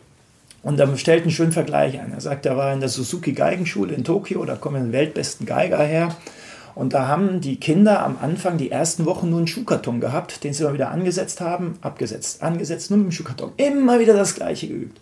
Und 0.62 0.78
er 0.78 0.96
stellt 0.96 1.22
einen 1.22 1.32
schönen 1.32 1.52
Vergleich 1.52 2.00
an. 2.00 2.12
Er 2.12 2.20
sagt, 2.20 2.46
er 2.46 2.56
war 2.56 2.72
in 2.72 2.80
der 2.80 2.88
Suzuki 2.88 3.32
Geigenschule 3.32 3.94
in 3.94 4.04
Tokio, 4.04 4.44
da 4.44 4.56
kommen 4.56 4.86
die 4.86 4.92
weltbesten 4.92 5.46
Geiger 5.46 5.82
her. 5.82 6.14
Und 6.74 6.94
da 6.94 7.08
haben 7.08 7.40
die 7.40 7.56
Kinder 7.56 8.04
am 8.04 8.18
Anfang 8.20 8.56
die 8.56 8.70
ersten 8.70 9.04
Wochen 9.04 9.28
nur 9.28 9.38
einen 9.38 9.48
Schuhkarton 9.48 10.00
gehabt, 10.00 10.44
den 10.44 10.52
sie 10.52 10.62
immer 10.62 10.74
wieder 10.74 10.90
angesetzt 10.90 11.40
haben, 11.40 11.76
abgesetzt, 11.80 12.42
angesetzt, 12.42 12.90
nur 12.90 12.98
mit 12.98 13.08
dem 13.08 13.12
Schuhkarton. 13.12 13.52
Immer 13.56 13.98
wieder 13.98 14.14
das 14.14 14.34
Gleiche 14.34 14.68
geübt. 14.68 15.00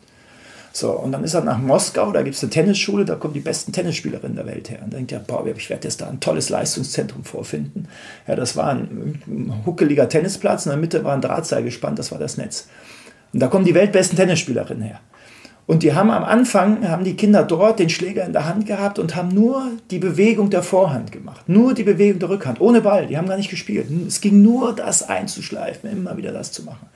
So, 0.72 0.92
und 0.92 1.12
dann 1.12 1.24
ist 1.24 1.34
er 1.34 1.42
nach 1.42 1.58
Moskau, 1.58 2.12
da 2.12 2.22
gibt 2.22 2.36
es 2.36 2.42
eine 2.42 2.50
Tennisschule, 2.50 3.04
da 3.04 3.16
kommen 3.16 3.34
die 3.34 3.40
besten 3.40 3.72
Tennisspielerinnen 3.72 4.36
der 4.36 4.46
Welt 4.46 4.70
her. 4.70 4.80
Und 4.84 4.92
denkt 4.92 5.12
er, 5.12 5.18
boah, 5.20 5.44
ich 5.46 5.70
werde 5.70 5.88
jetzt 5.88 6.00
da 6.00 6.08
ein 6.08 6.20
tolles 6.20 6.50
Leistungszentrum 6.50 7.24
vorfinden. 7.24 7.88
Ja, 8.26 8.36
das 8.36 8.56
war 8.56 8.68
ein, 8.68 9.20
ein 9.26 9.62
huckeliger 9.66 10.08
Tennisplatz, 10.08 10.66
in 10.66 10.70
der 10.70 10.78
Mitte 10.78 11.04
war 11.04 11.14
ein 11.14 11.20
Drahtseil 11.20 11.64
gespannt, 11.64 11.98
das 11.98 12.12
war 12.12 12.18
das 12.18 12.36
Netz. 12.36 12.68
Und 13.32 13.40
da 13.40 13.48
kommen 13.48 13.64
die 13.64 13.74
weltbesten 13.74 14.16
Tennisspielerinnen 14.16 14.82
her. 14.82 15.00
Und 15.66 15.82
die 15.82 15.92
haben 15.92 16.10
am 16.10 16.24
Anfang, 16.24 16.88
haben 16.88 17.04
die 17.04 17.14
Kinder 17.14 17.42
dort 17.42 17.78
den 17.78 17.90
Schläger 17.90 18.24
in 18.24 18.32
der 18.32 18.46
Hand 18.46 18.64
gehabt 18.64 18.98
und 18.98 19.16
haben 19.16 19.28
nur 19.28 19.72
die 19.90 19.98
Bewegung 19.98 20.48
der 20.48 20.62
Vorhand 20.62 21.12
gemacht. 21.12 21.46
Nur 21.46 21.74
die 21.74 21.82
Bewegung 21.82 22.20
der 22.20 22.30
Rückhand, 22.30 22.62
ohne 22.62 22.80
Ball. 22.80 23.06
Die 23.06 23.18
haben 23.18 23.28
gar 23.28 23.36
nicht 23.36 23.50
gespielt. 23.50 23.86
Es 24.06 24.22
ging 24.22 24.40
nur 24.40 24.74
das 24.74 25.06
einzuschleifen, 25.06 25.90
immer 25.90 26.16
wieder 26.16 26.32
das 26.32 26.52
zu 26.52 26.62
machen. 26.62 26.86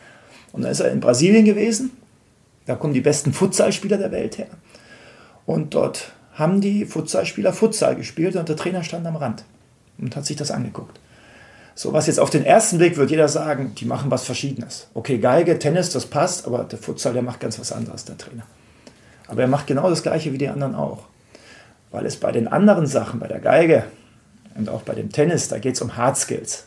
Und 0.53 0.63
dann 0.63 0.71
ist 0.71 0.81
er 0.81 0.91
in 0.91 1.01
Brasilien 1.01 1.45
gewesen 1.45 1.91
da 2.67 2.77
kommen 2.77 2.95
die 2.95 3.01
besten 3.01 3.33
Futsalspieler 3.33 3.99
der 3.99 4.13
Welt 4.13 4.39
her. 4.39 4.49
Und 5.47 5.75
dort 5.75 6.13
haben 6.35 6.61
die 6.61 6.85
Futsalspieler 6.85 7.53
Futsal 7.53 7.97
gespielt 7.97 8.37
und 8.37 8.49
der 8.49 8.57
Trainer 8.57 8.83
stand 8.85 9.07
am 9.07 9.17
Rand 9.17 9.45
und 9.99 10.17
hat 10.17 10.25
sich 10.25 10.37
das 10.37 10.51
angeguckt. 10.51 10.99
So 11.75 11.93
was 11.93 12.07
jetzt 12.07 12.21
auf 12.21 12.31
den 12.31 12.45
ersten 12.45 12.79
Blick 12.79 12.97
wird 12.97 13.11
jeder 13.11 13.29
sagen, 13.29 13.75
die 13.77 13.87
machen 13.87 14.11
was 14.11 14.25
Verschiedenes. 14.25 14.89
Okay, 14.95 15.19
Geige, 15.19 15.59
Tennis, 15.59 15.91
das 15.91 16.07
passt, 16.07 16.47
aber 16.47 16.65
der 16.65 16.79
Futsal, 16.79 17.15
der 17.15 17.23
macht 17.23 17.41
ganz 17.41 17.59
was 17.59 17.73
anderes, 17.73 18.05
der 18.05 18.19
Trainer. 18.19 18.45
Aber 19.27 19.43
er 19.43 19.49
macht 19.49 19.67
genau 19.67 19.89
das 19.89 20.03
Gleiche 20.03 20.33
wie 20.33 20.39
die 20.39 20.49
anderen 20.49 20.75
auch. 20.75 21.05
Weil 21.91 22.07
es 22.07 22.17
bei 22.17 22.33
den 22.33 22.49
anderen 22.49 22.87
Sachen, 22.87 23.21
bei 23.21 23.29
der 23.29 23.41
Geige 23.41 23.85
und 24.55 24.69
auch 24.69 24.83
bei 24.83 24.95
dem 24.95 25.11
Tennis, 25.11 25.49
da 25.49 25.59
geht 25.59 25.75
es 25.77 25.83
um 25.83 25.97
Hard 25.97 26.19
Skills. 26.19 26.67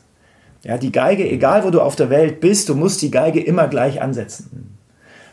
Ja, 0.63 0.77
die 0.77 0.91
Geige, 0.91 1.29
egal 1.29 1.63
wo 1.63 1.69
du 1.69 1.81
auf 1.81 1.95
der 1.95 2.09
Welt 2.09 2.39
bist, 2.39 2.69
du 2.69 2.75
musst 2.75 3.01
die 3.03 3.11
Geige 3.11 3.39
immer 3.43 3.67
gleich 3.67 4.01
ansetzen. 4.01 4.74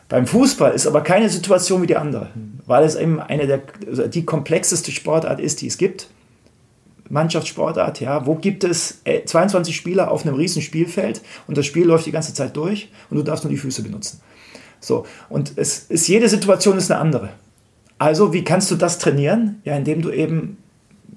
Beim 0.09 0.27
Fußball 0.27 0.73
ist 0.73 0.85
aber 0.85 1.01
keine 1.01 1.29
Situation 1.29 1.81
wie 1.81 1.87
die 1.87 1.97
andere, 1.97 2.29
weil 2.65 2.83
es 2.83 2.95
eben 2.95 3.19
eine 3.19 3.47
der, 3.47 3.61
also 3.87 4.07
die 4.07 4.25
komplexeste 4.25 4.91
Sportart 4.91 5.39
ist, 5.39 5.61
die 5.61 5.67
es 5.67 5.77
gibt. 5.77 6.07
Mannschaftssportart, 7.09 7.99
ja, 7.99 8.25
wo 8.25 8.35
gibt 8.35 8.63
es 8.63 9.01
22 9.25 9.73
äh, 9.73 9.77
Spieler 9.77 10.11
auf 10.11 10.25
einem 10.25 10.35
riesen 10.35 10.61
Spielfeld 10.61 11.21
und 11.47 11.57
das 11.57 11.65
Spiel 11.65 11.85
läuft 11.85 12.05
die 12.05 12.11
ganze 12.11 12.33
Zeit 12.33 12.55
durch 12.55 12.89
und 13.09 13.17
du 13.17 13.23
darfst 13.23 13.43
nur 13.43 13.51
die 13.51 13.57
Füße 13.57 13.83
benutzen. 13.83 14.21
So, 14.79 15.05
und 15.29 15.53
es 15.57 15.85
ist, 15.89 16.07
jede 16.07 16.27
Situation 16.27 16.77
ist 16.77 16.91
eine 16.91 16.99
andere. 16.99 17.29
Also, 17.99 18.33
wie 18.33 18.43
kannst 18.43 18.71
du 18.71 18.75
das 18.75 18.99
trainieren? 18.99 19.61
Ja, 19.63 19.77
indem 19.77 20.01
du 20.01 20.11
eben 20.11 20.57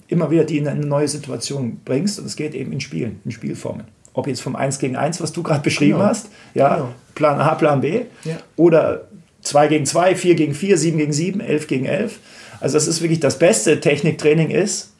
immer 0.08 0.30
wieder 0.30 0.44
die 0.44 0.58
in 0.58 0.68
eine 0.68 0.84
neue 0.84 1.08
Situation 1.08 1.80
bringst 1.84 2.18
und 2.18 2.26
es 2.26 2.36
geht 2.36 2.54
eben 2.54 2.72
in 2.72 2.80
Spielen, 2.80 3.20
in 3.24 3.30
Spielformen 3.30 3.86
ob 4.16 4.26
jetzt 4.26 4.40
vom 4.40 4.56
1 4.56 4.78
gegen 4.78 4.96
1, 4.96 5.20
was 5.20 5.32
du 5.32 5.42
gerade 5.42 5.60
beschrieben 5.60 5.98
genau. 5.98 6.06
hast, 6.06 6.30
ja, 6.54 6.74
genau. 6.74 6.88
Plan 7.14 7.38
A, 7.38 7.54
Plan 7.54 7.82
B, 7.82 8.06
ja. 8.24 8.36
oder 8.56 9.02
2 9.42 9.68
gegen 9.68 9.86
2, 9.86 10.16
4 10.16 10.34
gegen 10.34 10.54
4, 10.54 10.78
7 10.78 10.98
gegen 10.98 11.12
7, 11.12 11.40
11 11.40 11.66
gegen 11.66 11.84
11. 11.84 12.18
Also 12.60 12.74
das 12.74 12.88
ist 12.88 13.02
wirklich 13.02 13.20
das 13.20 13.38
beste 13.38 13.78
Techniktraining 13.78 14.50
ist, 14.50 14.92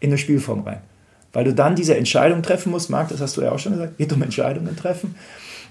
in 0.00 0.10
eine 0.10 0.18
Spielform 0.18 0.60
rein. 0.60 0.82
Weil 1.32 1.44
du 1.44 1.54
dann 1.54 1.74
diese 1.74 1.96
Entscheidung 1.96 2.42
treffen 2.42 2.70
musst, 2.70 2.90
Marc, 2.90 3.08
das 3.08 3.22
hast 3.22 3.38
du 3.38 3.40
ja 3.40 3.52
auch 3.52 3.58
schon 3.58 3.72
gesagt, 3.72 3.96
geht 3.96 4.12
um 4.12 4.22
Entscheidungen 4.22 4.76
treffen. 4.76 5.14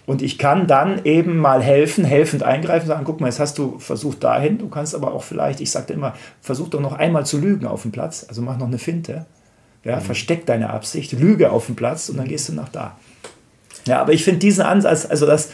Und 0.07 0.23
ich 0.23 0.39
kann 0.39 0.65
dann 0.65 1.05
eben 1.05 1.37
mal 1.37 1.61
helfen, 1.61 2.03
helfend 2.03 2.41
eingreifen, 2.41 2.87
sagen, 2.87 3.05
guck 3.05 3.21
mal, 3.21 3.27
jetzt 3.27 3.39
hast 3.39 3.59
du 3.59 3.77
versucht 3.77 4.23
dahin, 4.23 4.57
du 4.57 4.69
kannst 4.69 4.95
aber 4.95 5.13
auch 5.13 5.23
vielleicht, 5.23 5.61
ich 5.61 5.69
sagte 5.69 5.93
immer, 5.93 6.15
versuch 6.41 6.69
doch 6.69 6.81
noch 6.81 6.93
einmal 6.93 7.27
zu 7.27 7.37
lügen 7.37 7.67
auf 7.67 7.83
dem 7.83 7.91
Platz, 7.91 8.25
also 8.27 8.41
mach 8.41 8.57
noch 8.57 8.67
eine 8.67 8.79
Finte. 8.79 9.27
Ja, 9.83 9.97
mhm. 9.97 10.01
Versteck 10.01 10.45
deine 10.45 10.69
Absicht, 10.69 11.11
lüge 11.13 11.51
auf 11.51 11.65
dem 11.65 11.75
Platz 11.75 12.09
und 12.09 12.17
dann 12.17 12.27
gehst 12.27 12.49
du 12.49 12.53
nach 12.53 12.69
da. 12.69 12.97
Ja, 13.87 13.99
aber 14.01 14.13
ich 14.13 14.23
finde 14.23 14.39
diesen 14.39 14.61
Ansatz, 14.61 15.05
also 15.05 15.25
das 15.25 15.49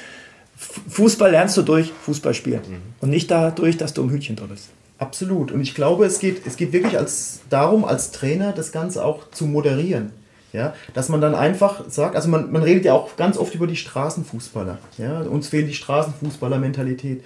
Fußball 0.90 1.32
lernst 1.32 1.56
du 1.56 1.62
durch 1.62 1.92
Fußballspielen 2.02 2.62
mhm. 2.62 2.82
und 3.00 3.10
nicht 3.10 3.32
dadurch, 3.32 3.78
dass 3.78 3.94
du 3.94 4.02
um 4.02 4.10
Hütchen 4.10 4.36
bist. 4.50 4.70
Absolut. 5.00 5.52
Und 5.52 5.62
ich 5.62 5.76
glaube, 5.76 6.06
es 6.06 6.20
geht, 6.20 6.46
es 6.48 6.58
geht 6.58 6.74
wirklich 6.74 6.98
als, 6.98 7.42
darum, 7.50 7.86
als 7.86 8.12
Trainer 8.12 8.52
das 8.52 8.72
Ganze 8.72 9.06
auch 9.06 9.30
zu 9.32 9.46
moderieren. 9.46 10.12
Ja, 10.54 10.74
dass 10.94 11.10
man 11.10 11.20
dann 11.20 11.36
einfach 11.36 11.84
sagt, 11.90 12.16
also 12.16 12.30
man, 12.30 12.52
man 12.52 12.64
redet 12.64 12.86
ja 12.86 12.94
auch 12.94 13.18
ganz 13.18 13.38
oft 13.38 13.54
über 13.54 13.68
die 13.68 13.76
Straßenfußballer. 13.76 14.78
Ja, 14.98 15.20
uns 15.20 15.50
fehlt 15.50 15.68
die 15.68 15.74
Straßenfußballer-Mentalität. 15.74 17.22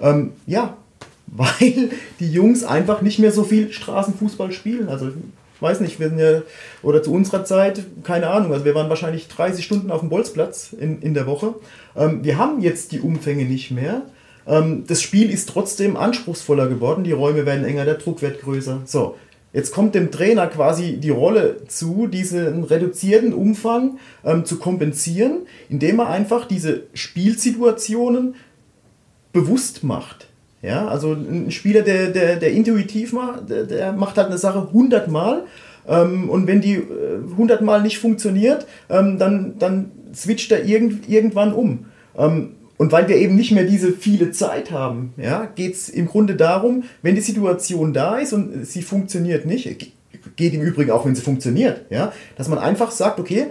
Ähm, 0.00 0.32
ja, 0.46 0.76
weil 1.26 1.90
die 2.18 2.32
Jungs 2.32 2.64
einfach 2.64 3.02
nicht 3.02 3.18
mehr 3.18 3.30
so 3.30 3.44
viel 3.44 3.70
Straßenfußball 3.72 4.52
spielen. 4.52 4.88
Also 4.88 5.12
weiß 5.62 5.80
nicht, 5.80 6.00
wir 6.00 6.08
sind 6.08 6.18
ja, 6.18 6.42
oder 6.82 7.02
zu 7.02 7.12
unserer 7.12 7.44
Zeit, 7.44 7.82
keine 8.02 8.28
Ahnung, 8.28 8.52
also 8.52 8.64
wir 8.64 8.74
waren 8.74 8.88
wahrscheinlich 8.88 9.28
30 9.28 9.64
Stunden 9.64 9.90
auf 9.90 10.00
dem 10.00 10.08
Bolzplatz 10.08 10.72
in, 10.72 11.00
in 11.00 11.14
der 11.14 11.26
Woche. 11.26 11.54
Ähm, 11.96 12.24
wir 12.24 12.38
haben 12.38 12.60
jetzt 12.60 12.92
die 12.92 13.00
Umfänge 13.00 13.44
nicht 13.44 13.70
mehr. 13.70 14.02
Ähm, 14.46 14.84
das 14.86 15.00
Spiel 15.00 15.30
ist 15.30 15.48
trotzdem 15.48 15.96
anspruchsvoller 15.96 16.68
geworden, 16.68 17.04
die 17.04 17.12
Räume 17.12 17.46
werden 17.46 17.64
enger, 17.64 17.84
der 17.84 17.94
Druck 17.94 18.22
wird 18.22 18.40
größer. 18.40 18.82
So, 18.84 19.16
jetzt 19.52 19.72
kommt 19.72 19.94
dem 19.94 20.10
Trainer 20.10 20.48
quasi 20.48 20.98
die 20.98 21.10
Rolle 21.10 21.66
zu, 21.68 22.06
diesen 22.06 22.64
reduzierten 22.64 23.32
Umfang 23.32 23.98
ähm, 24.24 24.44
zu 24.44 24.58
kompensieren, 24.58 25.46
indem 25.68 26.00
er 26.00 26.08
einfach 26.08 26.46
diese 26.46 26.84
Spielsituationen 26.94 28.34
bewusst 29.32 29.84
macht. 29.84 30.28
Ja, 30.62 30.86
also 30.86 31.12
ein 31.12 31.50
Spieler, 31.50 31.82
der, 31.82 32.10
der, 32.10 32.36
der 32.36 32.52
intuitiv 32.52 33.12
macht, 33.12 33.50
der, 33.50 33.64
der 33.64 33.92
macht 33.92 34.16
halt 34.16 34.28
eine 34.28 34.38
Sache 34.38 34.68
100 34.68 35.08
Mal 35.08 35.42
ähm, 35.88 36.30
und 36.30 36.46
wenn 36.46 36.60
die 36.60 36.74
äh, 36.74 37.30
100 37.32 37.62
Mal 37.62 37.82
nicht 37.82 37.98
funktioniert, 37.98 38.66
ähm, 38.88 39.18
dann, 39.18 39.58
dann 39.58 39.90
switcht 40.14 40.52
er 40.52 40.64
irgend, 40.64 41.08
irgendwann 41.08 41.52
um. 41.52 41.86
Ähm, 42.16 42.56
und 42.78 42.90
weil 42.92 43.08
wir 43.08 43.16
eben 43.16 43.36
nicht 43.36 43.52
mehr 43.52 43.64
diese 43.64 43.92
viele 43.92 44.30
Zeit 44.32 44.70
haben, 44.70 45.14
ja, 45.16 45.46
geht 45.54 45.74
es 45.74 45.88
im 45.88 46.06
Grunde 46.06 46.36
darum, 46.36 46.84
wenn 47.02 47.14
die 47.14 47.20
Situation 47.20 47.92
da 47.92 48.18
ist 48.18 48.32
und 48.32 48.66
sie 48.66 48.82
funktioniert 48.82 49.46
nicht, 49.46 49.92
geht 50.36 50.54
im 50.54 50.62
Übrigen 50.62 50.90
auch, 50.90 51.06
wenn 51.06 51.14
sie 51.14 51.22
funktioniert, 51.22 51.82
ja, 51.90 52.12
dass 52.36 52.48
man 52.48 52.58
einfach 52.58 52.90
sagt, 52.90 53.20
okay, 53.20 53.46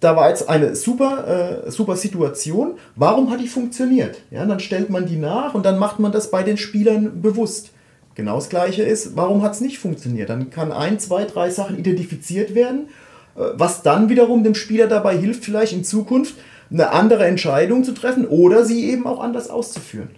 da 0.00 0.14
war 0.14 0.28
jetzt 0.28 0.48
eine 0.48 0.76
super, 0.76 1.64
äh, 1.66 1.70
super 1.70 1.96
Situation. 1.96 2.74
Warum 2.96 3.30
hat 3.30 3.40
die 3.40 3.48
funktioniert? 3.48 4.18
Ja, 4.30 4.44
dann 4.44 4.60
stellt 4.60 4.90
man 4.90 5.06
die 5.06 5.16
nach 5.16 5.54
und 5.54 5.64
dann 5.64 5.78
macht 5.78 5.98
man 5.98 6.12
das 6.12 6.30
bei 6.30 6.42
den 6.42 6.56
Spielern 6.56 7.22
bewusst. 7.22 7.72
Genau 8.14 8.36
das 8.36 8.48
Gleiche 8.48 8.82
ist, 8.82 9.16
warum 9.16 9.42
hat 9.42 9.52
es 9.52 9.60
nicht 9.60 9.78
funktioniert? 9.78 10.30
Dann 10.30 10.50
kann 10.50 10.72
ein, 10.72 10.98
zwei, 10.98 11.24
drei 11.24 11.50
Sachen 11.50 11.78
identifiziert 11.78 12.54
werden, 12.54 12.88
äh, 13.36 13.40
was 13.54 13.82
dann 13.82 14.08
wiederum 14.08 14.44
dem 14.44 14.54
Spieler 14.54 14.86
dabei 14.86 15.16
hilft, 15.16 15.44
vielleicht 15.44 15.72
in 15.72 15.84
Zukunft 15.84 16.34
eine 16.70 16.90
andere 16.90 17.26
Entscheidung 17.26 17.84
zu 17.84 17.92
treffen 17.92 18.26
oder 18.26 18.64
sie 18.64 18.90
eben 18.90 19.06
auch 19.06 19.20
anders 19.20 19.48
auszuführen. 19.48 20.10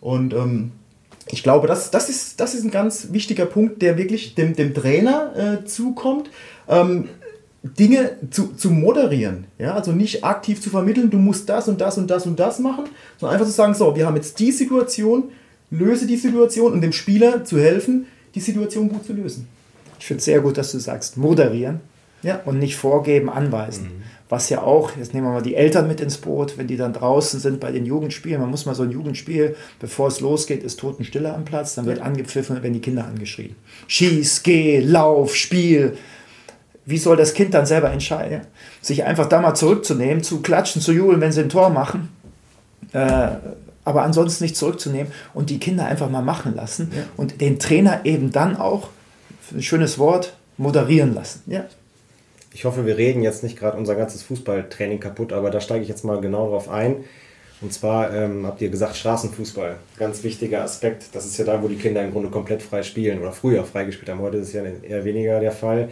Und 0.00 0.32
ähm, 0.32 0.72
ich 1.30 1.42
glaube, 1.42 1.68
das, 1.68 1.90
das, 1.90 2.08
ist, 2.08 2.40
das 2.40 2.54
ist 2.54 2.64
ein 2.64 2.70
ganz 2.70 3.08
wichtiger 3.12 3.46
Punkt, 3.46 3.82
der 3.82 3.98
wirklich 3.98 4.34
dem, 4.34 4.54
dem 4.54 4.74
Trainer 4.74 5.32
äh, 5.36 5.64
zukommt. 5.64 6.30
Ähm, 6.68 7.08
Dinge 7.62 8.16
zu, 8.30 8.48
zu 8.54 8.70
moderieren. 8.70 9.44
Ja? 9.58 9.74
Also 9.74 9.92
nicht 9.92 10.24
aktiv 10.24 10.60
zu 10.60 10.70
vermitteln, 10.70 11.10
du 11.10 11.18
musst 11.18 11.48
das 11.48 11.68
und 11.68 11.80
das 11.80 11.98
und 11.98 12.10
das 12.10 12.26
und 12.26 12.38
das 12.40 12.58
machen, 12.58 12.84
sondern 13.18 13.34
einfach 13.34 13.46
zu 13.46 13.54
sagen, 13.54 13.74
so, 13.74 13.94
wir 13.94 14.06
haben 14.06 14.16
jetzt 14.16 14.38
die 14.38 14.52
Situation, 14.52 15.24
löse 15.70 16.06
die 16.06 16.16
Situation 16.16 16.72
und 16.72 16.80
dem 16.80 16.92
Spieler 16.92 17.44
zu 17.44 17.58
helfen, 17.58 18.06
die 18.34 18.40
Situation 18.40 18.88
gut 18.88 19.04
zu 19.04 19.12
lösen. 19.12 19.46
Ich 19.98 20.06
finde 20.06 20.18
es 20.18 20.24
sehr 20.24 20.40
gut, 20.40 20.56
dass 20.56 20.72
du 20.72 20.78
sagst, 20.78 21.18
moderieren 21.18 21.80
ja. 22.22 22.40
und 22.46 22.58
nicht 22.58 22.76
vorgeben, 22.76 23.28
anweisen. 23.28 23.84
Mhm. 23.84 24.02
Was 24.30 24.48
ja 24.48 24.62
auch, 24.62 24.96
jetzt 24.96 25.12
nehmen 25.12 25.26
wir 25.26 25.32
mal 25.32 25.42
die 25.42 25.56
Eltern 25.56 25.88
mit 25.88 26.00
ins 26.00 26.16
Boot, 26.16 26.56
wenn 26.56 26.68
die 26.68 26.76
dann 26.76 26.92
draußen 26.92 27.40
sind 27.40 27.58
bei 27.58 27.72
den 27.72 27.84
Jugendspielen. 27.84 28.40
Man 28.40 28.48
muss 28.48 28.64
mal 28.64 28.76
so 28.76 28.84
ein 28.84 28.92
Jugendspiel, 28.92 29.56
bevor 29.80 30.08
es 30.08 30.20
losgeht, 30.20 30.62
ist 30.62 30.78
Totenstille 30.78 31.34
am 31.34 31.44
Platz, 31.44 31.74
dann 31.74 31.84
wird 31.84 31.98
ja. 31.98 32.04
angepfiffen 32.04 32.56
und 32.56 32.62
werden 32.62 32.74
die 32.74 32.80
Kinder 32.80 33.04
angeschrien. 33.04 33.56
Schieß, 33.88 34.44
geh, 34.44 34.78
lauf, 34.80 35.34
spiel 35.34 35.98
wie 36.86 36.98
soll 36.98 37.16
das 37.16 37.34
Kind 37.34 37.54
dann 37.54 37.66
selber 37.66 37.90
entscheiden? 37.90 38.42
Sich 38.80 39.04
einfach 39.04 39.28
da 39.28 39.40
mal 39.40 39.54
zurückzunehmen, 39.54 40.22
zu 40.22 40.40
klatschen, 40.40 40.82
zu 40.82 40.92
jubeln, 40.92 41.20
wenn 41.20 41.32
sie 41.32 41.42
ein 41.42 41.48
Tor 41.48 41.70
machen, 41.70 42.08
äh, 42.92 43.28
aber 43.84 44.02
ansonsten 44.02 44.44
nicht 44.44 44.56
zurückzunehmen 44.56 45.12
und 45.34 45.50
die 45.50 45.58
Kinder 45.58 45.86
einfach 45.86 46.10
mal 46.10 46.22
machen 46.22 46.54
lassen 46.54 46.92
ja. 46.94 47.02
und 47.16 47.40
den 47.40 47.58
Trainer 47.58 48.00
eben 48.04 48.30
dann 48.32 48.56
auch, 48.56 48.88
ein 49.52 49.62
schönes 49.62 49.98
Wort, 49.98 50.34
moderieren 50.56 51.14
lassen. 51.14 51.42
Ja. 51.46 51.64
Ich 52.52 52.64
hoffe, 52.64 52.84
wir 52.84 52.96
reden 52.98 53.22
jetzt 53.22 53.42
nicht 53.42 53.58
gerade 53.58 53.76
unser 53.76 53.94
ganzes 53.94 54.22
Fußballtraining 54.22 55.00
kaputt, 55.00 55.32
aber 55.32 55.50
da 55.50 55.60
steige 55.60 55.82
ich 55.82 55.88
jetzt 55.88 56.04
mal 56.04 56.20
genau 56.20 56.50
drauf 56.50 56.68
ein. 56.68 56.96
Und 57.60 57.72
zwar 57.72 58.12
ähm, 58.14 58.46
habt 58.46 58.60
ihr 58.62 58.70
gesagt, 58.70 58.96
Straßenfußball. 58.96 59.76
Ganz 59.98 60.22
wichtiger 60.22 60.62
Aspekt. 60.62 61.06
Das 61.12 61.26
ist 61.26 61.36
ja 61.36 61.44
da, 61.44 61.62
wo 61.62 61.68
die 61.68 61.76
Kinder 61.76 62.02
im 62.02 62.10
Grunde 62.10 62.30
komplett 62.30 62.62
frei 62.62 62.82
spielen 62.82 63.20
oder 63.20 63.32
früher 63.32 63.64
frei 63.64 63.84
gespielt 63.84 64.08
haben. 64.08 64.20
Heute 64.20 64.38
ist 64.38 64.48
es 64.48 64.54
ja 64.54 64.62
eher 64.64 65.04
weniger 65.04 65.40
der 65.40 65.52
Fall. 65.52 65.90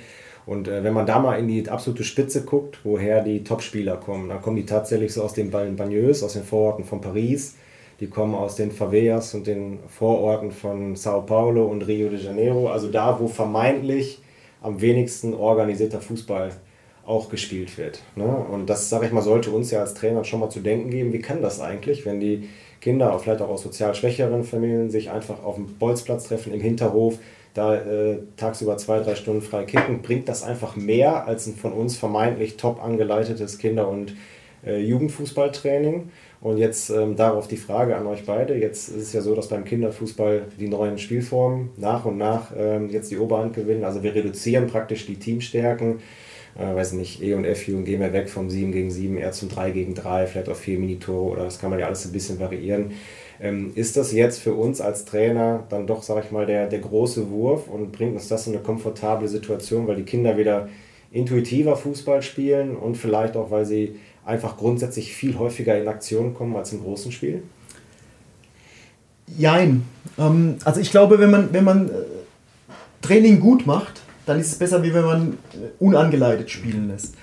Und 0.48 0.66
äh, 0.66 0.82
wenn 0.82 0.94
man 0.94 1.04
da 1.04 1.18
mal 1.18 1.38
in 1.38 1.46
die 1.46 1.68
absolute 1.68 2.04
Spitze 2.04 2.42
guckt, 2.42 2.78
woher 2.82 3.22
die 3.22 3.44
Topspieler 3.44 3.98
kommen, 3.98 4.30
dann 4.30 4.40
kommen 4.40 4.56
die 4.56 4.64
tatsächlich 4.64 5.12
so 5.12 5.22
aus 5.22 5.34
den 5.34 5.50
Bagneus, 5.50 6.22
aus 6.22 6.32
den 6.32 6.42
Vororten 6.42 6.86
von 6.86 7.02
Paris. 7.02 7.56
Die 8.00 8.06
kommen 8.06 8.34
aus 8.34 8.56
den 8.56 8.72
Favelas 8.72 9.34
und 9.34 9.46
den 9.46 9.78
Vororten 9.88 10.50
von 10.50 10.96
Sao 10.96 11.20
Paulo 11.20 11.66
und 11.66 11.82
Rio 11.86 12.08
de 12.08 12.18
Janeiro. 12.18 12.70
Also 12.70 12.90
da, 12.90 13.20
wo 13.20 13.28
vermeintlich 13.28 14.22
am 14.62 14.80
wenigsten 14.80 15.34
organisierter 15.34 16.00
Fußball 16.00 16.52
auch 17.04 17.28
gespielt 17.28 17.76
wird. 17.76 18.00
Ne? 18.16 18.24
Und 18.24 18.70
das, 18.70 18.88
sage 18.88 19.04
ich 19.04 19.12
mal, 19.12 19.20
sollte 19.20 19.50
uns 19.50 19.70
ja 19.70 19.80
als 19.80 19.92
Trainer 19.92 20.24
schon 20.24 20.40
mal 20.40 20.48
zu 20.48 20.60
denken 20.60 20.88
geben, 20.88 21.12
wie 21.12 21.20
kann 21.20 21.42
das 21.42 21.60
eigentlich, 21.60 22.06
wenn 22.06 22.20
die 22.20 22.48
Kinder, 22.80 23.18
vielleicht 23.18 23.42
auch 23.42 23.50
aus 23.50 23.64
sozial 23.64 23.94
schwächeren 23.94 24.44
Familien, 24.44 24.88
sich 24.88 25.10
einfach 25.10 25.44
auf 25.44 25.56
dem 25.56 25.76
Bolzplatz 25.78 26.24
treffen, 26.24 26.54
im 26.54 26.60
Hinterhof, 26.62 27.18
da 27.54 27.76
äh, 27.76 28.18
tagsüber 28.36 28.76
zwei, 28.76 29.00
drei 29.00 29.14
Stunden 29.14 29.42
frei 29.42 29.64
kicken, 29.64 30.02
bringt 30.02 30.28
das 30.28 30.42
einfach 30.42 30.76
mehr 30.76 31.26
als 31.26 31.46
ein 31.46 31.54
von 31.54 31.72
uns 31.72 31.96
vermeintlich 31.96 32.56
top 32.56 32.82
angeleitetes 32.82 33.58
Kinder- 33.58 33.88
und 33.88 34.14
äh, 34.66 34.78
Jugendfußballtraining. 34.80 36.10
Und 36.40 36.58
jetzt 36.58 36.90
ähm, 36.90 37.16
darauf 37.16 37.48
die 37.48 37.56
Frage 37.56 37.96
an 37.96 38.06
euch 38.06 38.24
beide. 38.24 38.56
Jetzt 38.56 38.88
ist 38.90 39.02
es 39.02 39.12
ja 39.12 39.20
so, 39.20 39.34
dass 39.34 39.48
beim 39.48 39.64
Kinderfußball 39.64 40.42
die 40.58 40.68
neuen 40.68 40.98
Spielformen 40.98 41.70
nach 41.76 42.04
und 42.04 42.16
nach 42.16 42.52
ähm, 42.56 42.90
jetzt 42.90 43.10
die 43.10 43.18
Oberhand 43.18 43.54
gewinnen. 43.54 43.82
Also 43.82 44.04
wir 44.04 44.14
reduzieren 44.14 44.68
praktisch 44.68 45.06
die 45.06 45.16
Teamstärken. 45.16 45.98
Äh, 46.56 46.74
weiß 46.74 46.92
nicht, 46.92 47.22
E 47.22 47.34
und 47.34 47.44
F-Jugend 47.44 47.86
gehen 47.86 48.00
wir 48.00 48.12
weg 48.12 48.28
vom 48.28 48.50
7 48.50 48.70
gegen 48.70 48.90
7 48.90 49.16
eher 49.16 49.32
zum 49.32 49.48
3 49.48 49.72
gegen 49.72 49.94
3, 49.94 50.26
vielleicht 50.26 50.48
auf 50.48 50.58
4 50.58 50.78
Minitore 50.78 51.32
oder 51.32 51.44
das 51.44 51.58
kann 51.58 51.70
man 51.70 51.78
ja 51.78 51.86
alles 51.86 52.04
ein 52.04 52.12
bisschen 52.12 52.38
variieren. 52.38 52.92
Ähm, 53.40 53.72
ist 53.74 53.96
das 53.96 54.12
jetzt 54.12 54.40
für 54.40 54.54
uns 54.54 54.80
als 54.80 55.04
Trainer 55.04 55.64
dann 55.68 55.86
doch, 55.86 56.02
sage 56.02 56.22
ich 56.24 56.32
mal, 56.32 56.46
der, 56.46 56.66
der 56.66 56.80
große 56.80 57.30
Wurf 57.30 57.68
und 57.68 57.92
bringt 57.92 58.14
uns 58.14 58.28
das 58.28 58.46
in 58.46 58.54
eine 58.54 58.62
komfortable 58.62 59.28
Situation, 59.28 59.86
weil 59.86 59.96
die 59.96 60.02
Kinder 60.02 60.36
wieder 60.36 60.68
intuitiver 61.12 61.76
Fußball 61.76 62.22
spielen 62.22 62.76
und 62.76 62.96
vielleicht 62.96 63.36
auch, 63.36 63.50
weil 63.50 63.64
sie 63.64 63.96
einfach 64.24 64.56
grundsätzlich 64.56 65.14
viel 65.14 65.38
häufiger 65.38 65.78
in 65.78 65.88
Aktion 65.88 66.34
kommen 66.34 66.54
als 66.56 66.72
im 66.72 66.82
großen 66.82 67.12
Spiel? 67.12 67.42
Jein. 69.36 69.84
Ähm, 70.18 70.56
also 70.64 70.80
ich 70.80 70.90
glaube, 70.90 71.18
wenn 71.18 71.30
man, 71.30 71.52
wenn 71.52 71.64
man 71.64 71.88
äh, 71.88 71.92
Training 73.02 73.40
gut 73.40 73.66
macht, 73.66 74.02
dann 74.26 74.38
ist 74.38 74.52
es 74.52 74.58
besser, 74.58 74.82
wie 74.82 74.92
wenn 74.92 75.04
man 75.04 75.32
äh, 75.54 75.68
unangeleitet 75.78 76.50
spielen 76.50 76.88
lässt. 76.88 77.14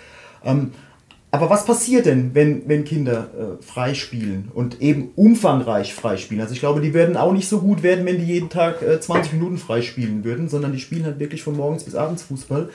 Aber 1.36 1.49
was 1.49 1.65
passiert 1.65 2.05
denn, 2.05 2.33
wenn, 2.33 2.65
wenn 2.69 2.86
Kinder 2.86 3.27
äh, 3.38 3.61
freispielen 3.61 4.49
und 4.53 4.81
eben 4.81 5.09
umfangreich 5.17 5.93
freispielen? 5.93 6.41
Also 6.41 6.53
ich 6.53 6.61
glaube, 6.61 6.79
die 6.79 6.93
werden 6.93 7.17
auch 7.17 7.33
nicht 7.33 7.49
so 7.49 7.59
gut 7.59 7.83
werden, 7.83 8.05
wenn 8.05 8.19
die 8.19 8.23
jeden 8.23 8.47
Tag 8.47 8.81
äh, 8.81 9.01
20 9.01 9.33
Minuten 9.33 9.57
freispielen 9.57 10.23
würden, 10.23 10.47
sondern 10.47 10.71
die 10.71 10.79
spielen 10.79 11.03
halt 11.03 11.19
wirklich 11.19 11.43
von 11.43 11.57
morgens 11.57 11.83
bis 11.83 11.93
abends 11.93 12.23
Fußball. 12.23 12.69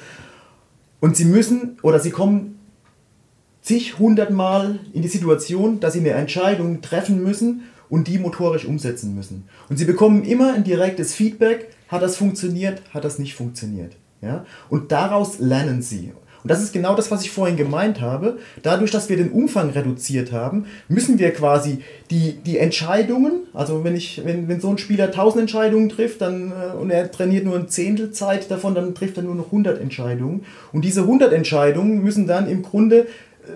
Und 1.00 1.16
sie 1.16 1.24
müssen 1.24 1.78
oder 1.80 2.00
sie 2.00 2.10
kommen 2.10 2.58
zig, 3.62 3.98
hundertmal 3.98 4.78
in 4.92 5.00
die 5.00 5.08
Situation, 5.08 5.80
dass 5.80 5.94
sie 5.94 6.00
eine 6.00 6.10
Entscheidung 6.10 6.82
treffen 6.82 7.22
müssen 7.22 7.62
und 7.88 8.08
die 8.08 8.18
motorisch 8.18 8.66
umsetzen 8.66 9.14
müssen. 9.14 9.48
Und 9.70 9.78
sie 9.78 9.86
bekommen 9.86 10.22
immer 10.22 10.52
ein 10.52 10.64
direktes 10.64 11.14
Feedback, 11.14 11.70
hat 11.88 12.02
das 12.02 12.18
funktioniert, 12.18 12.82
hat 12.92 13.06
das 13.06 13.18
nicht 13.18 13.34
funktioniert. 13.34 13.96
Ja? 14.20 14.44
Und 14.68 14.92
daraus 14.92 15.38
lernen 15.38 15.80
sie. 15.80 16.12
Und 16.42 16.50
das 16.50 16.62
ist 16.62 16.72
genau 16.72 16.94
das, 16.94 17.10
was 17.10 17.22
ich 17.22 17.30
vorhin 17.30 17.56
gemeint 17.56 18.00
habe. 18.00 18.38
Dadurch, 18.62 18.90
dass 18.90 19.08
wir 19.08 19.16
den 19.16 19.30
Umfang 19.30 19.70
reduziert 19.70 20.32
haben, 20.32 20.66
müssen 20.88 21.18
wir 21.18 21.32
quasi 21.32 21.80
die, 22.10 22.34
die 22.44 22.58
Entscheidungen, 22.58 23.42
also 23.52 23.84
wenn, 23.84 23.94
ich, 23.94 24.22
wenn, 24.24 24.48
wenn 24.48 24.60
so 24.60 24.70
ein 24.70 24.78
Spieler 24.78 25.06
1000 25.06 25.42
Entscheidungen 25.42 25.88
trifft 25.88 26.20
dann, 26.20 26.52
äh, 26.52 26.76
und 26.76 26.90
er 26.90 27.10
trainiert 27.10 27.44
nur 27.44 27.56
ein 27.56 27.68
Zehntel 27.68 28.10
Zeit 28.12 28.50
davon, 28.50 28.74
dann 28.74 28.94
trifft 28.94 29.16
er 29.16 29.22
nur 29.22 29.34
noch 29.34 29.46
100 29.46 29.80
Entscheidungen. 29.80 30.44
Und 30.72 30.84
diese 30.84 31.02
100 31.02 31.32
Entscheidungen 31.32 32.02
müssen 32.02 32.26
dann 32.26 32.48
im 32.48 32.62
Grunde 32.62 33.00
äh, 33.00 33.06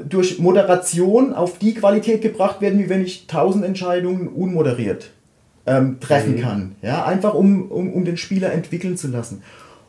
durch 0.09 0.39
Moderation 0.39 1.32
auf 1.32 1.59
die 1.59 1.74
Qualität 1.74 2.22
gebracht 2.22 2.61
werden, 2.61 2.78
wie 2.78 2.89
wenn 2.89 3.03
ich 3.03 3.22
1000 3.22 3.64
Entscheidungen 3.64 4.28
unmoderiert 4.28 5.11
ähm, 5.66 5.99
treffen 6.01 6.37
mhm. 6.37 6.41
kann. 6.41 6.76
Ja, 6.82 7.05
einfach 7.05 7.35
um, 7.35 7.70
um, 7.70 7.93
um 7.93 8.05
den 8.05 8.16
Spieler 8.16 8.53
entwickeln 8.53 8.97
zu 8.97 9.09
lassen. 9.09 9.43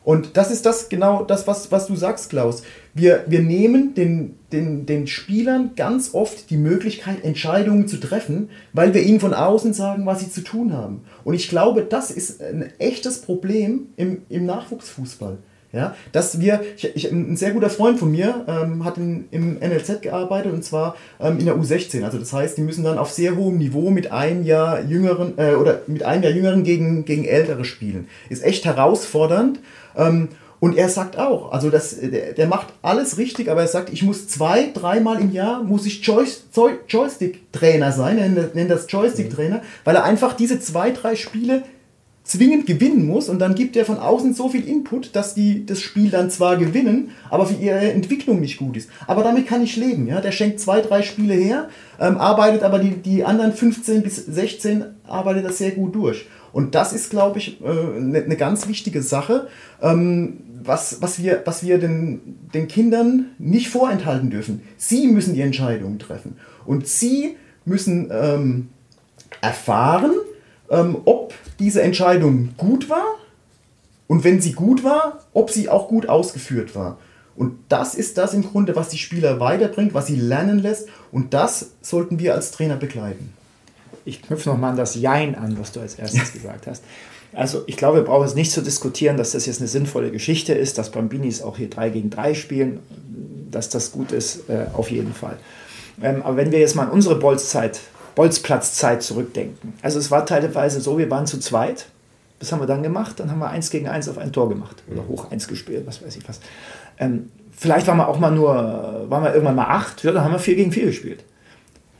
Und 0.06 0.38
das 0.38 0.51
ist 0.51 0.68
das 0.68 0.88
genau 0.88 1.24
das, 1.24 1.47
was, 1.47 1.72
was 1.72 1.88
du 1.88 1.95
sagst, 1.95 2.30
Klaus. 2.30 2.62
Wir, 2.93 3.26
wir 3.28 3.41
nehmen 3.41 3.95
den, 3.95 4.36
den, 4.51 4.86
den 4.86 5.08
Spielern 5.08 5.72
ganz 5.76 6.14
oft 6.14 6.51
die 6.51 6.58
Möglichkeit, 6.58 7.24
Entscheidungen 7.24 7.88
zu 7.88 7.97
treffen, 7.97 8.49
weil 8.72 8.93
wir 8.93 9.01
ihnen 9.01 9.20
von 9.20 9.34
außen 9.34 9.74
sagen, 9.74 10.06
was 10.06 10.20
sie 10.20 10.30
zu 10.30 10.41
tun 10.41 10.74
haben. 10.74 11.01
Und 11.24 11.34
ich 11.34 11.49
glaube, 11.49 11.82
das 11.82 12.12
ist 12.12 12.41
ein 12.41 12.72
echtes 12.78 13.20
Problem 13.22 13.88
im, 13.97 14.22
im 14.30 14.45
Nachwuchsfußball. 14.45 15.39
Ja, 15.74 15.93
dass 16.14 16.39
wir, 16.39 16.62
ich, 16.78 16.95
ich, 16.95 17.12
ein 17.12 17.36
sehr 17.36 17.51
guter 17.51 17.70
Freund 17.70 17.99
von 17.99 18.10
mir 18.10 18.45
ähm, 18.47 18.86
hat 18.86 18.97
in, 18.97 19.26
im 19.32 19.56
NLZ 19.56 20.01
gearbeitet 20.01 20.53
und 20.53 20.64
zwar 20.64 20.95
ähm, 21.20 21.38
in 21.38 21.45
der 21.45 21.58
U16. 21.58 22.06
Also 22.06 22.18
das 22.18 22.32
heißt, 22.32 22.58
die 22.58 22.62
müssen 22.62 22.86
dann 22.86 22.97
auf 22.97 23.12
sehr 23.12 23.36
hohem 23.36 23.58
Niveau 23.58 23.89
mit 23.89 24.10
einem 24.10 24.45
Jahr 24.45 24.82
jüngeren 24.84 25.34
äh, 25.38 25.56
oder 25.56 25.82
mit 25.88 26.03
einem 26.03 26.24
Jahr 26.24 26.32
jüngeren 26.32 26.64
gegen, 26.64 27.03
gegen 27.03 27.26
ältere 27.26 27.66
spielen. 27.66 28.08
Ist 28.30 28.45
echt 28.45 28.64
herausfordernd. 28.64 29.60
Ähm, 29.98 30.30
und 30.60 30.78
er 30.78 30.89
sagt 30.89 31.18
auch, 31.20 31.52
also 31.52 31.70
das, 31.70 32.00
der, 32.00 32.34
der, 32.34 32.48
macht 32.48 32.68
alles 32.82 33.18
richtig, 33.18 33.52
aber 33.52 33.62
er 33.62 33.68
sagt, 33.68 33.91
ich 33.91 34.04
muss 34.04 34.28
zwei, 34.28 34.72
dreimal 34.74 35.20
im 35.20 35.32
Jahr 35.32 35.62
muss 35.64 35.86
ich 35.86 36.02
Joystick-Trainer 36.04 37.91
sein, 37.91 38.50
nennt 38.54 38.72
das 38.72 38.88
Joystick-Trainer, 38.89 39.62
weil 39.84 39.96
er 39.96 40.06
einfach 40.06 40.34
diese 40.34 40.60
zwei, 40.60 40.91
drei 40.91 41.16
Spiele 41.16 41.64
zwingend 42.26 42.66
gewinnen 42.66 43.06
muss 43.06 43.30
und 43.30 43.39
dann 43.39 43.54
gibt 43.54 43.78
er 43.78 43.86
von 43.86 44.00
außen 44.00 44.34
so 44.34 44.50
viel 44.50 44.68
Input, 44.68 45.16
dass 45.16 45.36
die 45.36 45.66
das 45.66 45.80
Spiel 45.80 46.10
dann 46.10 46.32
zwar 46.32 46.58
gewinnen, 46.58 47.12
aber 47.30 47.46
für 47.46 47.54
ihre 47.54 47.91
Entwicklung 47.91 48.41
nicht 48.41 48.58
gut 48.58 48.76
ist. 48.76 48.89
Aber 49.06 49.24
damit 49.24 49.48
kann 49.48 49.62
ich 49.62 49.76
leben. 49.76 50.08
Ja? 50.08 50.22
Der 50.22 50.32
schenkt 50.32 50.60
zwei, 50.60 50.82
drei 50.82 51.04
Spiele 51.04 51.36
her, 51.36 51.70
ähm, 52.00 52.18
arbeitet 52.18 52.64
aber 52.64 52.80
die, 52.80 52.96
die 52.96 53.24
anderen 53.24 53.54
15 53.54 54.02
bis 54.02 54.16
16 54.16 54.84
arbeitet 55.08 55.46
das 55.46 55.60
sehr 55.60 55.72
gut 55.72 55.93
durch. 55.93 56.26
Und 56.56 56.74
das 56.74 56.93
ist, 56.93 57.10
glaube 57.10 57.38
ich, 57.38 57.62
eine 57.62 58.18
äh, 58.18 58.28
ne 58.30 58.38
ganz 58.38 58.70
wichtige 58.70 59.01
Sache, 59.01 59.49
ähm, 59.82 60.38
was, 60.64 61.01
was 61.01 61.22
wir, 61.22 61.41
was 61.43 61.66
wir 61.66 61.80
den, 61.80 62.38
den 62.53 62.70
Kindern 62.70 63.26
nicht 63.39 63.68
vorenthalten 63.68 64.30
dürfen. 64.30 64.62
Sie 64.78 65.08
müssen 65.08 65.34
die 65.34 65.41
Entscheidungen 65.41 65.99
treffen. 65.99 66.38
Und 66.66 66.88
sie 66.88 67.36
müssen 67.66 68.10
ähm, 68.10 68.70
erfahren, 69.41 70.14
ähm, 70.70 70.99
ob 71.03 71.34
diese 71.60 71.82
Entscheidung 71.82 72.51
gut 72.56 72.89
war 72.89 73.16
und 74.08 74.24
wenn 74.24 74.39
sie 74.39 74.53
gut 74.53 74.86
war, 74.86 75.26
ob 75.34 75.51
sie 75.51 75.68
auch 75.68 75.89
gut 75.89 76.08
ausgeführt 76.08 76.74
war. 76.74 76.99
Und 77.36 77.58
das 77.68 77.95
ist 77.95 78.18
das 78.18 78.34
im 78.34 78.43
Grunde, 78.43 78.78
was 78.78 78.88
die 78.88 78.97
Spieler 78.97 79.41
weiterbringt, 79.41 79.93
was 79.93 80.08
sie 80.08 80.16
lernen 80.16 80.60
lässt. 80.60 80.88
Und 81.12 81.34
das 81.34 81.72
sollten 81.82 82.18
wir 82.18 82.34
als 82.34 82.51
Trainer 82.51 82.78
begleiten. 82.78 83.34
Ich 84.06 84.22
knüpfe 84.22 84.49
nochmal 84.49 84.72
an 84.72 84.78
das 84.78 84.95
Jein 84.95 85.36
an, 85.36 85.58
was 85.60 85.72
du 85.72 85.80
als 85.80 85.95
erstes 85.95 86.32
gesagt 86.34 86.68
hast. 86.68 86.84
Also 87.34 87.64
ich 87.68 87.76
glaube, 87.76 87.97
wir 87.97 88.03
brauchen 88.06 88.26
es 88.26 88.36
nicht 88.36 88.51
zu 88.51 88.62
diskutieren, 88.62 89.18
dass 89.18 89.32
das 89.32 89.45
jetzt 89.45 89.60
eine 89.60 89.68
sinnvolle 89.68 90.12
Geschichte 90.12 90.53
ist, 90.53 90.78
dass 90.78 90.91
Bambinis 90.91 91.41
auch 91.41 91.58
hier 91.58 91.70
3 91.70 91.89
gegen 91.89 92.10
3 92.10 92.34
spielen, 92.34 92.80
dass 93.51 93.70
das 93.70 93.91
gut 93.91 94.12
ist, 94.12 94.49
äh, 94.49 94.68
auf 94.74 94.89
jeden 94.89 95.14
Fall. 95.14 95.38
Ähm, 96.01 96.22
aber 96.24 96.38
wenn 96.38 96.51
wir 96.51 96.60
jetzt 96.60 96.76
mal 96.76 96.84
an 96.84 96.91
unsere 96.91 97.16
Bolzzeit 97.16 97.82
Bolzplatzzeit 98.16 99.03
zurückdenken. 99.03 99.74
Also 99.82 99.99
es 99.99 100.10
war 100.10 100.26
teilweise 100.26 100.82
so, 100.82 100.97
wir 100.97 101.12
waren 101.12 101.28
zu 101.28 101.38
zweit. 101.39 101.88
Was 102.39 102.51
haben 102.51 102.62
wir 102.62 102.66
dann 102.66 102.82
gemacht? 102.82 103.20
Dann 103.20 103.30
haben 103.30 103.39
wir 103.39 103.49
eins 103.49 103.70
gegen 103.70 103.88
eins 103.88 104.10
auf 104.10 104.18
ein 104.18 104.32
Tor 104.32 104.49
gemacht. 104.49 104.84
Oder 104.91 105.08
hoch 105.08 105.32
eins 105.32 105.47
gespielt, 105.47 105.86
was 105.86 106.01
weiß 106.01 106.16
ich 106.16 106.28
was. 106.28 106.39
Ähm, 106.97 107.30
vielleicht 107.51 107.88
waren 107.88 107.97
wir 107.97 108.08
auch 108.08 108.20
mal 108.20 108.32
nur, 108.32 108.53
waren 109.10 109.24
wir 109.24 109.34
irgendwann 109.34 109.56
mal 109.56 109.68
acht, 109.68 110.03
ja, 110.03 110.12
dann 110.12 110.24
haben 110.24 110.32
wir 110.32 110.39
vier 110.39 110.56
gegen 110.56 110.72
vier 110.72 110.86
gespielt. 110.86 111.24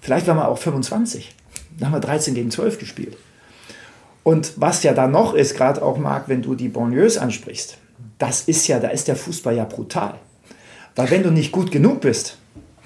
Vielleicht 0.02 0.28
waren 0.28 0.38
wir 0.38 0.48
auch 0.48 0.58
25. 0.58 1.36
Dann 1.78 1.88
haben 1.88 1.96
wir 1.96 2.08
13 2.08 2.34
gegen 2.34 2.52
12 2.52 2.80
gespielt. 2.80 3.18
Und 4.24 4.54
was 4.56 4.82
ja 4.84 4.94
da 4.94 5.08
noch 5.08 5.34
ist, 5.34 5.56
gerade 5.56 5.84
auch 5.84 5.98
Marc, 5.98 6.30
wenn 6.30 6.42
du 6.42 6.56
die 6.56 6.70
Banlieues 6.70 7.18
ansprichst, 7.18 7.78
das 8.18 8.42
ist 8.42 8.68
ja, 8.68 8.80
da 8.80 8.88
ist 8.88 9.08
der 9.08 9.16
Fußball 9.16 9.56
ja 9.56 9.66
brutal. 9.66 10.16
Weil 10.96 11.12
wenn 11.12 11.24
du 11.24 11.32
nicht 11.32 11.52
gut 11.52 11.72
genug 11.72 12.02
bist, 12.02 12.38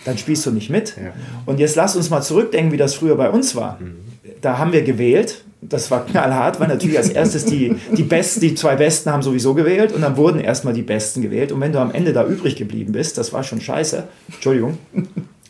dann 0.05 0.17
spielst 0.17 0.45
du 0.45 0.51
nicht 0.51 0.69
mit. 0.69 0.95
Ja. 0.97 1.13
Und 1.45 1.59
jetzt 1.59 1.75
lass 1.75 1.95
uns 1.95 2.09
mal 2.09 2.21
zurückdenken, 2.21 2.71
wie 2.71 2.77
das 2.77 2.95
früher 2.95 3.15
bei 3.15 3.29
uns 3.29 3.55
war. 3.55 3.79
Mhm. 3.79 3.95
Da 4.41 4.57
haben 4.57 4.73
wir 4.73 4.81
gewählt. 4.81 5.43
Das 5.61 5.91
war 5.91 6.05
knallhart, 6.05 6.59
weil 6.61 6.69
natürlich 6.69 6.97
als 6.97 7.09
erstes 7.09 7.43
die, 7.45 7.75
die 7.95 8.03
Besten, 8.03 8.39
die 8.39 8.55
zwei 8.55 8.77
Besten 8.77 9.11
haben 9.11 9.21
sowieso 9.21 9.53
gewählt 9.53 9.91
und 9.91 10.01
dann 10.01 10.15
wurden 10.15 10.39
erstmal 10.39 10.73
die 10.73 10.83
Besten 10.83 11.21
gewählt. 11.21 11.51
Und 11.51 11.59
wenn 11.59 11.73
du 11.73 11.79
am 11.79 11.91
Ende 11.91 12.13
da 12.13 12.25
übrig 12.25 12.55
geblieben 12.55 12.93
bist, 12.93 13.17
das 13.17 13.33
war 13.33 13.43
schon 13.43 13.59
scheiße. 13.59 14.05
Entschuldigung. 14.31 14.77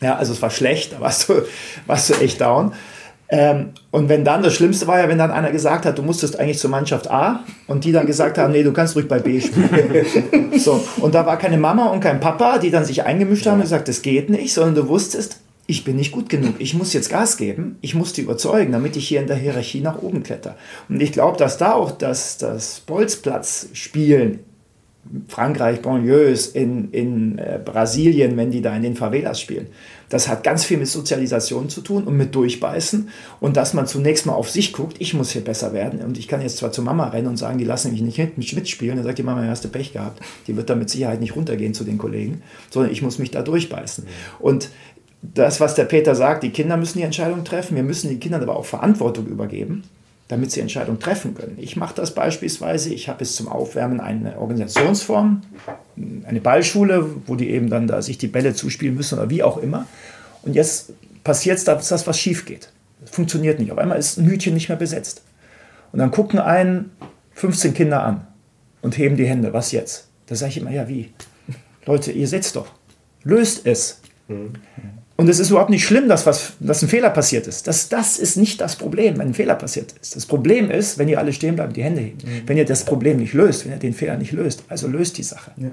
Ja, 0.00 0.16
also 0.16 0.32
es 0.32 0.42
war 0.42 0.50
schlecht, 0.50 0.94
da 0.94 1.00
warst 1.00 1.28
du, 1.28 1.42
warst 1.86 2.10
du 2.10 2.14
echt 2.14 2.40
down. 2.40 2.72
Ähm, 3.30 3.70
und 3.92 4.08
wenn 4.08 4.24
dann, 4.24 4.42
das 4.42 4.54
Schlimmste 4.54 4.86
war 4.88 4.98
ja, 4.98 5.08
wenn 5.08 5.18
dann 5.18 5.30
einer 5.30 5.52
gesagt 5.52 5.86
hat, 5.86 5.96
du 5.96 6.02
musstest 6.02 6.38
eigentlich 6.38 6.58
zur 6.58 6.70
Mannschaft 6.70 7.08
A 7.10 7.44
und 7.68 7.84
die 7.84 7.92
dann 7.92 8.06
gesagt 8.06 8.38
haben, 8.38 8.52
nee, 8.52 8.64
du 8.64 8.72
kannst 8.72 8.96
ruhig 8.96 9.06
bei 9.06 9.20
B 9.20 9.40
spielen. 9.40 10.52
so, 10.58 10.84
und 11.00 11.14
da 11.14 11.24
war 11.24 11.38
keine 11.38 11.56
Mama 11.56 11.86
und 11.86 12.00
kein 12.00 12.18
Papa, 12.18 12.58
die 12.58 12.70
dann 12.70 12.84
sich 12.84 13.04
eingemischt 13.04 13.46
haben 13.46 13.56
und 13.56 13.62
gesagt, 13.62 13.88
das 13.88 14.02
geht 14.02 14.30
nicht, 14.30 14.52
sondern 14.52 14.74
du 14.74 14.88
wusstest, 14.88 15.38
ich 15.66 15.84
bin 15.84 15.94
nicht 15.94 16.10
gut 16.10 16.28
genug, 16.28 16.56
ich 16.58 16.74
muss 16.74 16.92
jetzt 16.92 17.10
Gas 17.10 17.36
geben, 17.36 17.78
ich 17.80 17.94
muss 17.94 18.12
die 18.12 18.22
überzeugen, 18.22 18.72
damit 18.72 18.96
ich 18.96 19.06
hier 19.06 19.20
in 19.20 19.28
der 19.28 19.36
Hierarchie 19.36 19.80
nach 19.80 20.02
oben 20.02 20.24
kletter. 20.24 20.56
Und 20.88 21.00
ich 21.00 21.12
glaube, 21.12 21.38
dass 21.38 21.58
da 21.58 21.74
auch 21.74 21.92
das, 21.92 22.38
das 22.38 22.80
Bolzplatz-Spielen 22.80 24.40
Frankreich, 25.28 25.80
Banlieues, 25.80 26.48
in, 26.48 26.90
in 26.92 27.38
äh, 27.38 27.58
Brasilien, 27.64 28.36
wenn 28.36 28.50
die 28.50 28.60
da 28.60 28.76
in 28.76 28.82
den 28.82 28.96
Favelas 28.96 29.40
spielen. 29.40 29.66
Das 30.08 30.28
hat 30.28 30.44
ganz 30.44 30.64
viel 30.64 30.76
mit 30.76 30.88
Sozialisation 30.88 31.68
zu 31.68 31.80
tun 31.80 32.04
und 32.04 32.16
mit 32.16 32.34
Durchbeißen 32.34 33.08
und 33.40 33.56
dass 33.56 33.74
man 33.74 33.86
zunächst 33.86 34.26
mal 34.26 34.34
auf 34.34 34.50
sich 34.50 34.72
guckt, 34.72 34.96
ich 34.98 35.14
muss 35.14 35.30
hier 35.30 35.42
besser 35.42 35.72
werden 35.72 36.02
und 36.02 36.18
ich 36.18 36.28
kann 36.28 36.42
jetzt 36.42 36.58
zwar 36.58 36.70
zu 36.70 36.82
Mama 36.82 37.08
rennen 37.08 37.28
und 37.28 37.38
sagen, 37.38 37.58
die 37.58 37.64
lassen 37.64 37.92
mich 37.92 38.02
nicht 38.02 38.18
mit, 38.18 38.52
mitspielen, 38.52 38.96
dann 38.96 39.04
sagt 39.04 39.18
die 39.18 39.22
Mama, 39.22 39.42
ja, 39.42 39.50
hast 39.50 39.64
du 39.64 39.68
Pech 39.68 39.92
gehabt, 39.92 40.20
die 40.46 40.56
wird 40.56 40.68
da 40.68 40.74
mit 40.74 40.90
Sicherheit 40.90 41.20
nicht 41.20 41.34
runtergehen 41.34 41.74
zu 41.74 41.84
den 41.84 41.96
Kollegen, 41.96 42.42
sondern 42.70 42.92
ich 42.92 43.02
muss 43.02 43.18
mich 43.18 43.30
da 43.30 43.42
durchbeißen. 43.42 44.04
Und 44.38 44.68
das, 45.22 45.60
was 45.60 45.74
der 45.74 45.84
Peter 45.84 46.14
sagt, 46.14 46.42
die 46.42 46.50
Kinder 46.50 46.76
müssen 46.76 46.98
die 46.98 47.04
Entscheidung 47.04 47.44
treffen, 47.44 47.76
wir 47.76 47.82
müssen 47.82 48.08
den 48.08 48.20
Kindern 48.20 48.42
aber 48.42 48.56
auch 48.56 48.64
Verantwortung 48.64 49.26
übergeben 49.26 49.84
damit 50.30 50.52
sie 50.52 50.60
Entscheidungen 50.60 51.00
treffen 51.00 51.34
können. 51.34 51.58
Ich 51.60 51.74
mache 51.74 51.92
das 51.96 52.14
beispielsweise, 52.14 52.94
ich 52.94 53.08
habe 53.08 53.24
jetzt 53.24 53.34
zum 53.34 53.48
Aufwärmen 53.48 53.98
eine 53.98 54.38
Organisationsform, 54.38 55.42
eine 56.24 56.40
Ballschule, 56.40 57.04
wo 57.26 57.34
die 57.34 57.50
eben 57.50 57.68
dann 57.68 57.88
da 57.88 58.00
sich 58.00 58.16
die 58.16 58.28
Bälle 58.28 58.54
zuspielen 58.54 58.94
müssen 58.94 59.18
oder 59.18 59.28
wie 59.28 59.42
auch 59.42 59.58
immer. 59.58 59.86
Und 60.42 60.54
jetzt 60.54 60.92
passiert 61.24 61.58
es, 61.58 61.64
dass 61.64 61.88
das 61.88 62.06
was 62.06 62.16
schief 62.16 62.44
geht. 62.44 62.70
Das 63.00 63.10
funktioniert 63.10 63.58
nicht. 63.58 63.72
Auf 63.72 63.78
einmal 63.78 63.98
ist 63.98 64.18
ein 64.18 64.26
Hütchen 64.26 64.54
nicht 64.54 64.68
mehr 64.68 64.78
besetzt. 64.78 65.22
Und 65.90 65.98
dann 65.98 66.12
gucken 66.12 66.38
einen 66.38 66.92
15 67.32 67.74
Kinder 67.74 68.04
an 68.04 68.24
und 68.82 68.96
heben 68.98 69.16
die 69.16 69.26
Hände. 69.26 69.52
Was 69.52 69.72
jetzt? 69.72 70.06
Da 70.26 70.36
sage 70.36 70.50
ich 70.50 70.58
immer, 70.58 70.70
ja 70.70 70.86
wie? 70.86 71.10
Leute, 71.86 72.12
ihr 72.12 72.28
setzt 72.28 72.54
doch. 72.54 72.68
Löst 73.24 73.66
es. 73.66 74.00
Mhm. 74.28 74.52
Und 75.20 75.28
es 75.28 75.38
ist 75.38 75.50
überhaupt 75.50 75.68
nicht 75.68 75.84
schlimm, 75.84 76.08
dass, 76.08 76.24
was, 76.24 76.54
dass 76.60 76.80
ein 76.80 76.88
Fehler 76.88 77.10
passiert 77.10 77.46
ist. 77.46 77.66
Das, 77.66 77.90
das 77.90 78.18
ist 78.18 78.38
nicht 78.38 78.58
das 78.58 78.76
Problem, 78.76 79.18
wenn 79.18 79.28
ein 79.28 79.34
Fehler 79.34 79.54
passiert 79.54 79.92
ist. 80.00 80.16
Das 80.16 80.24
Problem 80.24 80.70
ist, 80.70 80.96
wenn 80.96 81.08
ihr 81.08 81.18
alle 81.18 81.34
stehen 81.34 81.56
bleibt, 81.56 81.76
die 81.76 81.82
Hände 81.82 82.00
heben. 82.00 82.16
Mhm. 82.24 82.42
Wenn 82.46 82.56
ihr 82.56 82.64
das 82.64 82.86
Problem 82.86 83.18
nicht 83.18 83.34
löst, 83.34 83.66
wenn 83.66 83.72
ihr 83.72 83.78
den 83.78 83.92
Fehler 83.92 84.16
nicht 84.16 84.32
löst. 84.32 84.64
Also 84.68 84.88
löst 84.88 85.18
die 85.18 85.22
Sache. 85.22 85.50
Ja. 85.58 85.72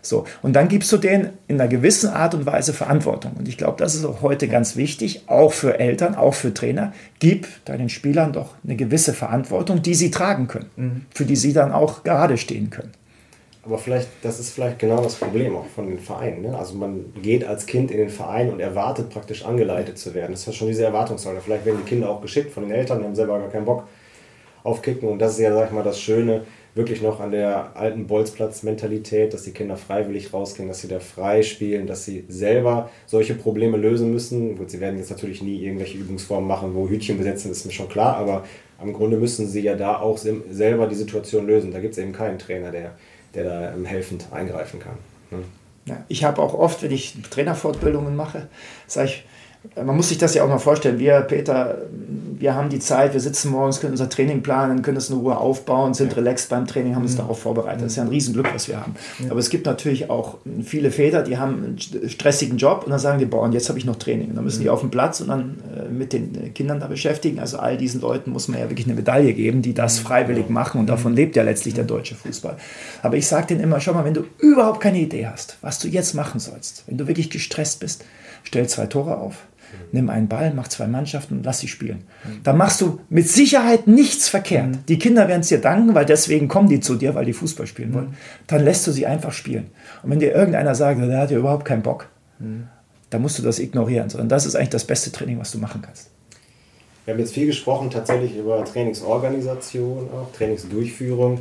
So, 0.00 0.24
und 0.40 0.54
dann 0.56 0.68
gibst 0.68 0.90
du 0.92 0.96
denen 0.96 1.28
in 1.46 1.60
einer 1.60 1.68
gewissen 1.68 2.08
Art 2.08 2.32
und 2.32 2.46
Weise 2.46 2.72
Verantwortung. 2.72 3.32
Und 3.38 3.48
ich 3.48 3.58
glaube, 3.58 3.76
das 3.76 3.94
ist 3.94 4.06
auch 4.06 4.22
heute 4.22 4.48
ganz 4.48 4.76
wichtig, 4.76 5.24
auch 5.26 5.52
für 5.52 5.78
Eltern, 5.78 6.14
auch 6.14 6.32
für 6.32 6.54
Trainer. 6.54 6.94
Gib 7.18 7.48
deinen 7.66 7.90
Spielern 7.90 8.32
doch 8.32 8.54
eine 8.64 8.76
gewisse 8.76 9.12
Verantwortung, 9.12 9.82
die 9.82 9.94
sie 9.94 10.10
tragen 10.10 10.48
können, 10.48 10.70
mhm. 10.76 11.00
für 11.10 11.26
die 11.26 11.36
sie 11.36 11.52
dann 11.52 11.70
auch 11.70 12.02
gerade 12.02 12.38
stehen 12.38 12.70
können. 12.70 12.92
Aber 13.66 13.78
vielleicht, 13.78 14.08
das 14.22 14.38
ist 14.38 14.50
vielleicht 14.50 14.78
genau 14.78 15.02
das 15.02 15.16
Problem 15.16 15.56
auch 15.56 15.66
von 15.66 15.88
den 15.88 15.98
Vereinen. 15.98 16.42
Ne? 16.42 16.56
Also 16.56 16.76
man 16.76 17.12
geht 17.20 17.44
als 17.44 17.66
Kind 17.66 17.90
in 17.90 17.98
den 17.98 18.10
Verein 18.10 18.50
und 18.50 18.60
erwartet 18.60 19.10
praktisch 19.10 19.44
angeleitet 19.44 19.98
zu 19.98 20.14
werden. 20.14 20.32
Das 20.32 20.46
ist 20.46 20.54
schon 20.54 20.68
diese 20.68 20.84
Erwartungshaltung. 20.84 21.42
Vielleicht 21.42 21.66
werden 21.66 21.80
die 21.84 21.88
Kinder 21.88 22.08
auch 22.08 22.20
geschickt 22.20 22.52
von 22.52 22.62
den 22.62 22.72
Eltern, 22.72 23.00
die 23.00 23.04
haben 23.04 23.16
selber 23.16 23.40
gar 23.40 23.50
keinen 23.50 23.64
Bock 23.64 23.88
auf 24.62 24.82
Kicken. 24.82 25.08
Und 25.08 25.18
das 25.18 25.32
ist 25.32 25.40
ja, 25.40 25.52
sag 25.52 25.66
ich 25.66 25.72
mal, 25.72 25.82
das 25.82 26.00
Schöne 26.00 26.42
wirklich 26.76 27.02
noch 27.02 27.20
an 27.20 27.32
der 27.32 27.74
alten 27.74 28.06
Bolzplatz-Mentalität, 28.06 29.32
dass 29.34 29.42
die 29.42 29.52
Kinder 29.52 29.76
freiwillig 29.76 30.32
rausgehen, 30.32 30.68
dass 30.68 30.82
sie 30.82 30.88
da 30.88 31.00
frei 31.00 31.42
spielen, 31.42 31.86
dass 31.86 32.04
sie 32.04 32.24
selber 32.28 32.90
solche 33.06 33.34
Probleme 33.34 33.78
lösen 33.78 34.12
müssen. 34.12 34.56
Gut, 34.56 34.70
sie 34.70 34.78
werden 34.78 34.98
jetzt 34.98 35.10
natürlich 35.10 35.42
nie 35.42 35.64
irgendwelche 35.64 35.98
Übungsformen 35.98 36.46
machen, 36.46 36.74
wo 36.74 36.88
Hütchen 36.88 37.18
besetzen, 37.18 37.50
ist 37.50 37.64
mir 37.64 37.72
schon 37.72 37.88
klar, 37.88 38.16
aber 38.18 38.44
am 38.78 38.92
Grunde 38.92 39.16
müssen 39.16 39.48
sie 39.48 39.62
ja 39.62 39.74
da 39.74 39.98
auch 39.98 40.18
selber 40.18 40.86
die 40.86 40.94
Situation 40.94 41.46
lösen. 41.46 41.72
Da 41.72 41.80
gibt 41.80 41.94
es 41.94 41.98
eben 41.98 42.12
keinen 42.12 42.38
Trainer, 42.38 42.70
der 42.70 42.92
der 43.36 43.44
da 43.44 43.72
ähm, 43.72 43.84
helfend 43.84 44.26
eingreifen 44.32 44.80
kann. 44.80 44.96
Ne? 45.30 45.44
Ja, 45.84 46.04
ich 46.08 46.24
habe 46.24 46.42
auch 46.42 46.54
oft, 46.54 46.82
wenn 46.82 46.90
ich 46.90 47.14
Trainerfortbildungen 47.30 48.16
mache, 48.16 48.48
sage 48.88 49.08
ich, 49.08 49.24
man 49.76 49.96
muss 49.96 50.08
sich 50.08 50.18
das 50.18 50.34
ja 50.34 50.44
auch 50.44 50.48
mal 50.48 50.58
vorstellen. 50.58 50.98
Wir, 50.98 51.20
Peter, 51.22 51.78
wir 52.38 52.54
haben 52.54 52.68
die 52.68 52.78
Zeit, 52.78 53.14
wir 53.14 53.20
sitzen 53.20 53.50
morgens, 53.50 53.80
können 53.80 53.92
unser 53.92 54.08
Training 54.08 54.42
planen, 54.42 54.82
können 54.82 54.96
das 54.96 55.10
in 55.10 55.16
Ruhe 55.16 55.36
aufbauen, 55.36 55.94
sind 55.94 56.12
ja. 56.12 56.18
relaxed 56.18 56.48
beim 56.48 56.66
Training, 56.66 56.94
haben 56.94 57.02
uns 57.02 57.14
mhm. 57.14 57.18
darauf 57.18 57.40
vorbereitet. 57.40 57.82
Das 57.82 57.92
ist 57.92 57.96
ja 57.96 58.02
ein 58.02 58.08
Riesenglück, 58.08 58.52
was 58.52 58.68
wir 58.68 58.80
haben. 58.80 58.94
Ja. 59.18 59.30
Aber 59.30 59.40
es 59.40 59.50
gibt 59.50 59.66
natürlich 59.66 60.10
auch 60.10 60.38
viele 60.62 60.90
Väter, 60.90 61.22
die 61.22 61.38
haben 61.38 61.64
einen 61.64 62.10
stressigen 62.10 62.58
Job 62.58 62.82
und 62.84 62.90
dann 62.90 62.98
sagen 62.98 63.18
die, 63.18 63.24
boah, 63.24 63.42
und 63.42 63.52
jetzt 63.52 63.68
habe 63.68 63.78
ich 63.78 63.84
noch 63.84 63.96
Training. 63.96 64.30
Und 64.30 64.36
dann 64.36 64.44
müssen 64.44 64.58
mhm. 64.58 64.64
die 64.64 64.70
auf 64.70 64.80
den 64.80 64.90
Platz 64.90 65.20
und 65.20 65.28
dann 65.28 65.58
äh, 65.74 65.88
mit 65.90 66.12
den 66.12 66.52
Kindern 66.54 66.80
da 66.80 66.86
beschäftigen. 66.86 67.38
Also 67.38 67.58
all 67.58 67.76
diesen 67.76 68.00
Leuten 68.00 68.30
muss 68.30 68.48
man 68.48 68.60
ja 68.60 68.68
wirklich 68.68 68.86
eine 68.86 68.94
Medaille 68.94 69.32
geben, 69.32 69.62
die 69.62 69.74
das 69.74 70.00
mhm. 70.00 70.06
freiwillig 70.06 70.48
machen 70.48 70.80
und 70.80 70.86
davon 70.88 71.14
lebt 71.14 71.36
ja 71.36 71.42
letztlich 71.42 71.74
der 71.74 71.84
deutsche 71.84 72.14
Fußball. 72.14 72.56
Aber 73.02 73.16
ich 73.16 73.26
sage 73.26 73.48
denen 73.48 73.60
immer, 73.60 73.80
schau 73.80 73.94
mal, 73.94 74.04
wenn 74.04 74.14
du 74.14 74.24
überhaupt 74.38 74.80
keine 74.80 74.98
Idee 74.98 75.26
hast, 75.26 75.56
was 75.62 75.78
du 75.78 75.88
jetzt 75.88 76.14
machen 76.14 76.40
sollst, 76.40 76.84
wenn 76.86 76.98
du 76.98 77.06
wirklich 77.06 77.30
gestresst 77.30 77.80
bist, 77.80 78.04
stell 78.44 78.68
zwei 78.68 78.86
Tore 78.86 79.16
auf 79.18 79.36
Nimm 79.92 80.10
einen 80.10 80.28
Ball, 80.28 80.52
mach 80.54 80.68
zwei 80.68 80.86
Mannschaften 80.86 81.38
und 81.38 81.44
lass 81.44 81.60
sie 81.60 81.68
spielen. 81.68 82.04
Da 82.42 82.52
machst 82.52 82.80
du 82.80 83.00
mit 83.08 83.28
Sicherheit 83.28 83.86
nichts 83.86 84.28
verkehrt. 84.28 84.68
Mhm. 84.68 84.86
Die 84.88 84.98
Kinder 84.98 85.28
werden 85.28 85.40
es 85.40 85.48
dir 85.48 85.60
danken, 85.60 85.94
weil 85.94 86.06
deswegen 86.06 86.48
kommen 86.48 86.68
die 86.68 86.80
zu 86.80 86.96
dir, 86.96 87.14
weil 87.14 87.24
die 87.24 87.32
Fußball 87.32 87.66
spielen 87.66 87.94
wollen. 87.94 88.08
Mhm. 88.08 88.14
Dann 88.46 88.64
lässt 88.64 88.86
du 88.86 88.92
sie 88.92 89.06
einfach 89.06 89.32
spielen. 89.32 89.70
Und 90.02 90.10
wenn 90.10 90.18
dir 90.18 90.34
irgendeiner 90.34 90.74
sagt, 90.74 91.00
der 91.00 91.18
hat 91.18 91.30
ja 91.30 91.38
überhaupt 91.38 91.64
keinen 91.64 91.82
Bock, 91.82 92.08
mhm. 92.38 92.68
dann 93.10 93.22
musst 93.22 93.38
du 93.38 93.42
das 93.42 93.58
ignorieren. 93.58 94.10
Sondern 94.10 94.28
das 94.28 94.46
ist 94.46 94.56
eigentlich 94.56 94.70
das 94.70 94.84
beste 94.84 95.12
Training, 95.12 95.38
was 95.38 95.52
du 95.52 95.58
machen 95.58 95.82
kannst. 95.82 96.10
Wir 97.04 97.14
haben 97.14 97.20
jetzt 97.20 97.34
viel 97.34 97.46
gesprochen 97.46 97.88
tatsächlich 97.90 98.36
über 98.36 98.64
Trainingsorganisation, 98.64 100.10
auch 100.10 100.32
Trainingsdurchführung. 100.36 101.40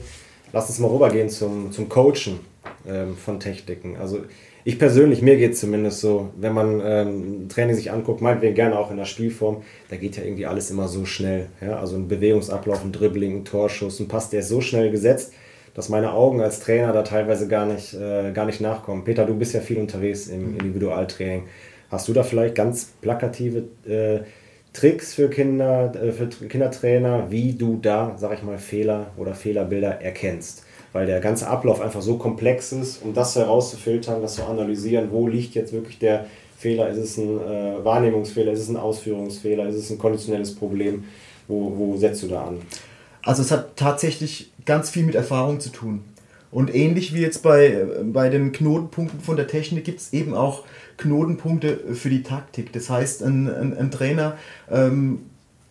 Lass 0.53 0.69
uns 0.69 0.79
mal 0.79 0.91
rübergehen 0.91 1.29
zum, 1.29 1.71
zum 1.71 1.89
Coachen 1.89 2.39
ähm, 2.87 3.15
von 3.17 3.39
Techniken. 3.39 3.97
Also 3.97 4.23
ich 4.67 4.79
persönlich, 4.79 5.21
mir 5.21 5.37
geht 5.37 5.53
es 5.53 5.59
zumindest 5.59 6.01
so, 6.01 6.31
wenn 6.37 6.53
man 6.53 6.81
ähm, 6.83 7.49
Training 7.49 7.75
sich 7.75 7.91
anguckt, 7.91 8.21
meinetwegen 8.21 8.55
gerne 8.55 8.79
auch 8.79 8.89
in 8.89 8.97
der 8.97 9.05
Spielform, 9.05 9.61
da 9.89 9.95
geht 9.95 10.17
ja 10.17 10.23
irgendwie 10.23 10.47
alles 10.47 10.71
immer 10.71 10.87
so 10.87 11.05
schnell. 11.05 11.47
Ja? 11.61 11.77
Also 11.77 11.95
ein 11.95 12.07
Bewegungsablauf, 12.07 12.83
ein 12.83 12.91
Dribbling, 12.91 13.37
ein 13.37 13.45
Torschuss, 13.45 13.99
ein 13.99 14.07
Pass, 14.07 14.31
der 14.31 14.39
ist 14.39 14.49
so 14.49 14.61
schnell 14.61 14.89
gesetzt, 14.89 15.33
dass 15.75 15.89
meine 15.89 16.13
Augen 16.13 16.41
als 16.41 16.61
Trainer 16.61 16.93
da 16.93 17.03
teilweise 17.03 17.47
gar 17.47 17.67
nicht, 17.67 17.93
äh, 17.93 18.31
gar 18.31 18.47
nicht 18.47 18.59
nachkommen. 18.59 19.03
Peter, 19.03 19.25
du 19.25 19.35
bist 19.35 19.53
ja 19.53 19.59
viel 19.59 19.77
unterwegs 19.77 20.27
im 20.27 20.53
mhm. 20.53 20.59
Individualtraining. 20.59 21.43
Hast 21.91 22.07
du 22.07 22.13
da 22.13 22.23
vielleicht 22.23 22.55
ganz 22.55 22.85
plakative 23.01 23.65
äh, 23.87 24.21
Tricks 24.73 25.13
für 25.13 25.29
Kinder, 25.29 25.93
äh, 25.95 26.11
für 26.11 26.27
Kindertrainer, 26.27 27.29
wie 27.29 27.53
du 27.53 27.77
da, 27.79 28.15
sag 28.17 28.33
ich 28.33 28.43
mal, 28.43 28.57
Fehler 28.57 29.11
oder 29.15 29.35
Fehlerbilder 29.35 30.01
erkennst? 30.01 30.64
Weil 30.95 31.07
der 31.07 31.19
ganze 31.19 31.49
Ablauf 31.49 31.81
einfach 31.81 32.01
so 32.01 32.15
komplex 32.15 32.71
ist, 32.71 33.03
um 33.03 33.13
das 33.13 33.35
herauszufiltern, 33.35 34.21
das 34.21 34.35
zu 34.35 34.45
analysieren, 34.45 35.09
wo 35.11 35.27
liegt 35.27 35.53
jetzt 35.53 35.73
wirklich 35.73 35.99
der 35.99 36.25
Fehler, 36.57 36.87
ist 36.87 36.97
es 36.97 37.17
ein 37.17 37.37
äh, 37.37 37.83
Wahrnehmungsfehler, 37.83 38.53
ist 38.53 38.61
es 38.61 38.69
ein 38.69 38.77
Ausführungsfehler, 38.77 39.67
ist 39.67 39.75
es 39.75 39.89
ein 39.89 39.97
konditionelles 39.97 40.55
Problem, 40.55 41.03
wo, 41.49 41.73
wo 41.75 41.97
setzt 41.97 42.23
du 42.23 42.27
da 42.29 42.45
an? 42.45 42.59
Also 43.23 43.41
es 43.41 43.51
hat 43.51 43.75
tatsächlich 43.75 44.53
ganz 44.63 44.89
viel 44.89 45.03
mit 45.03 45.15
Erfahrung 45.15 45.59
zu 45.59 45.69
tun. 45.69 46.05
Und 46.49 46.73
ähnlich 46.73 47.13
wie 47.13 47.19
jetzt 47.19 47.43
bei, 47.43 47.85
bei 48.05 48.29
den 48.29 48.53
Knotenpunkten 48.53 49.19
von 49.19 49.35
der 49.35 49.47
Technik 49.47 49.83
gibt 49.83 49.99
es 49.99 50.13
eben 50.13 50.33
auch 50.33 50.63
Knotenpunkte 50.95 51.93
für 51.93 52.09
die 52.09 52.23
Taktik. 52.23 52.71
Das 52.71 52.89
heißt, 52.89 53.21
ein, 53.21 53.53
ein, 53.53 53.77
ein 53.77 53.91
Trainer 53.91 54.37
ähm, 54.71 55.23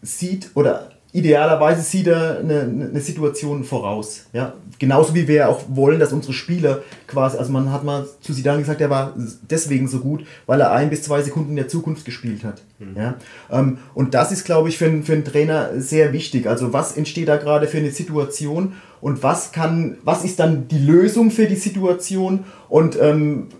sieht 0.02 0.50
oder 0.54 0.90
idealerweise 1.14 1.80
sieht 1.80 2.08
er 2.08 2.40
eine, 2.40 2.62
eine 2.62 3.00
Situation 3.00 3.62
voraus. 3.62 4.26
Ja? 4.32 4.54
Genauso 4.80 5.14
wie 5.14 5.28
wir 5.28 5.48
auch 5.48 5.62
wollen, 5.68 6.00
dass 6.00 6.12
unsere 6.12 6.32
Spieler 6.32 6.82
quasi, 7.06 7.38
also 7.38 7.52
man 7.52 7.72
hat 7.72 7.84
mal 7.84 8.04
zu 8.20 8.34
Zidane 8.34 8.58
gesagt, 8.58 8.80
er 8.80 8.90
war 8.90 9.14
deswegen 9.48 9.86
so 9.86 10.00
gut, 10.00 10.26
weil 10.46 10.60
er 10.60 10.72
ein 10.72 10.90
bis 10.90 11.04
zwei 11.04 11.22
Sekunden 11.22 11.50
in 11.50 11.56
der 11.56 11.68
Zukunft 11.68 12.04
gespielt 12.04 12.42
hat. 12.42 12.62
Mhm. 12.80 12.96
Ja? 12.96 13.14
Ähm, 13.48 13.78
und 13.94 14.12
das 14.12 14.32
ist, 14.32 14.44
glaube 14.44 14.68
ich, 14.68 14.76
für, 14.76 14.86
einen, 14.86 15.04
für 15.04 15.12
einen 15.12 15.24
Trainer 15.24 15.70
sehr 15.80 16.12
wichtig. 16.12 16.48
Also 16.48 16.72
was 16.72 16.96
entsteht 16.96 17.28
da 17.28 17.36
gerade 17.36 17.68
für 17.68 17.78
eine 17.78 17.92
Situation 17.92 18.72
und 19.00 19.22
was 19.22 19.52
kann, 19.52 19.98
was 20.02 20.24
ist 20.24 20.40
dann 20.40 20.66
die 20.66 20.84
Lösung 20.84 21.30
für 21.30 21.46
die 21.46 21.54
Situation 21.54 22.40
und 22.68 23.00
ähm, 23.00 23.50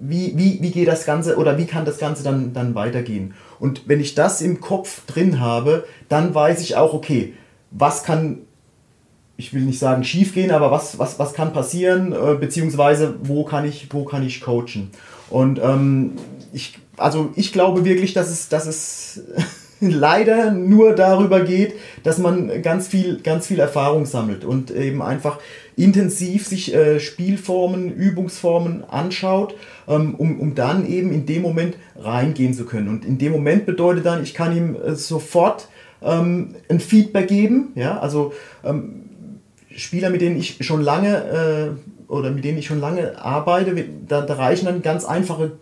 wie, 0.00 0.32
wie, 0.36 0.62
wie 0.62 0.70
geht 0.70 0.86
das 0.86 1.04
Ganze 1.04 1.38
oder 1.38 1.58
wie 1.58 1.66
kann 1.66 1.84
das 1.84 1.98
Ganze 1.98 2.22
dann, 2.22 2.52
dann 2.52 2.76
weitergehen? 2.76 3.34
Und 3.58 3.88
wenn 3.88 4.00
ich 4.00 4.14
das 4.14 4.40
im 4.40 4.60
Kopf 4.60 5.06
drin 5.06 5.40
habe, 5.40 5.84
dann 6.08 6.34
weiß 6.34 6.60
ich 6.60 6.76
auch, 6.76 6.94
okay, 6.94 7.34
was 7.70 8.04
kann, 8.04 8.38
ich 9.36 9.52
will 9.52 9.62
nicht 9.62 9.78
sagen 9.78 10.04
schief 10.04 10.34
gehen, 10.34 10.50
aber 10.50 10.70
was, 10.70 10.98
was, 10.98 11.18
was 11.18 11.34
kann 11.34 11.52
passieren, 11.52 12.12
äh, 12.12 12.34
beziehungsweise 12.34 13.16
wo 13.22 13.44
kann 13.44 13.66
ich, 13.66 13.92
wo 13.92 14.04
kann 14.04 14.26
ich 14.26 14.40
coachen. 14.40 14.90
Und 15.30 15.60
ähm, 15.62 16.12
ich, 16.52 16.78
also 16.96 17.30
ich 17.36 17.52
glaube 17.52 17.84
wirklich, 17.84 18.14
dass 18.14 18.30
es, 18.30 18.48
dass 18.48 18.66
es 18.66 19.22
leider 19.88 20.52
nur 20.52 20.94
darüber 20.94 21.40
geht, 21.40 21.74
dass 22.02 22.18
man 22.18 22.62
ganz 22.62 22.88
viel, 22.88 23.20
ganz 23.22 23.46
viel 23.46 23.60
Erfahrung 23.60 24.06
sammelt 24.06 24.44
und 24.44 24.70
eben 24.70 25.02
einfach 25.02 25.38
intensiv 25.76 26.46
sich 26.46 26.74
äh, 26.74 26.98
Spielformen, 26.98 27.92
Übungsformen 27.92 28.84
anschaut, 28.84 29.54
ähm, 29.86 30.14
um, 30.16 30.40
um 30.40 30.54
dann 30.54 30.86
eben 30.86 31.12
in 31.12 31.24
dem 31.26 31.42
Moment 31.42 31.76
reingehen 31.96 32.52
zu 32.52 32.64
können. 32.64 32.88
Und 32.88 33.04
in 33.04 33.18
dem 33.18 33.32
Moment 33.32 33.64
bedeutet 33.64 34.04
dann, 34.04 34.22
ich 34.22 34.34
kann 34.34 34.56
ihm 34.56 34.76
äh, 34.76 34.94
sofort 34.96 35.68
ähm, 36.02 36.56
ein 36.68 36.80
Feedback 36.80 37.28
geben. 37.28 37.72
Ja? 37.76 37.98
Also 38.00 38.32
ähm, 38.64 39.04
Spieler, 39.74 40.10
mit 40.10 40.20
denen 40.20 40.36
ich 40.36 40.58
schon 40.60 40.82
lange 40.82 41.76
äh, 41.76 41.97
oder 42.08 42.30
mit 42.30 42.44
denen 42.44 42.58
ich 42.58 42.66
schon 42.66 42.80
lange 42.80 43.22
arbeite, 43.22 43.84
da, 44.08 44.22
da 44.22 44.34
reichen 44.34 44.66
dann 44.66 44.82
ganz 44.82 45.04
einfache 45.04 45.52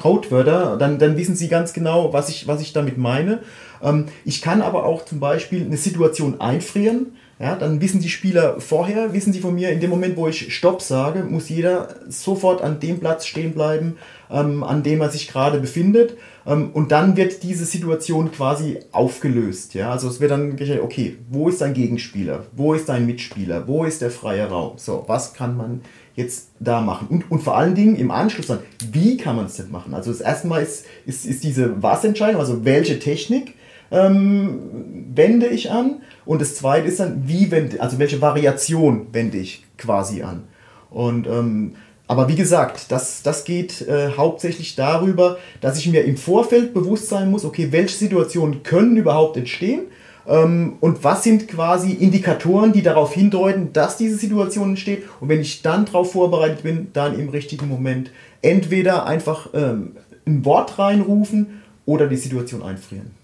Codewörter, 0.00 0.76
dann, 0.76 0.98
dann 0.98 1.16
wissen 1.16 1.34
sie 1.34 1.48
ganz 1.48 1.72
genau, 1.72 2.12
was 2.12 2.28
ich, 2.28 2.46
was 2.46 2.60
ich 2.60 2.72
damit 2.72 2.98
meine. 2.98 3.40
Ähm, 3.82 4.06
ich 4.24 4.42
kann 4.42 4.62
aber 4.62 4.84
auch 4.84 5.04
zum 5.04 5.18
Beispiel 5.18 5.64
eine 5.64 5.76
Situation 5.76 6.40
einfrieren. 6.40 7.16
Ja, 7.40 7.54
dann 7.54 7.80
wissen 7.80 8.00
die 8.00 8.08
Spieler 8.08 8.60
vorher, 8.60 9.12
wissen 9.12 9.32
sie 9.32 9.38
von 9.38 9.54
mir, 9.54 9.70
in 9.70 9.78
dem 9.78 9.90
Moment, 9.90 10.16
wo 10.16 10.26
ich 10.26 10.52
Stopp 10.52 10.82
sage, 10.82 11.22
muss 11.22 11.48
jeder 11.48 11.94
sofort 12.08 12.62
an 12.62 12.80
dem 12.80 12.98
Platz 12.98 13.26
stehen 13.26 13.52
bleiben, 13.52 13.96
ähm, 14.28 14.64
an 14.64 14.82
dem 14.82 15.00
er 15.00 15.10
sich 15.10 15.28
gerade 15.28 15.60
befindet. 15.60 16.16
Ähm, 16.44 16.70
und 16.72 16.90
dann 16.90 17.16
wird 17.16 17.44
diese 17.44 17.64
Situation 17.64 18.32
quasi 18.32 18.80
aufgelöst. 18.90 19.74
Ja? 19.74 19.92
Also 19.92 20.08
es 20.08 20.18
wird 20.18 20.32
dann 20.32 20.56
gesagt, 20.56 20.80
okay, 20.82 21.16
wo 21.30 21.48
ist 21.48 21.60
dein 21.60 21.74
Gegenspieler? 21.74 22.44
Wo 22.56 22.74
ist 22.74 22.88
dein 22.88 23.06
Mitspieler? 23.06 23.68
Wo 23.68 23.84
ist 23.84 24.02
der 24.02 24.10
freie 24.10 24.48
Raum? 24.48 24.72
So, 24.76 25.04
was 25.06 25.32
kann 25.32 25.56
man 25.56 25.82
jetzt 26.16 26.48
da 26.58 26.80
machen? 26.80 27.06
Und, 27.08 27.30
und 27.30 27.44
vor 27.44 27.56
allen 27.56 27.76
Dingen 27.76 27.94
im 27.94 28.10
Anschluss 28.10 28.48
dann, 28.48 28.58
wie 28.90 29.16
kann 29.16 29.36
man 29.36 29.46
es 29.46 29.54
denn 29.54 29.70
machen? 29.70 29.94
Also 29.94 30.10
das 30.10 30.20
erste 30.20 30.48
Mal 30.48 30.64
ist, 30.64 30.86
ist, 31.06 31.24
ist 31.24 31.44
diese 31.44 31.80
Was-Entscheidung, 31.80 32.40
also 32.40 32.64
welche 32.64 32.98
Technik 32.98 33.54
ähm, 33.92 35.06
wende 35.14 35.46
ich 35.46 35.70
an? 35.70 36.02
Und 36.28 36.42
das 36.42 36.56
zweite 36.56 36.88
ist 36.88 37.00
dann, 37.00 37.26
wie 37.26 37.50
wende, 37.50 37.80
also 37.80 37.98
welche 37.98 38.20
Variation 38.20 39.06
wende 39.12 39.38
ich 39.38 39.64
quasi 39.78 40.20
an? 40.20 40.44
Und 40.90 41.26
ähm, 41.26 41.72
aber 42.06 42.28
wie 42.28 42.36
gesagt, 42.36 42.92
das, 42.92 43.22
das 43.22 43.44
geht 43.44 43.80
äh, 43.88 44.10
hauptsächlich 44.14 44.76
darüber, 44.76 45.38
dass 45.62 45.78
ich 45.78 45.88
mir 45.88 46.04
im 46.04 46.18
Vorfeld 46.18 46.74
bewusst 46.74 47.08
sein 47.08 47.30
muss, 47.30 47.46
okay, 47.46 47.68
welche 47.70 47.96
Situationen 47.96 48.62
können 48.62 48.98
überhaupt 48.98 49.38
entstehen 49.38 49.84
ähm, 50.26 50.74
und 50.80 51.02
was 51.02 51.24
sind 51.24 51.48
quasi 51.48 51.92
Indikatoren, 51.92 52.74
die 52.74 52.82
darauf 52.82 53.14
hindeuten, 53.14 53.72
dass 53.72 53.96
diese 53.96 54.16
Situation 54.16 54.70
entsteht. 54.70 55.04
Und 55.20 55.30
wenn 55.30 55.40
ich 55.40 55.62
dann 55.62 55.86
darauf 55.86 56.12
vorbereitet 56.12 56.62
bin, 56.62 56.88
dann 56.92 57.18
im 57.18 57.30
richtigen 57.30 57.68
Moment 57.68 58.10
entweder 58.42 59.06
einfach 59.06 59.48
ähm, 59.54 59.92
ein 60.26 60.44
Wort 60.44 60.78
reinrufen 60.78 61.62
oder 61.86 62.06
die 62.06 62.16
Situation 62.16 62.62
einfrieren. 62.62 63.17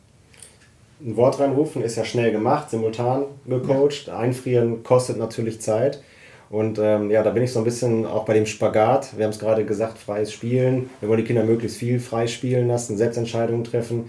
Ein 1.05 1.17
Wort 1.17 1.39
reinrufen 1.39 1.83
ist 1.83 1.97
ja 1.97 2.05
schnell 2.05 2.33
gemacht, 2.33 2.71
simultan 2.71 3.27
gecoacht. 3.47 4.09
Einfrieren 4.09 4.83
kostet 4.83 5.19
natürlich 5.19 5.61
Zeit. 5.61 6.03
Und 6.49 6.79
ähm, 6.79 7.11
ja, 7.11 7.23
da 7.23 7.31
bin 7.31 7.43
ich 7.43 7.53
so 7.53 7.59
ein 7.59 7.65
bisschen 7.65 8.07
auch 8.07 8.25
bei 8.25 8.33
dem 8.33 8.47
Spagat. 8.47 9.17
Wir 9.17 9.25
haben 9.25 9.33
es 9.33 9.39
gerade 9.39 9.65
gesagt, 9.65 9.99
freies 9.99 10.33
Spielen. 10.33 10.89
Wir 11.01 11.09
wollen 11.09 11.21
die 11.21 11.27
Kinder 11.27 11.45
möglichst 11.45 11.77
viel 11.77 12.01
frei 12.01 12.27
spielen 12.27 12.69
lassen, 12.69 12.97
Selbstentscheidungen 12.97 13.65
treffen 13.65 14.09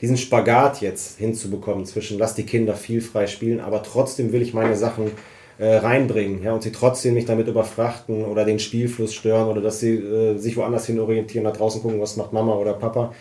diesen 0.00 0.16
Spagat 0.16 0.80
jetzt 0.80 1.18
hinzubekommen 1.18 1.84
zwischen, 1.84 2.18
lass 2.18 2.34
die 2.34 2.44
Kinder 2.44 2.74
viel 2.74 3.00
frei 3.00 3.26
spielen, 3.26 3.60
aber 3.60 3.82
trotzdem 3.82 4.32
will 4.32 4.42
ich 4.42 4.54
meine 4.54 4.76
Sachen 4.76 5.10
äh, 5.58 5.76
reinbringen 5.76 6.42
ja, 6.42 6.52
und 6.52 6.62
sie 6.62 6.70
trotzdem 6.70 7.14
nicht 7.14 7.28
damit 7.28 7.48
überfrachten 7.48 8.24
oder 8.24 8.44
den 8.44 8.60
Spielfluss 8.60 9.12
stören 9.12 9.48
oder 9.48 9.60
dass 9.60 9.80
sie 9.80 9.96
äh, 9.96 10.38
sich 10.38 10.56
woanders 10.56 10.86
hin 10.86 11.00
orientieren, 11.00 11.44
nach 11.44 11.56
draußen 11.56 11.82
gucken, 11.82 12.00
was 12.00 12.16
macht 12.16 12.32
Mama 12.32 12.54
oder 12.54 12.74
Papa. 12.74 13.12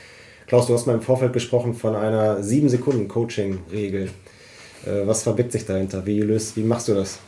Klaus, 0.47 0.67
du 0.67 0.73
hast 0.73 0.87
mal 0.87 0.95
im 0.95 1.01
Vorfeld 1.01 1.33
gesprochen 1.33 1.73
von 1.73 1.95
einer 1.95 2.39
7-Sekunden-Coaching-Regel. 2.39 4.09
Äh, 4.85 5.05
was 5.05 5.23
verbirgt 5.23 5.51
sich 5.51 5.65
dahinter? 5.65 6.05
Wie, 6.05 6.21
löst, 6.21 6.55
wie 6.55 6.63
machst 6.63 6.87
du 6.87 6.95
das? 6.95 7.19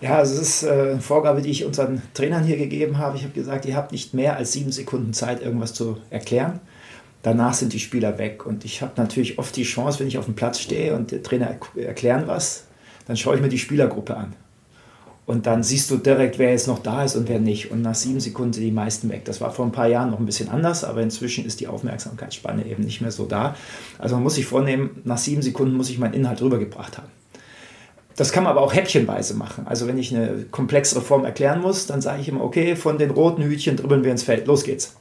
Ja, 0.00 0.16
also 0.18 0.34
es 0.34 0.40
ist 0.40 0.62
äh, 0.64 0.70
eine 0.70 1.00
Vorgabe, 1.00 1.40
die 1.40 1.50
ich 1.50 1.64
unseren 1.64 2.02
Trainern 2.12 2.44
hier 2.44 2.58
gegeben 2.58 2.98
habe. 2.98 3.16
Ich 3.16 3.22
habe 3.22 3.32
gesagt, 3.32 3.64
ihr 3.64 3.74
habt 3.74 3.92
nicht 3.92 4.12
mehr 4.12 4.36
als 4.36 4.52
sieben 4.52 4.70
Sekunden 4.70 5.14
Zeit, 5.14 5.42
irgendwas 5.42 5.74
zu 5.74 5.96
erklären 6.10 6.60
danach 7.26 7.54
sind 7.54 7.72
die 7.72 7.80
Spieler 7.80 8.18
weg. 8.18 8.46
Und 8.46 8.64
ich 8.64 8.82
habe 8.82 8.92
natürlich 8.96 9.38
oft 9.38 9.54
die 9.56 9.64
Chance, 9.64 9.98
wenn 9.98 10.06
ich 10.06 10.16
auf 10.16 10.26
dem 10.26 10.36
Platz 10.36 10.60
stehe 10.60 10.94
und 10.94 11.10
der 11.10 11.22
Trainer 11.22 11.56
erklären 11.74 12.24
was, 12.26 12.66
dann 13.06 13.16
schaue 13.16 13.34
ich 13.34 13.42
mir 13.42 13.48
die 13.48 13.58
Spielergruppe 13.58 14.16
an. 14.16 14.34
Und 15.26 15.46
dann 15.46 15.64
siehst 15.64 15.90
du 15.90 15.96
direkt, 15.96 16.38
wer 16.38 16.50
jetzt 16.50 16.68
noch 16.68 16.78
da 16.78 17.02
ist 17.02 17.16
und 17.16 17.28
wer 17.28 17.40
nicht. 17.40 17.72
Und 17.72 17.82
nach 17.82 17.96
sieben 17.96 18.20
Sekunden 18.20 18.52
sind 18.52 18.62
die 18.62 18.70
meisten 18.70 19.08
weg. 19.08 19.24
Das 19.24 19.40
war 19.40 19.50
vor 19.50 19.64
ein 19.64 19.72
paar 19.72 19.88
Jahren 19.88 20.12
noch 20.12 20.20
ein 20.20 20.26
bisschen 20.26 20.48
anders, 20.48 20.84
aber 20.84 21.02
inzwischen 21.02 21.44
ist 21.44 21.58
die 21.58 21.66
Aufmerksamkeitsspanne 21.66 22.64
eben 22.64 22.84
nicht 22.84 23.00
mehr 23.00 23.10
so 23.10 23.26
da. 23.26 23.56
Also 23.98 24.14
man 24.14 24.22
muss 24.22 24.36
sich 24.36 24.46
vornehmen, 24.46 25.02
nach 25.02 25.18
sieben 25.18 25.42
Sekunden 25.42 25.76
muss 25.76 25.90
ich 25.90 25.98
meinen 25.98 26.14
Inhalt 26.14 26.40
rübergebracht 26.40 26.96
haben. 26.96 27.08
Das 28.14 28.32
kann 28.32 28.44
man 28.44 28.52
aber 28.52 28.62
auch 28.62 28.72
häppchenweise 28.72 29.34
machen. 29.34 29.66
Also 29.66 29.88
wenn 29.88 29.98
ich 29.98 30.14
eine 30.14 30.44
komplexere 30.50 31.02
Form 31.02 31.24
erklären 31.24 31.60
muss, 31.60 31.86
dann 31.86 32.00
sage 32.00 32.20
ich 32.20 32.28
immer, 32.28 32.42
okay, 32.42 32.76
von 32.76 32.96
den 32.96 33.10
roten 33.10 33.42
Hütchen 33.42 33.76
dribbeln 33.76 34.04
wir 34.04 34.12
ins 34.12 34.22
Feld, 34.22 34.46
los 34.46 34.62
geht's. 34.62 34.96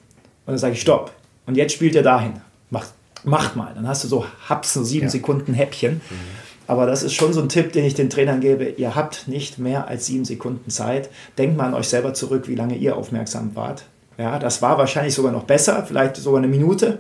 Und 0.46 0.54
dann 0.54 0.58
sage 0.58 0.74
ich, 0.74 0.82
stopp, 0.82 1.14
und 1.46 1.56
jetzt 1.56 1.74
spielt 1.74 1.96
er 1.96 2.04
dahin. 2.04 2.34
Macht, 2.72 2.94
macht 3.24 3.56
mal. 3.56 3.74
Dann 3.74 3.88
hast 3.88 4.04
du 4.04 4.08
so 4.08 4.26
Haps, 4.50 4.74
so 4.74 4.84
sieben 4.84 5.06
ja. 5.06 5.10
Sekunden 5.10 5.54
Häppchen. 5.54 6.02
Mhm. 6.10 6.45
Aber 6.68 6.86
das 6.86 7.04
ist 7.04 7.14
schon 7.14 7.34
so 7.34 7.42
ein 7.42 7.50
Tipp, 7.50 7.74
den 7.74 7.86
ich 7.86 7.94
den 7.94 8.10
Trainern 8.10 8.42
gebe. 8.42 8.66
Ihr 8.66 8.96
habt 8.96 9.28
nicht 9.28 9.60
mehr 9.60 9.88
als 9.88 10.08
sieben 10.08 10.26
Sekunden 10.26 10.70
Zeit. 10.70 11.10
Denkt 11.38 11.58
mal 11.58 11.68
an 11.68 11.74
euch 11.74 11.88
selber 11.88 12.14
zurück, 12.14 12.48
wie 12.48 12.56
lange 12.56 12.76
ihr 12.76 12.96
aufmerksam 12.96 13.56
wart. 13.56 13.86
Ja, 14.18 14.40
das 14.40 14.62
war 14.62 14.78
wahrscheinlich 14.78 15.14
sogar 15.14 15.32
noch 15.32 15.44
besser, 15.44 15.84
vielleicht 15.86 16.16
sogar 16.16 16.40
eine 16.40 16.48
Minute. 16.48 17.00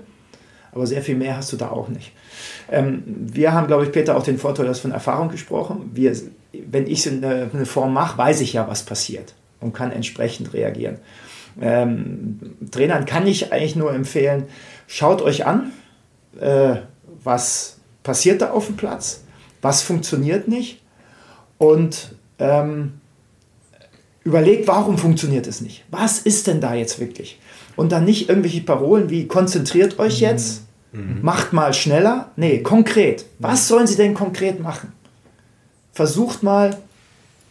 Aber 0.71 0.85
sehr 0.85 1.01
viel 1.01 1.15
mehr 1.15 1.37
hast 1.37 1.53
du 1.53 1.57
da 1.57 1.69
auch 1.69 1.87
nicht. 1.87 2.11
Ähm, 2.69 3.03
wir 3.07 3.53
haben, 3.53 3.67
glaube 3.67 3.85
ich, 3.85 3.91
Peter, 3.91 4.17
auch 4.17 4.23
den 4.23 4.37
Vorteil, 4.37 4.65
dass 4.65 4.79
von 4.79 4.91
Erfahrung 4.91 5.29
gesprochen. 5.29 5.91
Wir, 5.93 6.13
wenn 6.67 6.85
ich 6.87 7.07
eine, 7.07 7.49
eine 7.53 7.65
Form 7.65 7.93
mache, 7.93 8.17
weiß 8.17 8.41
ich 8.41 8.53
ja, 8.53 8.67
was 8.67 8.83
passiert 8.83 9.33
und 9.61 9.73
kann 9.73 9.91
entsprechend 9.91 10.53
reagieren. 10.53 10.97
Ähm, 11.61 12.39
Trainern 12.71 13.05
kann 13.05 13.25
ich 13.27 13.53
eigentlich 13.53 13.77
nur 13.77 13.93
empfehlen, 13.93 14.45
schaut 14.87 15.21
euch 15.21 15.45
an, 15.45 15.71
äh, 16.39 16.75
was 17.23 17.77
passiert 18.03 18.41
da 18.41 18.51
auf 18.51 18.67
dem 18.67 18.75
Platz, 18.75 19.23
was 19.65 19.81
funktioniert 19.81 20.47
nicht 20.47 20.79
und 21.57 22.13
ähm, 22.37 23.01
überlegt, 24.23 24.67
warum 24.67 24.99
funktioniert 24.99 25.47
es 25.47 25.59
nicht? 25.59 25.83
Was 25.89 26.19
ist 26.19 26.45
denn 26.45 26.61
da 26.61 26.75
jetzt 26.75 26.99
wirklich? 26.99 27.39
Und 27.75 27.91
dann 27.91 28.05
nicht 28.05 28.29
irgendwelche 28.29 28.61
Parolen 28.61 29.09
wie 29.09 29.25
konzentriert 29.25 29.97
euch 29.97 30.19
jetzt, 30.19 30.65
mhm. 30.91 31.17
macht 31.23 31.51
mal 31.51 31.73
schneller. 31.73 32.29
Nee, 32.35 32.61
konkret. 32.61 33.25
Was 33.39 33.67
sollen 33.67 33.87
sie 33.87 33.95
denn 33.95 34.13
konkret 34.13 34.59
machen? 34.59 34.93
Versucht 35.93 36.43
mal 36.43 36.77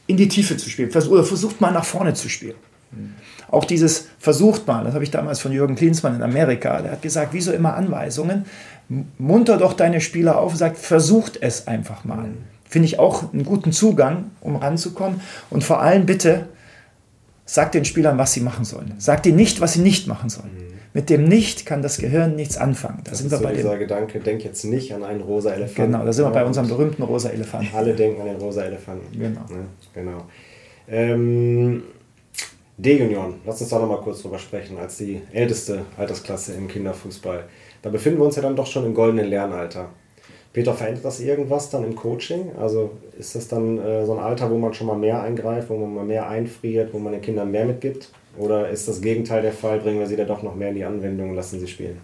in 0.07 0.17
die 0.17 0.29
Tiefe 0.29 0.57
zu 0.57 0.71
spielen 0.71 0.93
oder 1.09 1.25
versucht 1.25 1.61
mal 1.61 1.73
nach 1.73 1.85
vorne 1.85 2.15
zu 2.15 2.29
spielen. 2.29 2.57
Mhm. 2.93 3.15
Auch 3.51 3.65
dieses 3.65 4.07
versucht 4.21 4.69
mal, 4.69 4.85
das 4.85 4.95
habe 4.95 5.03
ich 5.03 5.11
damals 5.11 5.41
von 5.41 5.51
Jürgen 5.51 5.75
Klinsmann 5.75 6.15
in 6.15 6.23
Amerika, 6.23 6.81
der 6.81 6.93
hat 6.93 7.03
gesagt, 7.03 7.33
wieso 7.33 7.51
immer 7.51 7.75
Anweisungen? 7.75 8.45
Munter 9.19 9.57
doch 9.59 9.73
deine 9.73 10.01
Spieler 10.01 10.39
auf 10.39 10.57
sagt, 10.57 10.79
versucht 10.79 11.39
es 11.41 11.67
einfach 11.67 12.05
mal. 12.05 12.29
Mhm. 12.29 12.37
Finde 12.65 12.87
ich 12.87 12.99
auch 12.99 13.33
einen 13.33 13.45
guten 13.45 13.73
Zugang, 13.73 14.31
um 14.41 14.57
ranzukommen. 14.57 15.21
Und 15.51 15.65
vor 15.65 15.81
allem 15.81 16.07
bitte, 16.07 16.49
sagt 17.47 17.75
den 17.75 17.85
Spielern, 17.85 18.19
was 18.19 18.33
sie 18.33 18.41
machen 18.41 18.65
sollen. 18.65 18.95
Sagt 18.99 19.27
ihnen 19.27 19.37
nicht, 19.37 19.61
was 19.61 19.75
sie 19.75 19.81
nicht 19.81 20.07
machen 20.07 20.29
sollen. 20.29 20.53
Mhm. 20.55 20.75
Mit 20.95 21.11
dem 21.11 21.25
Nicht 21.25 21.67
kann 21.67 21.83
das 21.83 21.99
Gehirn 21.99 22.37
nichts 22.37 22.57
anfangen. 22.57 23.01
Da 23.03 23.11
das 23.11 23.19
sind 23.19 23.27
ist 23.27 23.33
wir 23.33 23.39
so 23.39 23.45
bei 23.45 23.53
dieser 23.53 23.71
dem, 23.71 23.81
Gedanke, 23.81 24.21
denk 24.21 24.45
jetzt 24.45 24.65
nicht 24.65 24.95
an 24.95 25.03
einen 25.03 25.23
rosa 25.23 25.51
Elefanten. 25.51 25.93
Genau, 25.93 26.05
da 26.05 26.13
sind 26.13 26.25
wir 26.25 26.31
bei 26.31 26.45
unserem 26.45 26.69
berühmten 26.69 27.03
rosa 27.03 27.31
Elefanten. 27.31 27.75
Alle 27.75 27.95
denken 27.95 28.21
an 28.21 28.29
den 28.29 28.37
rosa 28.37 28.63
Elefanten. 28.63 29.19
Genau. 29.19 29.41
Ja, 29.41 29.57
genau. 29.93 30.25
Ähm, 30.87 31.83
D-Junioren, 32.77 33.35
lass 33.47 33.61
uns 33.61 33.71
da 33.71 33.79
nochmal 33.79 34.01
kurz 34.01 34.23
drüber 34.23 34.39
sprechen, 34.39 34.79
als 34.79 34.97
die 34.97 35.23
älteste 35.33 35.83
Altersklasse 35.97 36.55
im 36.55 36.67
Kinderfußball. 36.67 37.45
Da 37.83 37.91
befinden 37.91 38.19
wir 38.19 38.25
uns 38.25 38.37
ja 38.37 38.43
dann 38.43 38.57
doch 38.57 38.67
schon 38.67 38.85
im 38.85 38.95
goldenen 38.95 39.27
Lernalter. 39.27 39.91
Peter, 40.53 40.73
verändert 40.73 41.05
das 41.05 41.21
irgendwas 41.21 41.71
dann 41.71 41.85
im 41.85 41.95
Coaching? 41.95 42.53
Also 42.57 42.93
ist 43.19 43.35
das 43.35 43.49
dann 43.49 43.79
äh, 43.79 44.07
so 44.07 44.13
ein 44.13 44.19
Alter, 44.19 44.51
wo 44.51 44.57
man 44.57 44.73
schon 44.73 44.87
mal 44.87 44.97
mehr 44.97 45.21
eingreift, 45.21 45.69
wo 45.69 45.77
man 45.77 45.95
mal 45.95 46.05
mehr 46.05 46.29
einfriert, 46.29 46.93
wo 46.93 46.99
man 46.99 47.13
den 47.13 47.23
Kindern 47.23 47.51
mehr 47.51 47.65
mitgibt? 47.65 48.11
Oder 48.39 48.69
ist 48.69 48.89
das 48.89 49.01
Gegenteil 49.01 49.43
der 49.43 49.53
Fall? 49.53 49.81
Bringen 49.81 49.99
wir 49.99 50.07
sie 50.07 50.17
da 50.17 50.25
doch 50.25 50.43
noch 50.43 50.55
mehr 50.55 50.69
in 50.69 50.77
die 50.77 50.85
Anwendung 50.85 51.31
und 51.31 51.37
lassen 51.37 51.61
sie 51.61 51.69
spielen? 51.69 52.01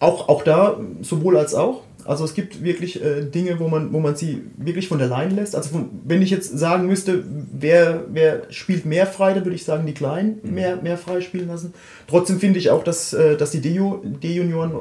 Auch, 0.00 0.28
auch 0.28 0.42
da 0.42 0.80
sowohl 1.02 1.36
als 1.36 1.54
auch. 1.54 1.82
Also 2.04 2.24
es 2.24 2.34
gibt 2.34 2.62
wirklich 2.62 3.02
äh, 3.02 3.22
Dinge, 3.24 3.58
wo 3.58 3.68
man, 3.68 3.92
wo 3.92 4.00
man 4.00 4.14
sie 4.16 4.42
wirklich 4.56 4.88
von 4.88 4.98
der 4.98 5.08
Leine 5.08 5.34
lässt. 5.34 5.56
Also 5.56 5.70
von, 5.70 5.88
wenn 6.04 6.22
ich 6.22 6.30
jetzt 6.30 6.58
sagen 6.58 6.86
müsste, 6.86 7.24
wer, 7.52 8.04
wer 8.12 8.42
spielt 8.50 8.84
mehr 8.84 9.06
frei, 9.06 9.34
dann 9.34 9.44
würde 9.44 9.56
ich 9.56 9.64
sagen, 9.64 9.86
die 9.86 9.94
Kleinen 9.94 10.40
mhm. 10.42 10.54
mehr, 10.54 10.76
mehr 10.76 10.98
frei 10.98 11.20
spielen 11.20 11.48
lassen. 11.48 11.74
Trotzdem 12.06 12.40
finde 12.40 12.58
ich 12.58 12.70
auch, 12.70 12.84
dass, 12.84 13.12
äh, 13.12 13.36
dass 13.36 13.50
die 13.50 13.60
D-Junioren 13.60 14.72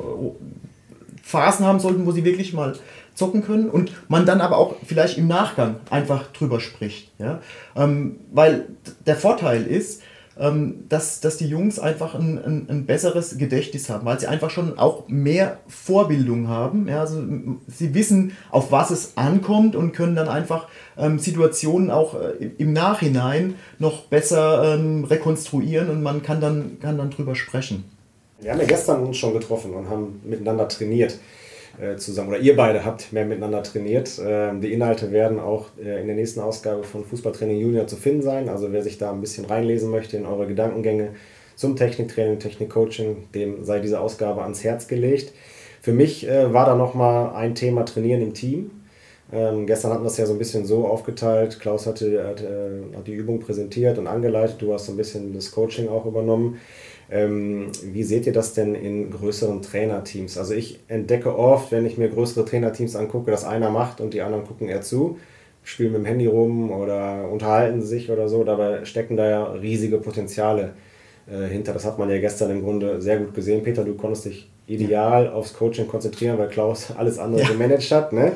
Phasen 1.23 1.65
haben 1.65 1.79
sollten, 1.79 2.05
wo 2.05 2.11
sie 2.11 2.25
wirklich 2.25 2.53
mal 2.53 2.73
zocken 3.15 3.43
können 3.43 3.69
und 3.69 3.91
man 4.09 4.25
dann 4.25 4.41
aber 4.41 4.57
auch 4.57 4.75
vielleicht 4.85 5.17
im 5.17 5.27
Nachgang 5.27 5.77
einfach 5.89 6.31
drüber 6.33 6.59
spricht. 6.59 7.11
Ja? 7.19 7.41
Ähm, 7.75 8.17
weil 8.31 8.65
der 9.05 9.15
Vorteil 9.15 9.65
ist, 9.65 10.01
dass, 10.89 11.19
dass 11.19 11.37
die 11.37 11.47
Jungs 11.47 11.77
einfach 11.77 12.15
ein, 12.15 12.43
ein, 12.43 12.67
ein, 12.69 12.85
besseres 12.85 13.37
Gedächtnis 13.37 13.89
haben, 13.89 14.05
weil 14.05 14.19
sie 14.19 14.27
einfach 14.27 14.49
schon 14.49 14.79
auch 14.79 15.07
mehr 15.07 15.59
Vorbildung 15.67 16.47
haben. 16.47 16.87
Ja? 16.87 17.01
Also, 17.01 17.21
sie 17.67 17.93
wissen, 17.93 18.35
auf 18.49 18.71
was 18.71 18.89
es 18.89 19.15
ankommt 19.15 19.75
und 19.75 19.91
können 19.91 20.15
dann 20.15 20.27
einfach 20.27 20.67
ähm, 20.97 21.19
Situationen 21.19 21.91
auch 21.91 22.15
äh, 22.15 22.49
im 22.57 22.73
Nachhinein 22.73 23.55
noch 23.77 24.05
besser 24.05 24.75
ähm, 24.75 25.03
rekonstruieren 25.03 25.89
und 25.89 26.01
man 26.01 26.23
kann 26.23 26.41
dann, 26.41 26.79
kann 26.79 26.97
dann 26.97 27.11
drüber 27.11 27.35
sprechen. 27.35 27.83
Wir 28.41 28.51
haben 28.51 28.59
ja 28.59 28.65
gestern 28.65 29.03
uns 29.03 29.17
schon 29.17 29.33
getroffen 29.33 29.73
und 29.73 29.89
haben 29.89 30.19
miteinander 30.23 30.67
trainiert 30.67 31.19
zusammen. 31.97 32.29
Oder 32.29 32.39
ihr 32.39 32.55
beide 32.55 32.85
habt 32.85 33.11
mehr 33.13 33.25
miteinander 33.25 33.63
trainiert. 33.63 34.21
Ähm, 34.23 34.61
die 34.61 34.73
Inhalte 34.73 35.11
werden 35.11 35.39
auch 35.39 35.67
äh, 35.83 36.01
in 36.01 36.07
der 36.07 36.15
nächsten 36.15 36.39
Ausgabe 36.39 36.83
von 36.83 37.03
Fußballtraining 37.03 37.59
Junior 37.59 37.87
zu 37.87 37.95
finden 37.95 38.21
sein. 38.21 38.49
Also 38.49 38.71
wer 38.71 38.83
sich 38.83 38.97
da 38.97 39.11
ein 39.11 39.21
bisschen 39.21 39.45
reinlesen 39.45 39.89
möchte 39.89 40.17
in 40.17 40.25
eure 40.25 40.47
Gedankengänge 40.47 41.09
zum 41.55 41.75
Techniktraining, 41.75 42.39
Technikcoaching, 42.39 43.29
dem 43.33 43.63
sei 43.63 43.79
diese 43.79 43.99
Ausgabe 43.99 44.43
ans 44.43 44.63
Herz 44.63 44.87
gelegt. 44.87 45.33
Für 45.81 45.93
mich 45.93 46.27
äh, 46.27 46.53
war 46.53 46.65
da 46.65 46.75
nochmal 46.75 47.35
ein 47.35 47.55
Thema 47.55 47.85
Trainieren 47.85 48.21
im 48.21 48.33
Team. 48.33 48.71
Ähm, 49.31 49.65
gestern 49.65 49.91
hatten 49.91 50.03
wir 50.03 50.07
es 50.07 50.17
ja 50.17 50.25
so 50.25 50.33
ein 50.33 50.37
bisschen 50.39 50.65
so 50.65 50.85
aufgeteilt. 50.85 51.59
Klaus 51.59 51.87
hatte, 51.87 52.23
hat, 52.27 52.41
äh, 52.41 52.95
hat 52.95 53.07
die 53.07 53.13
Übung 53.13 53.39
präsentiert 53.39 53.97
und 53.97 54.05
angeleitet. 54.05 54.57
Du 54.59 54.73
hast 54.73 54.85
so 54.85 54.91
ein 54.91 54.97
bisschen 54.97 55.33
das 55.33 55.51
Coaching 55.51 55.89
auch 55.89 56.05
übernommen. 56.05 56.59
Ähm, 57.13 57.67
wie 57.83 58.01
seht 58.01 58.25
ihr 58.25 58.33
das 58.33 58.55
denn 58.55 58.73
in 58.73 59.11
größeren 59.11 59.61
Trainerteams? 59.61 60.35
Also 60.35 60.55
ich 60.55 60.79
entdecke 60.87 61.37
oft, 61.37 61.71
wenn 61.71 61.85
ich 61.85 61.99
mir 61.99 62.09
größere 62.09 62.43
Trainerteams 62.43 62.95
angucke, 62.95 63.29
dass 63.29 63.45
einer 63.45 63.69
macht 63.69 64.01
und 64.01 64.15
die 64.15 64.21
anderen 64.21 64.45
gucken 64.45 64.67
eher 64.67 64.81
zu, 64.81 65.19
spielen 65.63 65.91
mit 65.91 66.01
dem 66.01 66.05
Handy 66.05 66.25
rum 66.25 66.71
oder 66.71 67.29
unterhalten 67.29 67.83
sich 67.83 68.09
oder 68.09 68.27
so. 68.27 68.43
Dabei 68.43 68.83
stecken 68.85 69.15
da 69.15 69.29
ja 69.29 69.43
riesige 69.43 69.99
Potenziale 69.99 70.73
äh, 71.31 71.47
hinter. 71.47 71.73
Das 71.73 71.85
hat 71.85 71.99
man 71.99 72.09
ja 72.09 72.17
gestern 72.17 72.49
im 72.49 72.63
Grunde 72.63 72.99
sehr 72.99 73.17
gut 73.17 73.35
gesehen. 73.35 73.61
Peter, 73.61 73.83
du 73.83 73.93
konntest 73.93 74.25
dich 74.25 74.49
ideal 74.65 75.29
aufs 75.29 75.53
Coaching 75.53 75.87
konzentrieren, 75.87 76.39
weil 76.39 76.47
Klaus 76.47 76.91
alles 76.97 77.19
andere 77.19 77.43
ja. 77.43 77.49
gemanagt 77.49 77.91
hat. 77.91 78.11
Ne? 78.11 78.31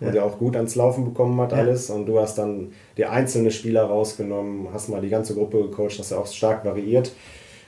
und 0.00 0.14
ja. 0.14 0.22
auch 0.22 0.38
gut 0.38 0.56
ans 0.56 0.76
Laufen 0.76 1.04
bekommen 1.04 1.38
hat, 1.42 1.52
ja. 1.52 1.58
alles. 1.58 1.90
Und 1.90 2.06
du 2.06 2.18
hast 2.18 2.38
dann 2.38 2.72
die 2.96 3.04
einzelnen 3.04 3.50
Spieler 3.50 3.82
rausgenommen, 3.82 4.68
hast 4.72 4.88
mal 4.88 5.02
die 5.02 5.10
ganze 5.10 5.34
Gruppe 5.34 5.58
gecoacht, 5.64 5.98
hast 5.98 6.10
ja 6.10 6.16
auch 6.16 6.26
stark 6.26 6.64
variiert. 6.64 7.12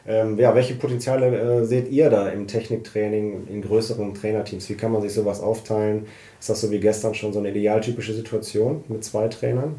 Ähm, 0.07 0.39
ja, 0.39 0.55
welche 0.55 0.75
Potenziale 0.75 1.61
äh, 1.61 1.65
seht 1.65 1.91
ihr 1.91 2.11
da 2.11 2.29
im 2.29 2.47
Techniktraining 2.49 3.47
in 3.49 3.63
größeren 3.63 4.15
Trainerteams? 4.15 4.69
Wie 4.69 4.75
kann 4.75 4.91
man 4.91 5.03
sich 5.03 5.13
sowas 5.13 5.41
aufteilen? 5.41 6.07
Ist 6.41 6.51
das 6.51 6.61
so 6.61 6.71
wie 6.71 6.81
gestern 6.81 7.15
schon 7.15 7.33
so 7.33 7.39
eine 7.39 7.51
idealtypische 7.51 8.13
Situation 8.13 8.83
mit 8.89 9.05
zwei 9.05 9.29
Trainern? 9.29 9.77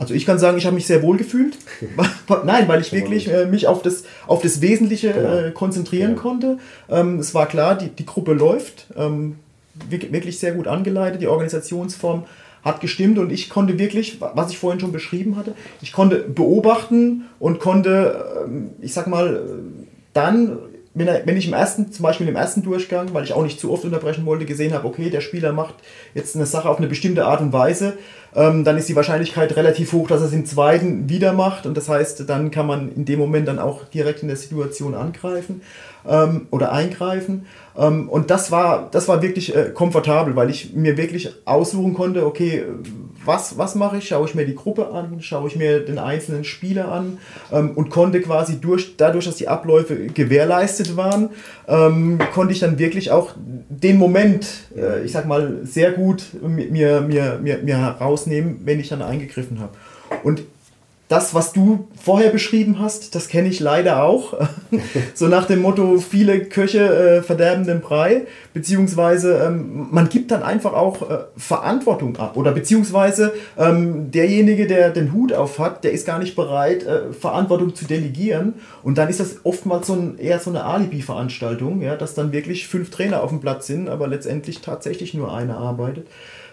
Also 0.00 0.14
ich 0.14 0.24
kann 0.24 0.38
sagen, 0.38 0.56
ich 0.56 0.64
habe 0.64 0.74
mich 0.74 0.86
sehr 0.86 1.02
wohl 1.02 1.16
gefühlt. 1.16 1.58
Nein, 2.44 2.68
weil 2.68 2.80
ich 2.80 2.92
wirklich 2.92 3.30
äh, 3.30 3.46
mich 3.46 3.66
auf 3.66 3.82
das, 3.82 4.04
auf 4.26 4.42
das 4.42 4.60
Wesentliche 4.62 5.12
genau. 5.12 5.36
äh, 5.36 5.50
konzentrieren 5.50 6.12
ja. 6.12 6.20
konnte. 6.20 6.58
Ähm, 6.88 7.18
es 7.18 7.34
war 7.34 7.46
klar, 7.46 7.76
die, 7.76 7.88
die 7.88 8.06
Gruppe 8.06 8.32
läuft. 8.32 8.86
Ähm, 8.96 9.36
wirklich 9.88 10.38
sehr 10.38 10.52
gut 10.52 10.66
angeleitet. 10.66 11.22
Die 11.22 11.26
Organisationsform 11.26 12.24
hat 12.62 12.80
gestimmt 12.80 13.18
und 13.18 13.32
ich 13.32 13.48
konnte 13.48 13.78
wirklich, 13.78 14.20
was 14.20 14.50
ich 14.50 14.58
vorhin 14.58 14.80
schon 14.80 14.92
beschrieben 14.92 15.36
hatte, 15.36 15.54
ich 15.80 15.92
konnte 15.92 16.16
beobachten 16.16 17.24
und 17.38 17.60
konnte, 17.60 18.44
ähm, 18.44 18.70
ich 18.80 18.92
sag 18.92 19.06
mal, 19.06 19.42
dann, 20.12 20.58
wenn, 20.94 21.08
er, 21.08 21.26
wenn 21.26 21.36
ich 21.36 21.46
im 21.46 21.54
ersten, 21.54 21.92
zum 21.92 22.02
Beispiel 22.02 22.28
im 22.28 22.36
ersten 22.36 22.62
Durchgang, 22.62 23.14
weil 23.14 23.24
ich 23.24 23.32
auch 23.32 23.42
nicht 23.42 23.60
zu 23.60 23.72
oft 23.72 23.84
unterbrechen 23.84 24.26
wollte, 24.26 24.44
gesehen 24.44 24.74
habe, 24.74 24.86
okay, 24.86 25.10
der 25.10 25.20
Spieler 25.20 25.52
macht 25.52 25.74
jetzt 26.14 26.36
eine 26.36 26.46
Sache 26.46 26.68
auf 26.68 26.78
eine 26.78 26.88
bestimmte 26.88 27.24
Art 27.24 27.40
und 27.40 27.52
Weise, 27.52 27.96
ähm, 28.34 28.64
dann 28.64 28.76
ist 28.76 28.88
die 28.88 28.96
Wahrscheinlichkeit 28.96 29.56
relativ 29.56 29.92
hoch, 29.92 30.08
dass 30.08 30.20
er 30.20 30.28
es 30.28 30.32
im 30.32 30.46
zweiten 30.46 31.08
wieder 31.08 31.32
macht 31.32 31.66
und 31.66 31.76
das 31.76 31.88
heißt, 31.88 32.28
dann 32.28 32.50
kann 32.50 32.66
man 32.66 32.92
in 32.92 33.04
dem 33.04 33.18
Moment 33.18 33.48
dann 33.48 33.58
auch 33.58 33.84
direkt 33.84 34.22
in 34.22 34.28
der 34.28 34.36
Situation 34.36 34.94
angreifen 34.94 35.62
ähm, 36.08 36.46
oder 36.50 36.72
eingreifen. 36.72 37.46
Ähm, 37.76 38.08
und 38.08 38.30
das 38.30 38.50
war, 38.50 38.88
das 38.90 39.08
war 39.08 39.22
wirklich 39.22 39.54
äh, 39.54 39.70
komfortabel, 39.72 40.36
weil 40.36 40.50
ich 40.50 40.74
mir 40.74 40.96
wirklich 40.96 41.34
aussuchen 41.44 41.94
konnte, 41.94 42.26
okay, 42.26 42.64
was, 43.24 43.58
was 43.58 43.74
mache 43.74 43.98
ich? 43.98 44.08
Schaue 44.08 44.26
ich 44.26 44.34
mir 44.34 44.46
die 44.46 44.54
Gruppe 44.54 44.88
an, 44.88 45.20
schaue 45.20 45.48
ich 45.48 45.56
mir 45.56 45.80
den 45.80 45.98
einzelnen 45.98 46.44
Spieler 46.44 46.90
an 46.90 47.18
ähm, 47.52 47.72
und 47.74 47.90
konnte 47.90 48.20
quasi 48.20 48.60
durch, 48.60 48.96
dadurch, 48.96 49.26
dass 49.26 49.36
die 49.36 49.48
Abläufe 49.48 50.06
gewährleistet 50.06 50.96
waren, 50.96 51.30
ähm, 51.68 52.18
konnte 52.32 52.52
ich 52.52 52.60
dann 52.60 52.78
wirklich 52.78 53.10
auch 53.10 53.34
den 53.68 53.98
Moment, 53.98 54.46
äh, 54.76 55.04
ich 55.04 55.12
sag 55.12 55.26
mal, 55.26 55.58
sehr 55.64 55.92
gut 55.92 56.24
mir, 56.42 57.02
mir, 57.02 57.38
mir, 57.42 57.58
mir 57.58 57.78
herausnehmen, 58.20 58.60
wenn 58.64 58.80
ich 58.80 58.88
dann 58.88 59.02
eingegriffen 59.02 59.60
habe. 59.60 59.72
Und 60.24 60.42
das, 61.08 61.34
was 61.34 61.52
du 61.52 61.88
vorher 62.00 62.30
beschrieben 62.30 62.78
hast, 62.78 63.16
das 63.16 63.26
kenne 63.26 63.48
ich 63.48 63.58
leider 63.58 64.04
auch. 64.04 64.34
so 65.14 65.26
nach 65.26 65.44
dem 65.46 65.60
Motto, 65.60 65.98
viele 65.98 66.44
Köche 66.44 66.78
äh, 66.78 67.22
verderben 67.22 67.66
den 67.66 67.80
Brei, 67.80 68.28
beziehungsweise 68.54 69.42
ähm, 69.44 69.88
man 69.90 70.08
gibt 70.08 70.30
dann 70.30 70.44
einfach 70.44 70.72
auch 70.72 71.10
äh, 71.10 71.18
Verantwortung 71.36 72.16
ab. 72.18 72.36
Oder 72.36 72.52
beziehungsweise 72.52 73.32
ähm, 73.58 74.12
derjenige, 74.12 74.68
der 74.68 74.90
den 74.90 75.12
Hut 75.12 75.32
auf 75.32 75.58
hat, 75.58 75.82
der 75.82 75.90
ist 75.90 76.06
gar 76.06 76.20
nicht 76.20 76.36
bereit, 76.36 76.84
äh, 76.84 77.12
Verantwortung 77.12 77.74
zu 77.74 77.86
delegieren. 77.86 78.54
Und 78.84 78.96
dann 78.96 79.08
ist 79.08 79.18
das 79.18 79.38
oftmals 79.42 79.88
so 79.88 79.94
ein, 79.94 80.16
eher 80.16 80.38
so 80.38 80.50
eine 80.50 80.62
Alibi-Veranstaltung, 80.62 81.82
ja, 81.82 81.96
dass 81.96 82.14
dann 82.14 82.30
wirklich 82.30 82.68
fünf 82.68 82.90
Trainer 82.90 83.24
auf 83.24 83.30
dem 83.30 83.40
Platz 83.40 83.66
sind, 83.66 83.88
aber 83.88 84.06
letztendlich 84.06 84.60
tatsächlich 84.60 85.12
nur 85.14 85.34
einer 85.34 85.58
arbeitet. 85.58 86.06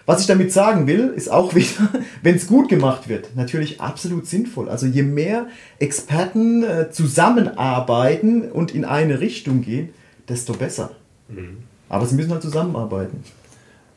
Was 0.08 0.22
ich 0.22 0.26
damit 0.26 0.54
sagen 0.54 0.86
will, 0.86 1.08
ist 1.08 1.30
auch 1.30 1.54
wieder, 1.54 1.92
wenn 2.22 2.34
es 2.34 2.46
gut 2.46 2.70
gemacht 2.70 3.10
wird, 3.10 3.36
natürlich 3.36 3.82
absolut 3.82 4.26
sinnvoll. 4.26 4.70
Also 4.70 4.86
je 4.86 5.02
mehr 5.02 5.48
Experten 5.80 6.62
äh, 6.62 6.90
zusammenarbeiten 6.90 8.50
und 8.50 8.74
in 8.74 8.86
eine 8.86 9.20
Richtung 9.20 9.60
gehen, 9.60 9.90
desto 10.26 10.54
besser. 10.54 10.92
Mhm. 11.28 11.58
Aber 11.90 12.06
sie 12.06 12.14
müssen 12.14 12.30
halt 12.30 12.40
zusammenarbeiten. 12.40 13.22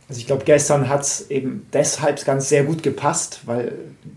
Also 0.09 0.20
ich 0.20 0.28
glaube, 0.28 0.43
gestern 0.43 0.89
hat 0.89 1.03
es 1.03 1.32
eben 1.32 1.66
deshalb 1.72 2.26
ganz 2.26 2.49
sehr 2.49 2.66
gut 2.66 2.84
gepasst, 2.84 3.39
weil, 3.45 3.72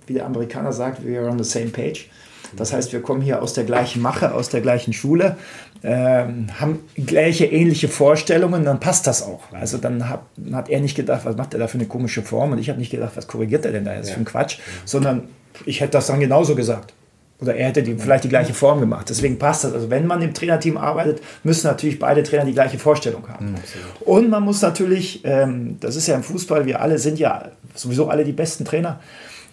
wie 0.09 0.15
der 0.15 0.27
Amerikaner 0.27 0.73
sagt, 0.73 1.07
we 1.07 1.17
are 1.17 1.31
on 1.31 1.39
the 1.41 1.49
same 1.49 1.69
page. 1.69 2.11
Das 2.57 2.73
heißt, 2.73 2.93
wir 2.93 3.03
kommen 3.03 3.21
hier 3.21 3.43
aus 3.43 3.53
der 3.53 3.65
gleichen 3.65 4.03
Mache, 4.03 4.35
aus 4.35 4.49
der 4.49 4.61
gleichen 4.61 4.93
Schule, 4.93 5.37
ähm, 5.83 6.47
haben 6.59 6.81
gleiche, 6.97 7.47
ähnliche 7.47 7.89
Vorstellungen, 7.89 8.65
dann 8.65 8.81
passt 8.81 9.07
das 9.07 9.23
auch. 9.23 9.43
Also 9.53 9.79
dann 9.79 10.09
hat, 10.09 10.23
hat 10.53 10.71
er 10.71 10.81
nicht 10.81 10.97
gedacht, 10.97 11.25
was 11.25 11.37
macht 11.37 11.55
er 11.55 11.61
da 11.61 11.67
für 11.67 11.79
eine 11.79 11.87
komische 11.87 12.23
Form 12.23 12.53
und 12.53 12.59
ich 12.59 12.69
habe 12.69 12.79
nicht 12.79 12.91
gedacht, 12.91 13.13
was 13.17 13.27
korrigiert 13.27 13.65
er 13.67 13.73
denn 13.73 13.85
da 13.85 13.95
jetzt 13.95 14.09
ja. 14.09 14.15
für 14.15 14.19
einen 14.19 14.27
Quatsch, 14.27 14.59
sondern 14.85 15.29
ich 15.67 15.81
hätte 15.81 15.93
das 15.93 16.07
dann 16.07 16.21
genauso 16.21 16.55
gesagt. 16.55 16.95
Oder 17.41 17.57
er 17.57 17.69
hätte 17.69 17.83
die, 17.83 17.97
vielleicht 17.97 18.25
die 18.25 18.29
gleiche 18.29 18.55
Form 18.55 18.81
gemacht. 18.81 19.11
Deswegen 19.11 19.39
passt 19.39 19.65
das. 19.65 19.73
Also 19.73 19.91
wenn 19.91 20.07
man 20.07 20.23
im 20.23 20.33
Trainerteam 20.33 20.77
arbeitet, 20.77 21.21
müssen 21.43 21.67
natürlich 21.67 21.99
beide 21.99 22.23
Trainer 22.23 22.45
die 22.45 22.53
gleiche 22.53 22.79
Vorstellung 22.79 23.29
haben. 23.29 23.53
Mhm, 23.53 23.57
und 24.01 24.31
man 24.31 24.43
muss 24.45 24.63
natürlich, 24.63 25.23
ähm, 25.25 25.77
das 25.81 25.97
ist 25.97 26.07
ja 26.07 26.15
im 26.15 26.23
Fußball, 26.23 26.65
wir 26.65 26.81
alle 26.81 26.99
sind 26.99 27.19
ja 27.19 27.51
sowieso 27.75 28.09
alle 28.09 28.25
die 28.25 28.33
besten 28.33 28.65
Trainer. 28.65 29.01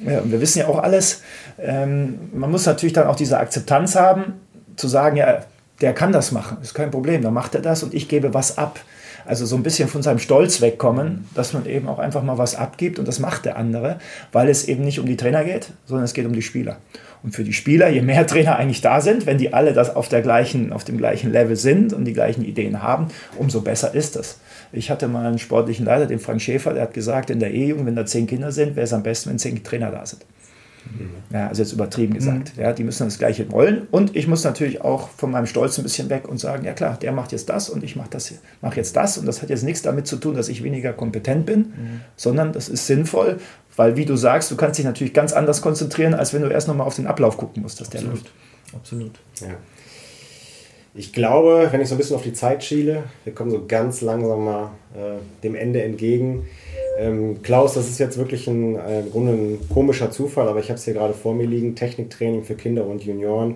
Ja, 0.05 0.21
wir 0.23 0.41
wissen 0.41 0.59
ja 0.59 0.67
auch 0.67 0.79
alles. 0.79 1.21
Ähm, 1.59 2.29
man 2.33 2.51
muss 2.51 2.65
natürlich 2.65 2.93
dann 2.93 3.07
auch 3.07 3.15
diese 3.15 3.37
Akzeptanz 3.37 3.95
haben, 3.95 4.33
zu 4.75 4.87
sagen, 4.87 5.17
ja, 5.17 5.43
der 5.81 5.93
kann 5.93 6.11
das 6.11 6.31
machen, 6.31 6.57
ist 6.61 6.73
kein 6.73 6.91
Problem, 6.91 7.21
dann 7.21 7.33
macht 7.33 7.55
er 7.55 7.61
das 7.61 7.83
und 7.83 7.93
ich 7.93 8.07
gebe 8.07 8.33
was 8.33 8.57
ab. 8.57 8.79
Also 9.25 9.45
so 9.45 9.55
ein 9.55 9.63
bisschen 9.63 9.87
von 9.87 10.01
seinem 10.01 10.19
Stolz 10.19 10.61
wegkommen, 10.61 11.27
dass 11.35 11.53
man 11.53 11.65
eben 11.67 11.87
auch 11.87 11.99
einfach 11.99 12.23
mal 12.23 12.37
was 12.37 12.55
abgibt 12.55 12.97
und 12.97 13.07
das 13.07 13.19
macht 13.19 13.45
der 13.45 13.55
andere, 13.55 13.99
weil 14.31 14.49
es 14.49 14.67
eben 14.67 14.83
nicht 14.83 14.99
um 14.99 15.05
die 15.05 15.17
Trainer 15.17 15.43
geht, 15.43 15.71
sondern 15.85 16.05
es 16.05 16.13
geht 16.13 16.25
um 16.25 16.33
die 16.33 16.41
Spieler. 16.41 16.77
Und 17.23 17.35
für 17.35 17.43
die 17.43 17.53
Spieler, 17.53 17.89
je 17.89 18.01
mehr 18.01 18.25
Trainer 18.25 18.55
eigentlich 18.55 18.81
da 18.81 18.99
sind, 18.99 19.27
wenn 19.27 19.37
die 19.37 19.53
alle 19.53 19.73
das 19.73 19.95
auf, 19.95 20.09
der 20.09 20.21
gleichen, 20.21 20.73
auf 20.73 20.83
dem 20.83 20.97
gleichen 20.97 21.31
Level 21.31 21.55
sind 21.55 21.93
und 21.93 22.05
die 22.05 22.13
gleichen 22.13 22.43
Ideen 22.43 22.81
haben, 22.81 23.09
umso 23.37 23.61
besser 23.61 23.93
ist 23.93 24.15
das. 24.15 24.39
Ich 24.73 24.89
hatte 24.89 25.07
mal 25.07 25.25
einen 25.25 25.39
sportlichen 25.39 25.85
Leiter, 25.85 26.05
den 26.05 26.19
Frank 26.19 26.41
Schäfer, 26.41 26.73
der 26.73 26.83
hat 26.83 26.93
gesagt, 26.93 27.29
in 27.29 27.39
der 27.39 27.53
E-Jugend, 27.53 27.85
wenn 27.85 27.95
da 27.95 28.05
zehn 28.05 28.27
Kinder 28.27 28.51
sind, 28.51 28.75
wäre 28.75 28.85
es 28.85 28.93
am 28.93 29.03
besten, 29.03 29.29
wenn 29.29 29.39
zehn 29.39 29.63
Trainer 29.63 29.91
da 29.91 30.05
sind. 30.05 30.25
Mhm. 30.85 31.09
Ja, 31.33 31.47
also 31.47 31.61
jetzt 31.61 31.73
übertrieben 31.73 32.13
gesagt. 32.13 32.55
Mhm. 32.55 32.61
Ja, 32.61 32.73
die 32.73 32.83
müssen 32.83 33.05
das 33.05 33.17
Gleiche 33.17 33.51
wollen. 33.51 33.87
Und 33.91 34.15
ich 34.15 34.27
muss 34.27 34.43
natürlich 34.43 34.81
auch 34.81 35.09
von 35.09 35.31
meinem 35.31 35.45
Stolz 35.45 35.77
ein 35.77 35.83
bisschen 35.83 36.09
weg 36.09 36.27
und 36.27 36.39
sagen, 36.39 36.65
ja 36.65 36.73
klar, 36.73 36.97
der 36.99 37.11
macht 37.11 37.31
jetzt 37.31 37.49
das 37.49 37.69
und 37.69 37.83
ich 37.83 37.95
mache 37.95 38.09
das, 38.09 38.33
mach 38.61 38.75
jetzt 38.75 38.95
das. 38.95 39.17
Und 39.17 39.25
das 39.25 39.41
hat 39.41 39.49
jetzt 39.49 39.63
nichts 39.63 39.81
damit 39.81 40.07
zu 40.07 40.17
tun, 40.17 40.35
dass 40.35 40.49
ich 40.49 40.63
weniger 40.63 40.93
kompetent 40.93 41.45
bin, 41.45 41.59
mhm. 41.59 42.01
sondern 42.15 42.53
das 42.53 42.69
ist 42.69 42.87
sinnvoll, 42.87 43.39
weil 43.75 43.95
wie 43.95 44.05
du 44.05 44.15
sagst, 44.15 44.51
du 44.51 44.55
kannst 44.55 44.77
dich 44.79 44.85
natürlich 44.85 45.13
ganz 45.13 45.33
anders 45.33 45.61
konzentrieren, 45.61 46.13
als 46.13 46.33
wenn 46.33 46.41
du 46.41 46.49
erst 46.49 46.67
nochmal 46.67 46.87
auf 46.87 46.95
den 46.95 47.07
Ablauf 47.07 47.37
gucken 47.37 47.63
musst, 47.63 47.79
dass 47.79 47.89
der 47.89 48.01
Absolut. 48.01 48.23
läuft. 48.23 48.33
Absolut. 48.73 49.19
Ja. 49.41 49.47
Ich 50.93 51.13
glaube, 51.13 51.69
wenn 51.71 51.79
ich 51.79 51.87
so 51.87 51.95
ein 51.95 51.97
bisschen 51.97 52.17
auf 52.17 52.23
die 52.23 52.33
Zeit 52.33 52.65
schiele, 52.65 53.03
wir 53.23 53.33
kommen 53.33 53.49
so 53.49 53.65
ganz 53.65 54.01
langsam 54.01 54.43
mal 54.43 54.71
äh, 54.93 55.19
dem 55.41 55.55
Ende 55.55 55.81
entgegen. 55.83 56.47
Ähm, 56.99 57.41
Klaus, 57.41 57.75
das 57.75 57.87
ist 57.87 57.97
jetzt 57.97 58.17
wirklich 58.17 58.45
ein, 58.47 58.75
äh, 58.75 58.99
im 58.99 59.11
Grunde 59.11 59.31
ein 59.31 59.69
komischer 59.69 60.11
Zufall, 60.11 60.49
aber 60.49 60.59
ich 60.59 60.67
habe 60.67 60.77
es 60.77 60.83
hier 60.83 60.93
gerade 60.93 61.13
vor 61.13 61.33
mir 61.33 61.47
liegen. 61.47 61.75
Techniktraining 61.75 62.43
für 62.43 62.55
Kinder 62.55 62.85
und 62.85 63.03
Junioren. 63.03 63.55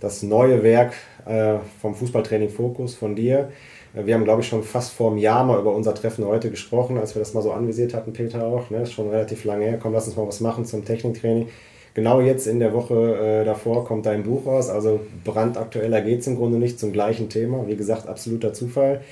Das 0.00 0.24
neue 0.24 0.64
Werk 0.64 0.94
äh, 1.24 1.54
vom 1.80 1.94
Fußballtraining 1.94 2.50
Fokus 2.50 2.96
von 2.96 3.14
dir. 3.14 3.52
Äh, 3.94 4.06
wir 4.06 4.14
haben, 4.14 4.24
glaube 4.24 4.42
ich, 4.42 4.48
schon 4.48 4.64
fast 4.64 4.92
vor 4.92 5.12
einem 5.12 5.18
Jahr 5.18 5.44
mal 5.44 5.60
über 5.60 5.72
unser 5.72 5.94
Treffen 5.94 6.24
heute 6.24 6.50
gesprochen, 6.50 6.98
als 6.98 7.14
wir 7.14 7.20
das 7.20 7.32
mal 7.32 7.42
so 7.42 7.52
anvisiert 7.52 7.94
hatten, 7.94 8.12
Peter 8.12 8.44
auch. 8.44 8.70
Ne? 8.70 8.80
Das 8.80 8.88
ist 8.88 8.94
schon 8.96 9.08
relativ 9.08 9.44
lange 9.44 9.66
her. 9.66 9.78
Komm, 9.80 9.92
lass 9.92 10.08
uns 10.08 10.16
mal 10.16 10.26
was 10.26 10.40
machen 10.40 10.64
zum 10.64 10.84
Techniktraining. 10.84 11.48
Genau 11.94 12.20
jetzt 12.20 12.46
in 12.46 12.58
der 12.58 12.72
Woche 12.72 12.94
äh, 13.42 13.44
davor 13.44 13.84
kommt 13.84 14.06
dein 14.06 14.22
Buch 14.22 14.46
raus. 14.46 14.70
Also 14.70 15.00
brandaktueller 15.24 16.00
geht 16.00 16.20
es 16.20 16.26
im 16.26 16.36
Grunde 16.36 16.58
nicht 16.58 16.78
zum 16.78 16.92
gleichen 16.92 17.28
Thema. 17.28 17.66
Wie 17.66 17.76
gesagt, 17.76 18.08
absoluter 18.08 18.54
Zufall. 18.54 19.02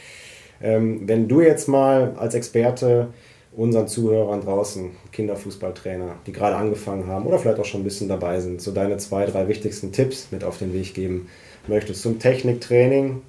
Ähm, 0.62 1.02
wenn 1.06 1.28
du 1.28 1.40
jetzt 1.40 1.68
mal 1.68 2.14
als 2.16 2.34
Experte 2.34 3.08
unseren 3.52 3.88
Zuhörern 3.88 4.40
draußen, 4.40 4.92
Kinderfußballtrainer, 5.12 6.16
die 6.26 6.32
gerade 6.32 6.56
angefangen 6.56 7.06
haben 7.06 7.26
oder 7.26 7.38
vielleicht 7.38 7.58
auch 7.58 7.64
schon 7.64 7.80
ein 7.80 7.84
bisschen 7.84 8.08
dabei 8.08 8.40
sind, 8.40 8.62
so 8.62 8.70
deine 8.70 8.96
zwei, 8.98 9.26
drei 9.26 9.48
wichtigsten 9.48 9.92
Tipps 9.92 10.28
mit 10.30 10.44
auf 10.44 10.58
den 10.58 10.72
Weg 10.72 10.94
geben 10.94 11.28
möchtest 11.66 12.02
zum 12.02 12.18
Techniktraining 12.18 13.22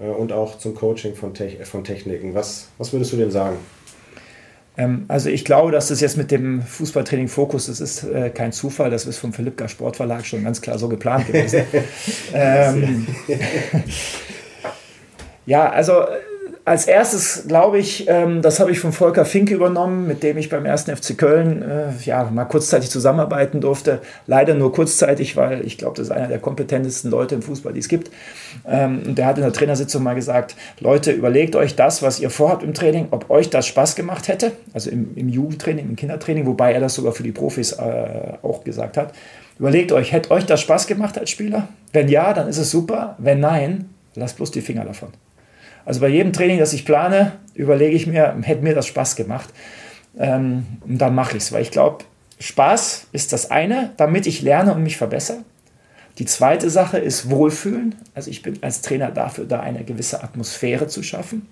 äh, 0.00 0.08
und 0.08 0.32
auch 0.32 0.58
zum 0.58 0.74
Coaching 0.74 1.14
von, 1.14 1.34
Te 1.34 1.64
von 1.64 1.84
Techniken. 1.84 2.34
Was, 2.34 2.68
was 2.78 2.92
würdest 2.92 3.12
du 3.12 3.16
dem 3.16 3.30
sagen? 3.30 3.58
Ähm, 4.78 5.06
also 5.08 5.28
ich 5.28 5.44
glaube, 5.44 5.72
dass 5.72 5.88
das 5.88 6.00
jetzt 6.00 6.16
mit 6.16 6.30
dem 6.30 6.62
Fußballtraining 6.62 7.26
Fokus, 7.26 7.66
das 7.66 7.80
ist 7.80 8.04
äh, 8.04 8.30
kein 8.30 8.52
Zufall, 8.52 8.90
das 8.90 9.06
ist 9.06 9.18
vom 9.18 9.32
Philippka 9.32 9.66
Sportverlag 9.66 10.24
schon 10.24 10.44
ganz 10.44 10.62
klar 10.62 10.78
so 10.78 10.88
geplant 10.88 11.26
gewesen. 11.26 11.64
ähm, 12.32 13.06
ja, 15.46 15.68
also 15.70 16.04
als 16.68 16.86
erstes 16.86 17.44
glaube 17.48 17.78
ich, 17.78 18.06
ähm, 18.08 18.42
das 18.42 18.60
habe 18.60 18.70
ich 18.70 18.80
von 18.80 18.92
Volker 18.92 19.24
Finke 19.24 19.54
übernommen, 19.54 20.06
mit 20.06 20.22
dem 20.22 20.38
ich 20.38 20.48
beim 20.48 20.64
ersten 20.64 20.94
FC 20.94 21.16
Köln 21.16 21.62
äh, 21.62 21.90
ja, 22.04 22.24
mal 22.32 22.44
kurzzeitig 22.44 22.90
zusammenarbeiten 22.90 23.60
durfte. 23.60 24.00
Leider 24.26 24.54
nur 24.54 24.72
kurzzeitig, 24.72 25.36
weil 25.36 25.66
ich 25.66 25.78
glaube, 25.78 25.96
das 25.96 26.08
ist 26.08 26.12
einer 26.12 26.28
der 26.28 26.38
kompetentesten 26.38 27.10
Leute 27.10 27.34
im 27.34 27.42
Fußball, 27.42 27.72
die 27.72 27.80
es 27.80 27.88
gibt. 27.88 28.10
Ähm, 28.66 29.02
und 29.06 29.18
der 29.18 29.26
hat 29.26 29.38
in 29.38 29.42
der 29.42 29.52
Trainersitzung 29.52 30.02
mal 30.02 30.14
gesagt, 30.14 30.56
Leute, 30.80 31.12
überlegt 31.12 31.56
euch 31.56 31.74
das, 31.74 32.02
was 32.02 32.20
ihr 32.20 32.30
vorhabt 32.30 32.62
im 32.62 32.74
Training, 32.74 33.08
ob 33.10 33.30
euch 33.30 33.50
das 33.50 33.66
Spaß 33.66 33.96
gemacht 33.96 34.28
hätte, 34.28 34.52
also 34.72 34.90
im, 34.90 35.16
im 35.16 35.28
Jugendtraining, 35.28 35.88
im 35.88 35.96
Kindertraining, 35.96 36.46
wobei 36.46 36.72
er 36.72 36.80
das 36.80 36.94
sogar 36.94 37.12
für 37.12 37.22
die 37.22 37.32
Profis 37.32 37.72
äh, 37.72 38.34
auch 38.42 38.64
gesagt 38.64 38.96
hat. 38.96 39.12
Überlegt 39.58 39.90
euch, 39.90 40.12
hätte 40.12 40.30
euch 40.30 40.46
das 40.46 40.60
Spaß 40.60 40.86
gemacht 40.86 41.18
als 41.18 41.30
Spieler? 41.30 41.68
Wenn 41.92 42.08
ja, 42.08 42.32
dann 42.32 42.48
ist 42.48 42.58
es 42.58 42.70
super. 42.70 43.16
Wenn 43.18 43.40
nein, 43.40 43.88
lasst 44.14 44.36
bloß 44.36 44.52
die 44.52 44.60
Finger 44.60 44.84
davon. 44.84 45.08
Also 45.88 46.00
bei 46.00 46.08
jedem 46.08 46.34
Training, 46.34 46.58
das 46.58 46.74
ich 46.74 46.84
plane, 46.84 47.32
überlege 47.54 47.96
ich 47.96 48.06
mir, 48.06 48.36
hätte 48.42 48.62
mir 48.62 48.74
das 48.74 48.86
Spaß 48.86 49.16
gemacht. 49.16 49.48
Ähm, 50.18 50.66
und 50.86 50.98
dann 50.98 51.14
mache 51.14 51.38
ich 51.38 51.44
es, 51.44 51.50
weil 51.50 51.62
ich 51.62 51.70
glaube, 51.70 52.04
Spaß 52.38 53.06
ist 53.12 53.32
das 53.32 53.50
eine, 53.50 53.94
damit 53.96 54.26
ich 54.26 54.42
lerne 54.42 54.74
und 54.74 54.82
mich 54.82 54.98
verbessere. 54.98 55.38
Die 56.18 56.26
zweite 56.26 56.68
Sache 56.68 56.98
ist 56.98 57.30
Wohlfühlen. 57.30 57.94
Also 58.14 58.30
ich 58.30 58.42
bin 58.42 58.58
als 58.62 58.82
Trainer 58.82 59.10
dafür 59.10 59.46
da, 59.46 59.60
eine 59.60 59.82
gewisse 59.82 60.22
Atmosphäre 60.22 60.88
zu 60.88 61.02
schaffen. 61.02 61.48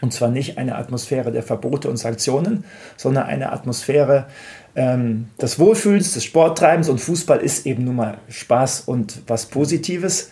Und 0.00 0.12
zwar 0.12 0.30
nicht 0.30 0.58
eine 0.58 0.74
Atmosphäre 0.74 1.30
der 1.30 1.44
Verbote 1.44 1.88
und 1.88 1.96
Sanktionen, 1.96 2.64
sondern 2.96 3.26
eine 3.26 3.52
Atmosphäre 3.52 4.26
ähm, 4.74 5.28
des 5.40 5.60
Wohlfühlens, 5.60 6.14
des 6.14 6.24
Sporttreibens. 6.24 6.88
Und 6.88 7.00
Fußball 7.00 7.38
ist 7.38 7.66
eben 7.66 7.84
nun 7.84 7.94
mal 7.94 8.18
Spaß 8.30 8.80
und 8.80 9.22
was 9.28 9.46
Positives. 9.46 10.30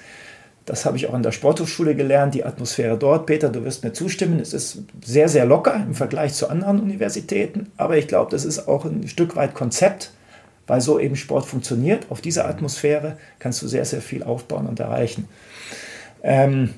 Das 0.68 0.84
habe 0.84 0.98
ich 0.98 1.08
auch 1.08 1.14
in 1.14 1.22
der 1.22 1.32
Sporthochschule 1.32 1.94
gelernt, 1.94 2.34
die 2.34 2.44
Atmosphäre 2.44 2.98
dort. 2.98 3.24
Peter, 3.24 3.48
du 3.48 3.64
wirst 3.64 3.84
mir 3.84 3.94
zustimmen, 3.94 4.38
es 4.38 4.52
ist 4.52 4.82
sehr, 5.02 5.30
sehr 5.30 5.46
locker 5.46 5.74
im 5.76 5.94
Vergleich 5.94 6.34
zu 6.34 6.50
anderen 6.50 6.78
Universitäten, 6.78 7.72
aber 7.78 7.96
ich 7.96 8.06
glaube, 8.06 8.30
das 8.30 8.44
ist 8.44 8.68
auch 8.68 8.84
ein 8.84 9.08
Stück 9.08 9.34
weit 9.34 9.54
Konzept, 9.54 10.12
weil 10.66 10.82
so 10.82 11.00
eben 11.00 11.16
Sport 11.16 11.46
funktioniert. 11.46 12.04
Auf 12.10 12.20
dieser 12.20 12.46
Atmosphäre 12.46 13.16
kannst 13.38 13.62
du 13.62 13.66
sehr, 13.66 13.86
sehr 13.86 14.02
viel 14.02 14.22
aufbauen 14.22 14.66
und 14.66 14.78
erreichen. 14.78 15.26
Ähm, 16.22 16.74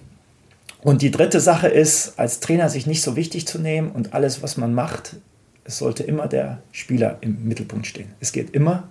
und 0.83 1.03
die 1.03 1.11
dritte 1.11 1.41
Sache 1.41 1.67
ist, 1.67 2.17
als 2.17 2.39
Trainer 2.39 2.69
sich 2.69 2.87
nicht 2.87 3.03
so 3.03 3.17
wichtig 3.17 3.49
zu 3.49 3.59
nehmen 3.59 3.91
und 3.91 4.15
alles, 4.15 4.41
was 4.41 4.57
man 4.57 4.73
macht, 4.73 5.17
es 5.65 5.79
sollte 5.79 6.05
immer 6.05 6.29
der 6.29 6.63
Spieler 6.71 7.19
im 7.23 7.49
Mittelpunkt 7.49 7.89
stehen. 7.89 8.13
Es 8.21 8.31
geht 8.31 8.51
immer 8.51 8.85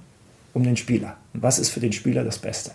um 0.54 0.64
den 0.64 0.76
Spieler. 0.76 1.16
Und 1.34 1.42
was 1.42 1.58
ist 1.58 1.70
für 1.70 1.80
den 1.80 1.94
Spieler 1.94 2.26
das 2.26 2.38
Beste? 2.38 2.72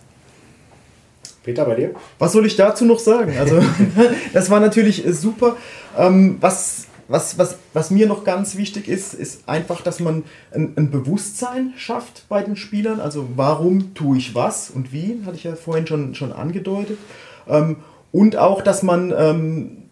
Peter, 1.44 1.66
bei 1.66 1.74
dir? 1.74 1.90
Was 2.18 2.32
soll 2.32 2.46
ich 2.46 2.56
dazu 2.56 2.84
noch 2.84 2.98
sagen? 2.98 3.36
Also, 3.38 3.60
das 4.32 4.50
war 4.50 4.60
natürlich 4.60 5.06
äh, 5.06 5.12
super. 5.12 5.56
Ähm, 5.96 6.38
was, 6.40 6.86
was, 7.06 7.38
was, 7.38 7.58
was 7.74 7.90
mir 7.90 8.06
noch 8.06 8.24
ganz 8.24 8.56
wichtig 8.56 8.88
ist, 8.88 9.12
ist 9.14 9.46
einfach, 9.46 9.82
dass 9.82 10.00
man 10.00 10.24
ein, 10.52 10.72
ein, 10.76 10.90
Bewusstsein 10.90 11.74
schafft 11.76 12.24
bei 12.30 12.42
den 12.42 12.56
Spielern. 12.56 12.98
Also, 12.98 13.28
warum 13.36 13.94
tue 13.94 14.16
ich 14.16 14.34
was 14.34 14.70
und 14.70 14.92
wie, 14.92 15.20
hatte 15.26 15.36
ich 15.36 15.44
ja 15.44 15.54
vorhin 15.54 15.86
schon, 15.86 16.14
schon 16.14 16.32
angedeutet. 16.32 16.98
Ähm, 17.46 17.76
und 18.10 18.36
auch, 18.36 18.62
dass 18.62 18.82
man 18.82 19.12
ähm, 19.16 19.84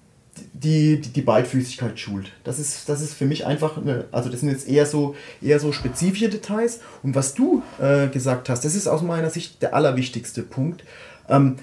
die, 0.55 1.00
die, 1.00 1.11
die 1.11 1.22
Beidfüßigkeit 1.22 1.98
schult. 1.98 2.30
Das 2.44 2.59
ist, 2.59 2.88
das 2.88 3.00
ist 3.00 3.14
für 3.14 3.26
mich 3.26 3.46
einfach, 3.46 3.76
eine, 3.76 4.07
also 4.12 4.28
das 4.28 4.40
sind 4.40 4.50
jetzt 4.50 4.68
eher 4.68 4.86
so, 4.86 5.14
eher 5.40 5.59
so 5.59 5.72
spezifische 5.72 6.28
Details. 6.28 6.80
Und 7.03 7.14
was 7.14 7.34
du 7.34 7.62
äh, 7.80 8.09
gesagt 8.09 8.48
hast, 8.48 8.64
das 8.64 8.74
ist 8.74 8.86
aus 8.86 9.03
meiner 9.03 9.30
Sicht 9.30 9.61
der 9.62 9.74
allerwichtigste 9.74 10.42
Punkt. 10.42 10.84
Ähm, 11.33 11.57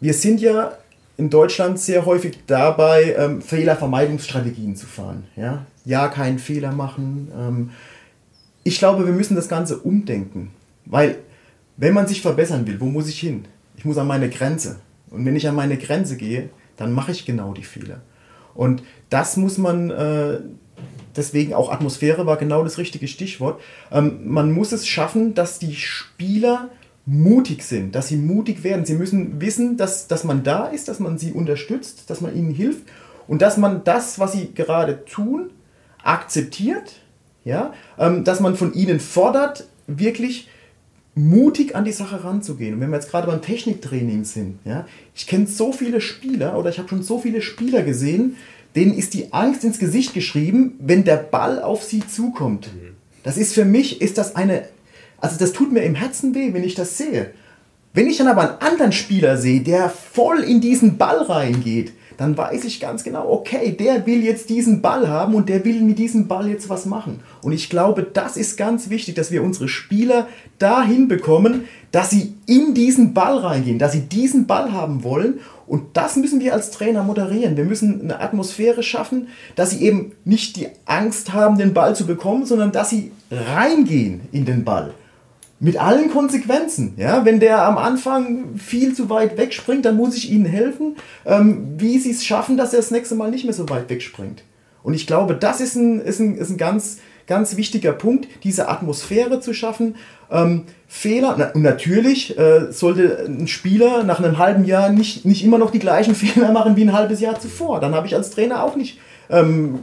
wir 0.00 0.14
sind 0.14 0.40
ja 0.40 0.72
in 1.16 1.30
Deutschland 1.30 1.78
sehr 1.78 2.04
häufig 2.04 2.38
dabei, 2.46 3.14
ähm, 3.18 3.40
Fehlervermeidungsstrategien 3.40 4.76
zu 4.76 4.86
fahren. 4.86 5.24
Ja, 5.36 5.66
ja 5.84 6.08
keinen 6.08 6.38
Fehler 6.38 6.72
machen. 6.72 7.30
Ähm, 7.36 7.70
ich 8.64 8.78
glaube, 8.78 9.06
wir 9.06 9.12
müssen 9.12 9.36
das 9.36 9.48
Ganze 9.48 9.78
umdenken, 9.78 10.50
weil 10.84 11.18
wenn 11.76 11.94
man 11.94 12.06
sich 12.06 12.22
verbessern 12.22 12.66
will, 12.66 12.80
wo 12.80 12.86
muss 12.86 13.08
ich 13.08 13.20
hin? 13.20 13.44
Ich 13.76 13.84
muss 13.84 13.98
an 13.98 14.06
meine 14.06 14.28
Grenze. 14.28 14.80
Und 15.10 15.24
wenn 15.24 15.36
ich 15.36 15.48
an 15.48 15.54
meine 15.54 15.76
Grenze 15.76 16.16
gehe, 16.16 16.50
dann 16.76 16.92
mache 16.92 17.12
ich 17.12 17.24
genau 17.24 17.52
die 17.52 17.62
Fehler. 17.62 18.00
Und 18.54 18.82
das 19.10 19.36
muss 19.36 19.58
man, 19.58 19.90
äh, 19.90 20.40
deswegen 21.14 21.54
auch 21.54 21.70
Atmosphäre 21.70 22.26
war 22.26 22.36
genau 22.38 22.64
das 22.64 22.78
richtige 22.78 23.06
Stichwort. 23.06 23.60
Ähm, 23.92 24.20
man 24.24 24.52
muss 24.52 24.72
es 24.72 24.86
schaffen, 24.86 25.34
dass 25.34 25.58
die 25.58 25.74
Spieler 25.74 26.70
mutig 27.06 27.62
sind, 27.62 27.94
dass 27.94 28.08
sie 28.08 28.16
mutig 28.16 28.64
werden. 28.64 28.84
Sie 28.84 28.96
müssen 28.96 29.40
wissen, 29.40 29.76
dass, 29.76 30.08
dass 30.08 30.24
man 30.24 30.42
da 30.42 30.66
ist, 30.66 30.88
dass 30.88 30.98
man 30.98 31.18
sie 31.18 31.32
unterstützt, 31.32 32.10
dass 32.10 32.20
man 32.20 32.36
ihnen 32.36 32.50
hilft 32.50 32.82
und 33.28 33.42
dass 33.42 33.56
man 33.56 33.84
das, 33.84 34.18
was 34.18 34.32
sie 34.32 34.52
gerade 34.52 35.04
tun, 35.04 35.50
akzeptiert, 36.02 37.00
ja, 37.44 37.72
ähm, 37.98 38.24
dass 38.24 38.40
man 38.40 38.56
von 38.56 38.74
ihnen 38.74 39.00
fordert, 39.00 39.68
wirklich 39.86 40.48
mutig 41.14 41.74
an 41.76 41.84
die 41.84 41.92
Sache 41.92 42.24
ranzugehen. 42.24 42.74
Und 42.74 42.80
wenn 42.80 42.90
wir 42.90 42.96
jetzt 42.96 43.10
gerade 43.10 43.28
beim 43.28 43.40
Techniktraining 43.40 44.24
sind, 44.24 44.58
ja, 44.64 44.86
ich 45.14 45.28
kenne 45.28 45.46
so 45.46 45.72
viele 45.72 46.00
Spieler 46.00 46.58
oder 46.58 46.70
ich 46.70 46.78
habe 46.78 46.88
schon 46.88 47.02
so 47.02 47.18
viele 47.18 47.40
Spieler 47.40 47.82
gesehen, 47.82 48.36
denen 48.74 48.92
ist 48.92 49.14
die 49.14 49.32
Angst 49.32 49.64
ins 49.64 49.78
Gesicht 49.78 50.12
geschrieben, 50.12 50.74
wenn 50.78 51.04
der 51.04 51.16
Ball 51.16 51.62
auf 51.62 51.82
sie 51.82 52.06
zukommt. 52.06 52.68
Das 53.22 53.38
ist 53.38 53.54
für 53.54 53.64
mich, 53.64 54.02
ist 54.02 54.18
das 54.18 54.36
eine, 54.36 54.68
also 55.20 55.36
das 55.38 55.52
tut 55.52 55.72
mir 55.72 55.82
im 55.82 55.94
Herzen 55.94 56.34
weh, 56.34 56.52
wenn 56.52 56.64
ich 56.64 56.74
das 56.74 56.98
sehe. 56.98 57.30
Wenn 57.92 58.08
ich 58.08 58.18
dann 58.18 58.28
aber 58.28 58.42
einen 58.42 58.60
anderen 58.60 58.92
Spieler 58.92 59.38
sehe, 59.38 59.62
der 59.62 59.88
voll 59.88 60.40
in 60.40 60.60
diesen 60.60 60.98
Ball 60.98 61.22
reingeht, 61.22 61.92
dann 62.16 62.36
weiß 62.36 62.64
ich 62.64 62.80
ganz 62.80 63.04
genau, 63.04 63.30
okay, 63.30 63.72
der 63.72 64.06
will 64.06 64.22
jetzt 64.22 64.48
diesen 64.48 64.80
Ball 64.80 65.08
haben 65.08 65.34
und 65.34 65.48
der 65.48 65.64
will 65.64 65.82
mit 65.82 65.98
diesem 65.98 66.28
Ball 66.28 66.48
jetzt 66.48 66.68
was 66.68 66.86
machen. 66.86 67.20
Und 67.42 67.52
ich 67.52 67.68
glaube, 67.68 68.02
das 68.02 68.36
ist 68.36 68.56
ganz 68.56 68.90
wichtig, 68.90 69.14
dass 69.14 69.30
wir 69.30 69.42
unsere 69.42 69.68
Spieler 69.68 70.26
dahin 70.58 71.08
bekommen, 71.08 71.64
dass 71.92 72.10
sie 72.10 72.34
in 72.46 72.74
diesen 72.74 73.12
Ball 73.12 73.38
reingehen, 73.38 73.78
dass 73.78 73.92
sie 73.92 74.00
diesen 74.00 74.46
Ball 74.46 74.72
haben 74.72 75.02
wollen. 75.02 75.40
Und 75.66 75.96
das 75.96 76.16
müssen 76.16 76.40
wir 76.40 76.54
als 76.54 76.70
Trainer 76.70 77.02
moderieren. 77.02 77.56
Wir 77.56 77.64
müssen 77.64 78.02
eine 78.02 78.20
Atmosphäre 78.20 78.82
schaffen, 78.82 79.28
dass 79.54 79.70
sie 79.70 79.82
eben 79.82 80.12
nicht 80.24 80.56
die 80.56 80.68
Angst 80.86 81.32
haben, 81.32 81.58
den 81.58 81.74
Ball 81.74 81.94
zu 81.94 82.06
bekommen, 82.06 82.46
sondern 82.46 82.72
dass 82.72 82.90
sie 82.90 83.12
reingehen 83.30 84.22
in 84.32 84.44
den 84.44 84.64
Ball. 84.64 84.94
Mit 85.58 85.78
allen 85.78 86.10
Konsequenzen. 86.10 86.94
Ja? 86.96 87.24
Wenn 87.24 87.40
der 87.40 87.64
am 87.64 87.78
Anfang 87.78 88.56
viel 88.56 88.94
zu 88.94 89.08
weit 89.08 89.38
wegspringt, 89.38 89.84
dann 89.84 89.96
muss 89.96 90.16
ich 90.16 90.30
ihnen 90.30 90.44
helfen, 90.44 90.96
ähm, 91.24 91.74
wie 91.78 91.98
sie 91.98 92.10
es 92.10 92.24
schaffen, 92.24 92.56
dass 92.56 92.74
er 92.74 92.80
das 92.80 92.90
nächste 92.90 93.14
Mal 93.14 93.30
nicht 93.30 93.44
mehr 93.44 93.54
so 93.54 93.68
weit 93.68 93.88
wegspringt. 93.88 94.42
Und 94.82 94.94
ich 94.94 95.06
glaube, 95.06 95.34
das 95.34 95.60
ist 95.60 95.74
ein, 95.74 96.00
ist 96.00 96.20
ein, 96.20 96.36
ist 96.36 96.50
ein 96.50 96.58
ganz, 96.58 96.98
ganz 97.26 97.56
wichtiger 97.56 97.92
Punkt, 97.92 98.28
diese 98.44 98.68
Atmosphäre 98.68 99.40
zu 99.40 99.52
schaffen. 99.52 99.96
Ähm, 100.30 100.64
Fehler, 100.86 101.34
na, 101.38 101.50
natürlich 101.54 102.38
äh, 102.38 102.70
sollte 102.70 103.24
ein 103.26 103.48
Spieler 103.48 104.04
nach 104.04 104.20
einem 104.20 104.38
halben 104.38 104.64
Jahr 104.64 104.90
nicht, 104.90 105.24
nicht 105.24 105.44
immer 105.44 105.58
noch 105.58 105.70
die 105.70 105.78
gleichen 105.78 106.14
Fehler 106.16 106.52
machen 106.52 106.76
wie 106.76 106.82
ein 106.82 106.92
halbes 106.92 107.20
Jahr 107.20 107.40
zuvor. 107.40 107.80
Dann 107.80 107.94
habe 107.94 108.06
ich 108.06 108.14
als 108.14 108.30
Trainer 108.30 108.62
auch 108.62 108.76
nicht, 108.76 109.00
ähm, 109.30 109.80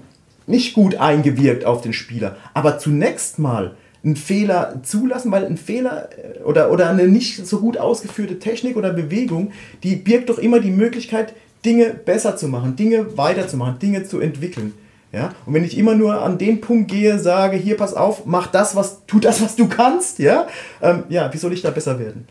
nicht 0.47 0.73
gut 0.73 0.95
eingewirkt 0.95 1.65
auf 1.65 1.81
den 1.81 1.93
Spieler. 1.93 2.37
Aber 2.53 2.77
zunächst 2.77 3.39
mal 3.39 3.75
einen 4.03 4.15
Fehler 4.15 4.81
zulassen, 4.83 5.31
weil 5.31 5.45
ein 5.45 5.57
Fehler 5.57 6.09
äh, 6.11 6.43
oder, 6.43 6.71
oder 6.71 6.89
eine 6.89 7.07
nicht 7.07 7.47
so 7.47 7.59
gut 7.59 7.77
ausgeführte 7.77 8.39
Technik 8.39 8.75
oder 8.75 8.91
Bewegung, 8.91 9.51
die 9.83 9.95
birgt 9.95 10.29
doch 10.29 10.39
immer 10.39 10.59
die 10.59 10.71
Möglichkeit, 10.71 11.33
Dinge 11.65 11.93
besser 11.93 12.35
zu 12.35 12.47
machen, 12.47 12.75
Dinge 12.75 13.17
weiterzumachen, 13.17 13.79
Dinge 13.79 14.03
zu 14.03 14.19
entwickeln. 14.19 14.73
Ja? 15.13 15.31
Und 15.45 15.53
wenn 15.53 15.63
ich 15.63 15.77
immer 15.77 15.95
nur 15.95 16.21
an 16.21 16.37
den 16.37 16.59
Punkt 16.59 16.91
gehe, 16.91 17.19
sage, 17.19 17.55
hier 17.55 17.77
pass 17.77 17.93
auf, 17.93 18.25
mach 18.25 18.47
das, 18.47 18.75
was, 18.75 19.05
tu 19.05 19.19
das, 19.19 19.41
was 19.41 19.55
du 19.55 19.67
kannst, 19.67 20.19
ja, 20.19 20.47
ähm, 20.81 21.03
ja, 21.07 21.31
wie 21.31 21.37
soll 21.37 21.53
ich 21.53 21.61
da 21.61 21.69
besser 21.69 21.99
werden? 21.99 22.27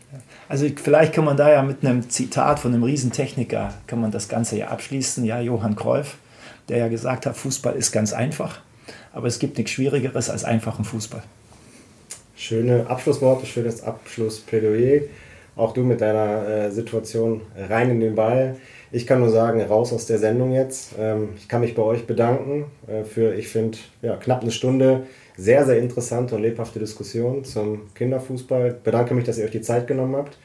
Also 0.49 0.67
vielleicht 0.75 1.13
kann 1.13 1.25
man 1.25 1.37
da 1.37 1.51
ja 1.51 1.63
mit 1.63 1.83
einem 1.83 2.09
Zitat 2.09 2.59
von 2.59 2.73
einem 2.73 2.83
Riesentechniker, 2.83 3.73
kann 3.87 4.01
man 4.01 4.11
das 4.11 4.27
Ganze 4.27 4.57
ja 4.57 4.67
abschließen, 4.67 5.23
ja, 5.23 5.39
Johann 5.39 5.75
Cruyff, 5.75 6.17
der 6.69 6.77
ja 6.77 6.87
gesagt 6.89 7.25
hat, 7.25 7.37
Fußball 7.37 7.73
ist 7.73 7.91
ganz 7.91 8.13
einfach, 8.13 8.59
aber 9.13 9.27
es 9.27 9.39
gibt 9.39 9.57
nichts 9.57 9.71
Schwierigeres 9.71 10.29
als 10.29 10.43
einfachen 10.43 10.85
Fußball. 10.85 11.23
Schöne 12.35 12.87
Abschlussworte, 12.87 13.45
schönes 13.45 13.83
Abschlussplädoyer. 13.83 15.01
Auch 15.55 15.73
du 15.73 15.81
mit 15.83 16.01
deiner 16.01 16.47
äh, 16.47 16.71
Situation 16.71 17.41
rein 17.55 17.91
in 17.91 17.99
den 17.99 18.15
Ball. 18.15 18.55
Ich 18.91 19.05
kann 19.05 19.19
nur 19.19 19.29
sagen, 19.29 19.61
raus 19.61 19.93
aus 19.93 20.07
der 20.07 20.17
Sendung 20.17 20.51
jetzt. 20.51 20.95
Ähm, 20.99 21.29
ich 21.37 21.47
kann 21.47 21.61
mich 21.61 21.75
bei 21.75 21.83
euch 21.83 22.07
bedanken 22.07 22.65
äh, 22.87 23.03
für, 23.03 23.35
ich 23.35 23.49
finde, 23.49 23.77
ja, 24.01 24.15
knapp 24.15 24.41
eine 24.41 24.51
Stunde 24.51 25.03
sehr, 25.37 25.65
sehr 25.65 25.77
interessante 25.77 26.35
und 26.35 26.41
lebhafte 26.41 26.79
Diskussion 26.79 27.43
zum 27.43 27.93
Kinderfußball. 27.93 28.77
Bedanke 28.83 29.13
mich, 29.13 29.25
dass 29.25 29.37
ihr 29.37 29.45
euch 29.45 29.51
die 29.51 29.61
Zeit 29.61 29.85
genommen 29.85 30.15
habt. 30.15 30.37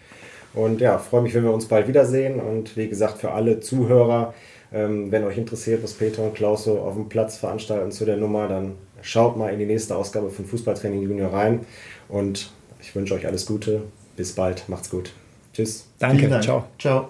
Und 0.53 0.81
ja, 0.83 0.99
freue 0.99 1.23
mich, 1.23 1.35
wenn 1.35 1.45
wir 1.45 1.53
uns 1.53 1.67
bald 1.67 1.89
wiedersehen. 1.89 2.39
Und 2.39 2.77
wie 2.77 2.89
gesagt, 2.89 3.19
für 3.19 3.33
alle 3.33 3.61
Zuhörer, 3.61 4.35
ähm, 4.73 5.11
wenn 5.11 5.25
euch 5.25 5.39
interessiert, 5.39 5.83
was 5.83 5.95
Peter 5.95 6.23
und 6.23 6.35
Klaus 6.35 6.65
so 6.65 6.81
auf 6.81 6.95
dem 6.95 7.09
Platz 7.09 7.39
veranstalten 7.39 7.93
zu 7.93 8.05
der 8.05 8.19
Nummer, 8.19 8.47
dann 8.47 8.75
schaut 9.09 9.39
mal 9.39 9.49
in 9.53 9.59
die 9.59 9.65
nächste 9.65 9.97
Ausgabe 9.97 10.29
von 10.29 10.45
Fußballtraining 10.45 11.03
Junior 11.03 11.33
rein. 11.33 11.65
Und 12.09 12.51
ich 12.81 12.95
wünsche 12.95 13.15
euch 13.15 13.27
alles 13.27 13.47
Gute. 13.47 13.83
Bis 14.17 14.35
bald. 14.35 14.69
Macht's 14.69 14.91
gut. 14.91 15.13
Tschüss. 15.55 15.87
Danke. 15.99 16.29
Ciao. 16.41 16.65
Ciao. 16.79 17.09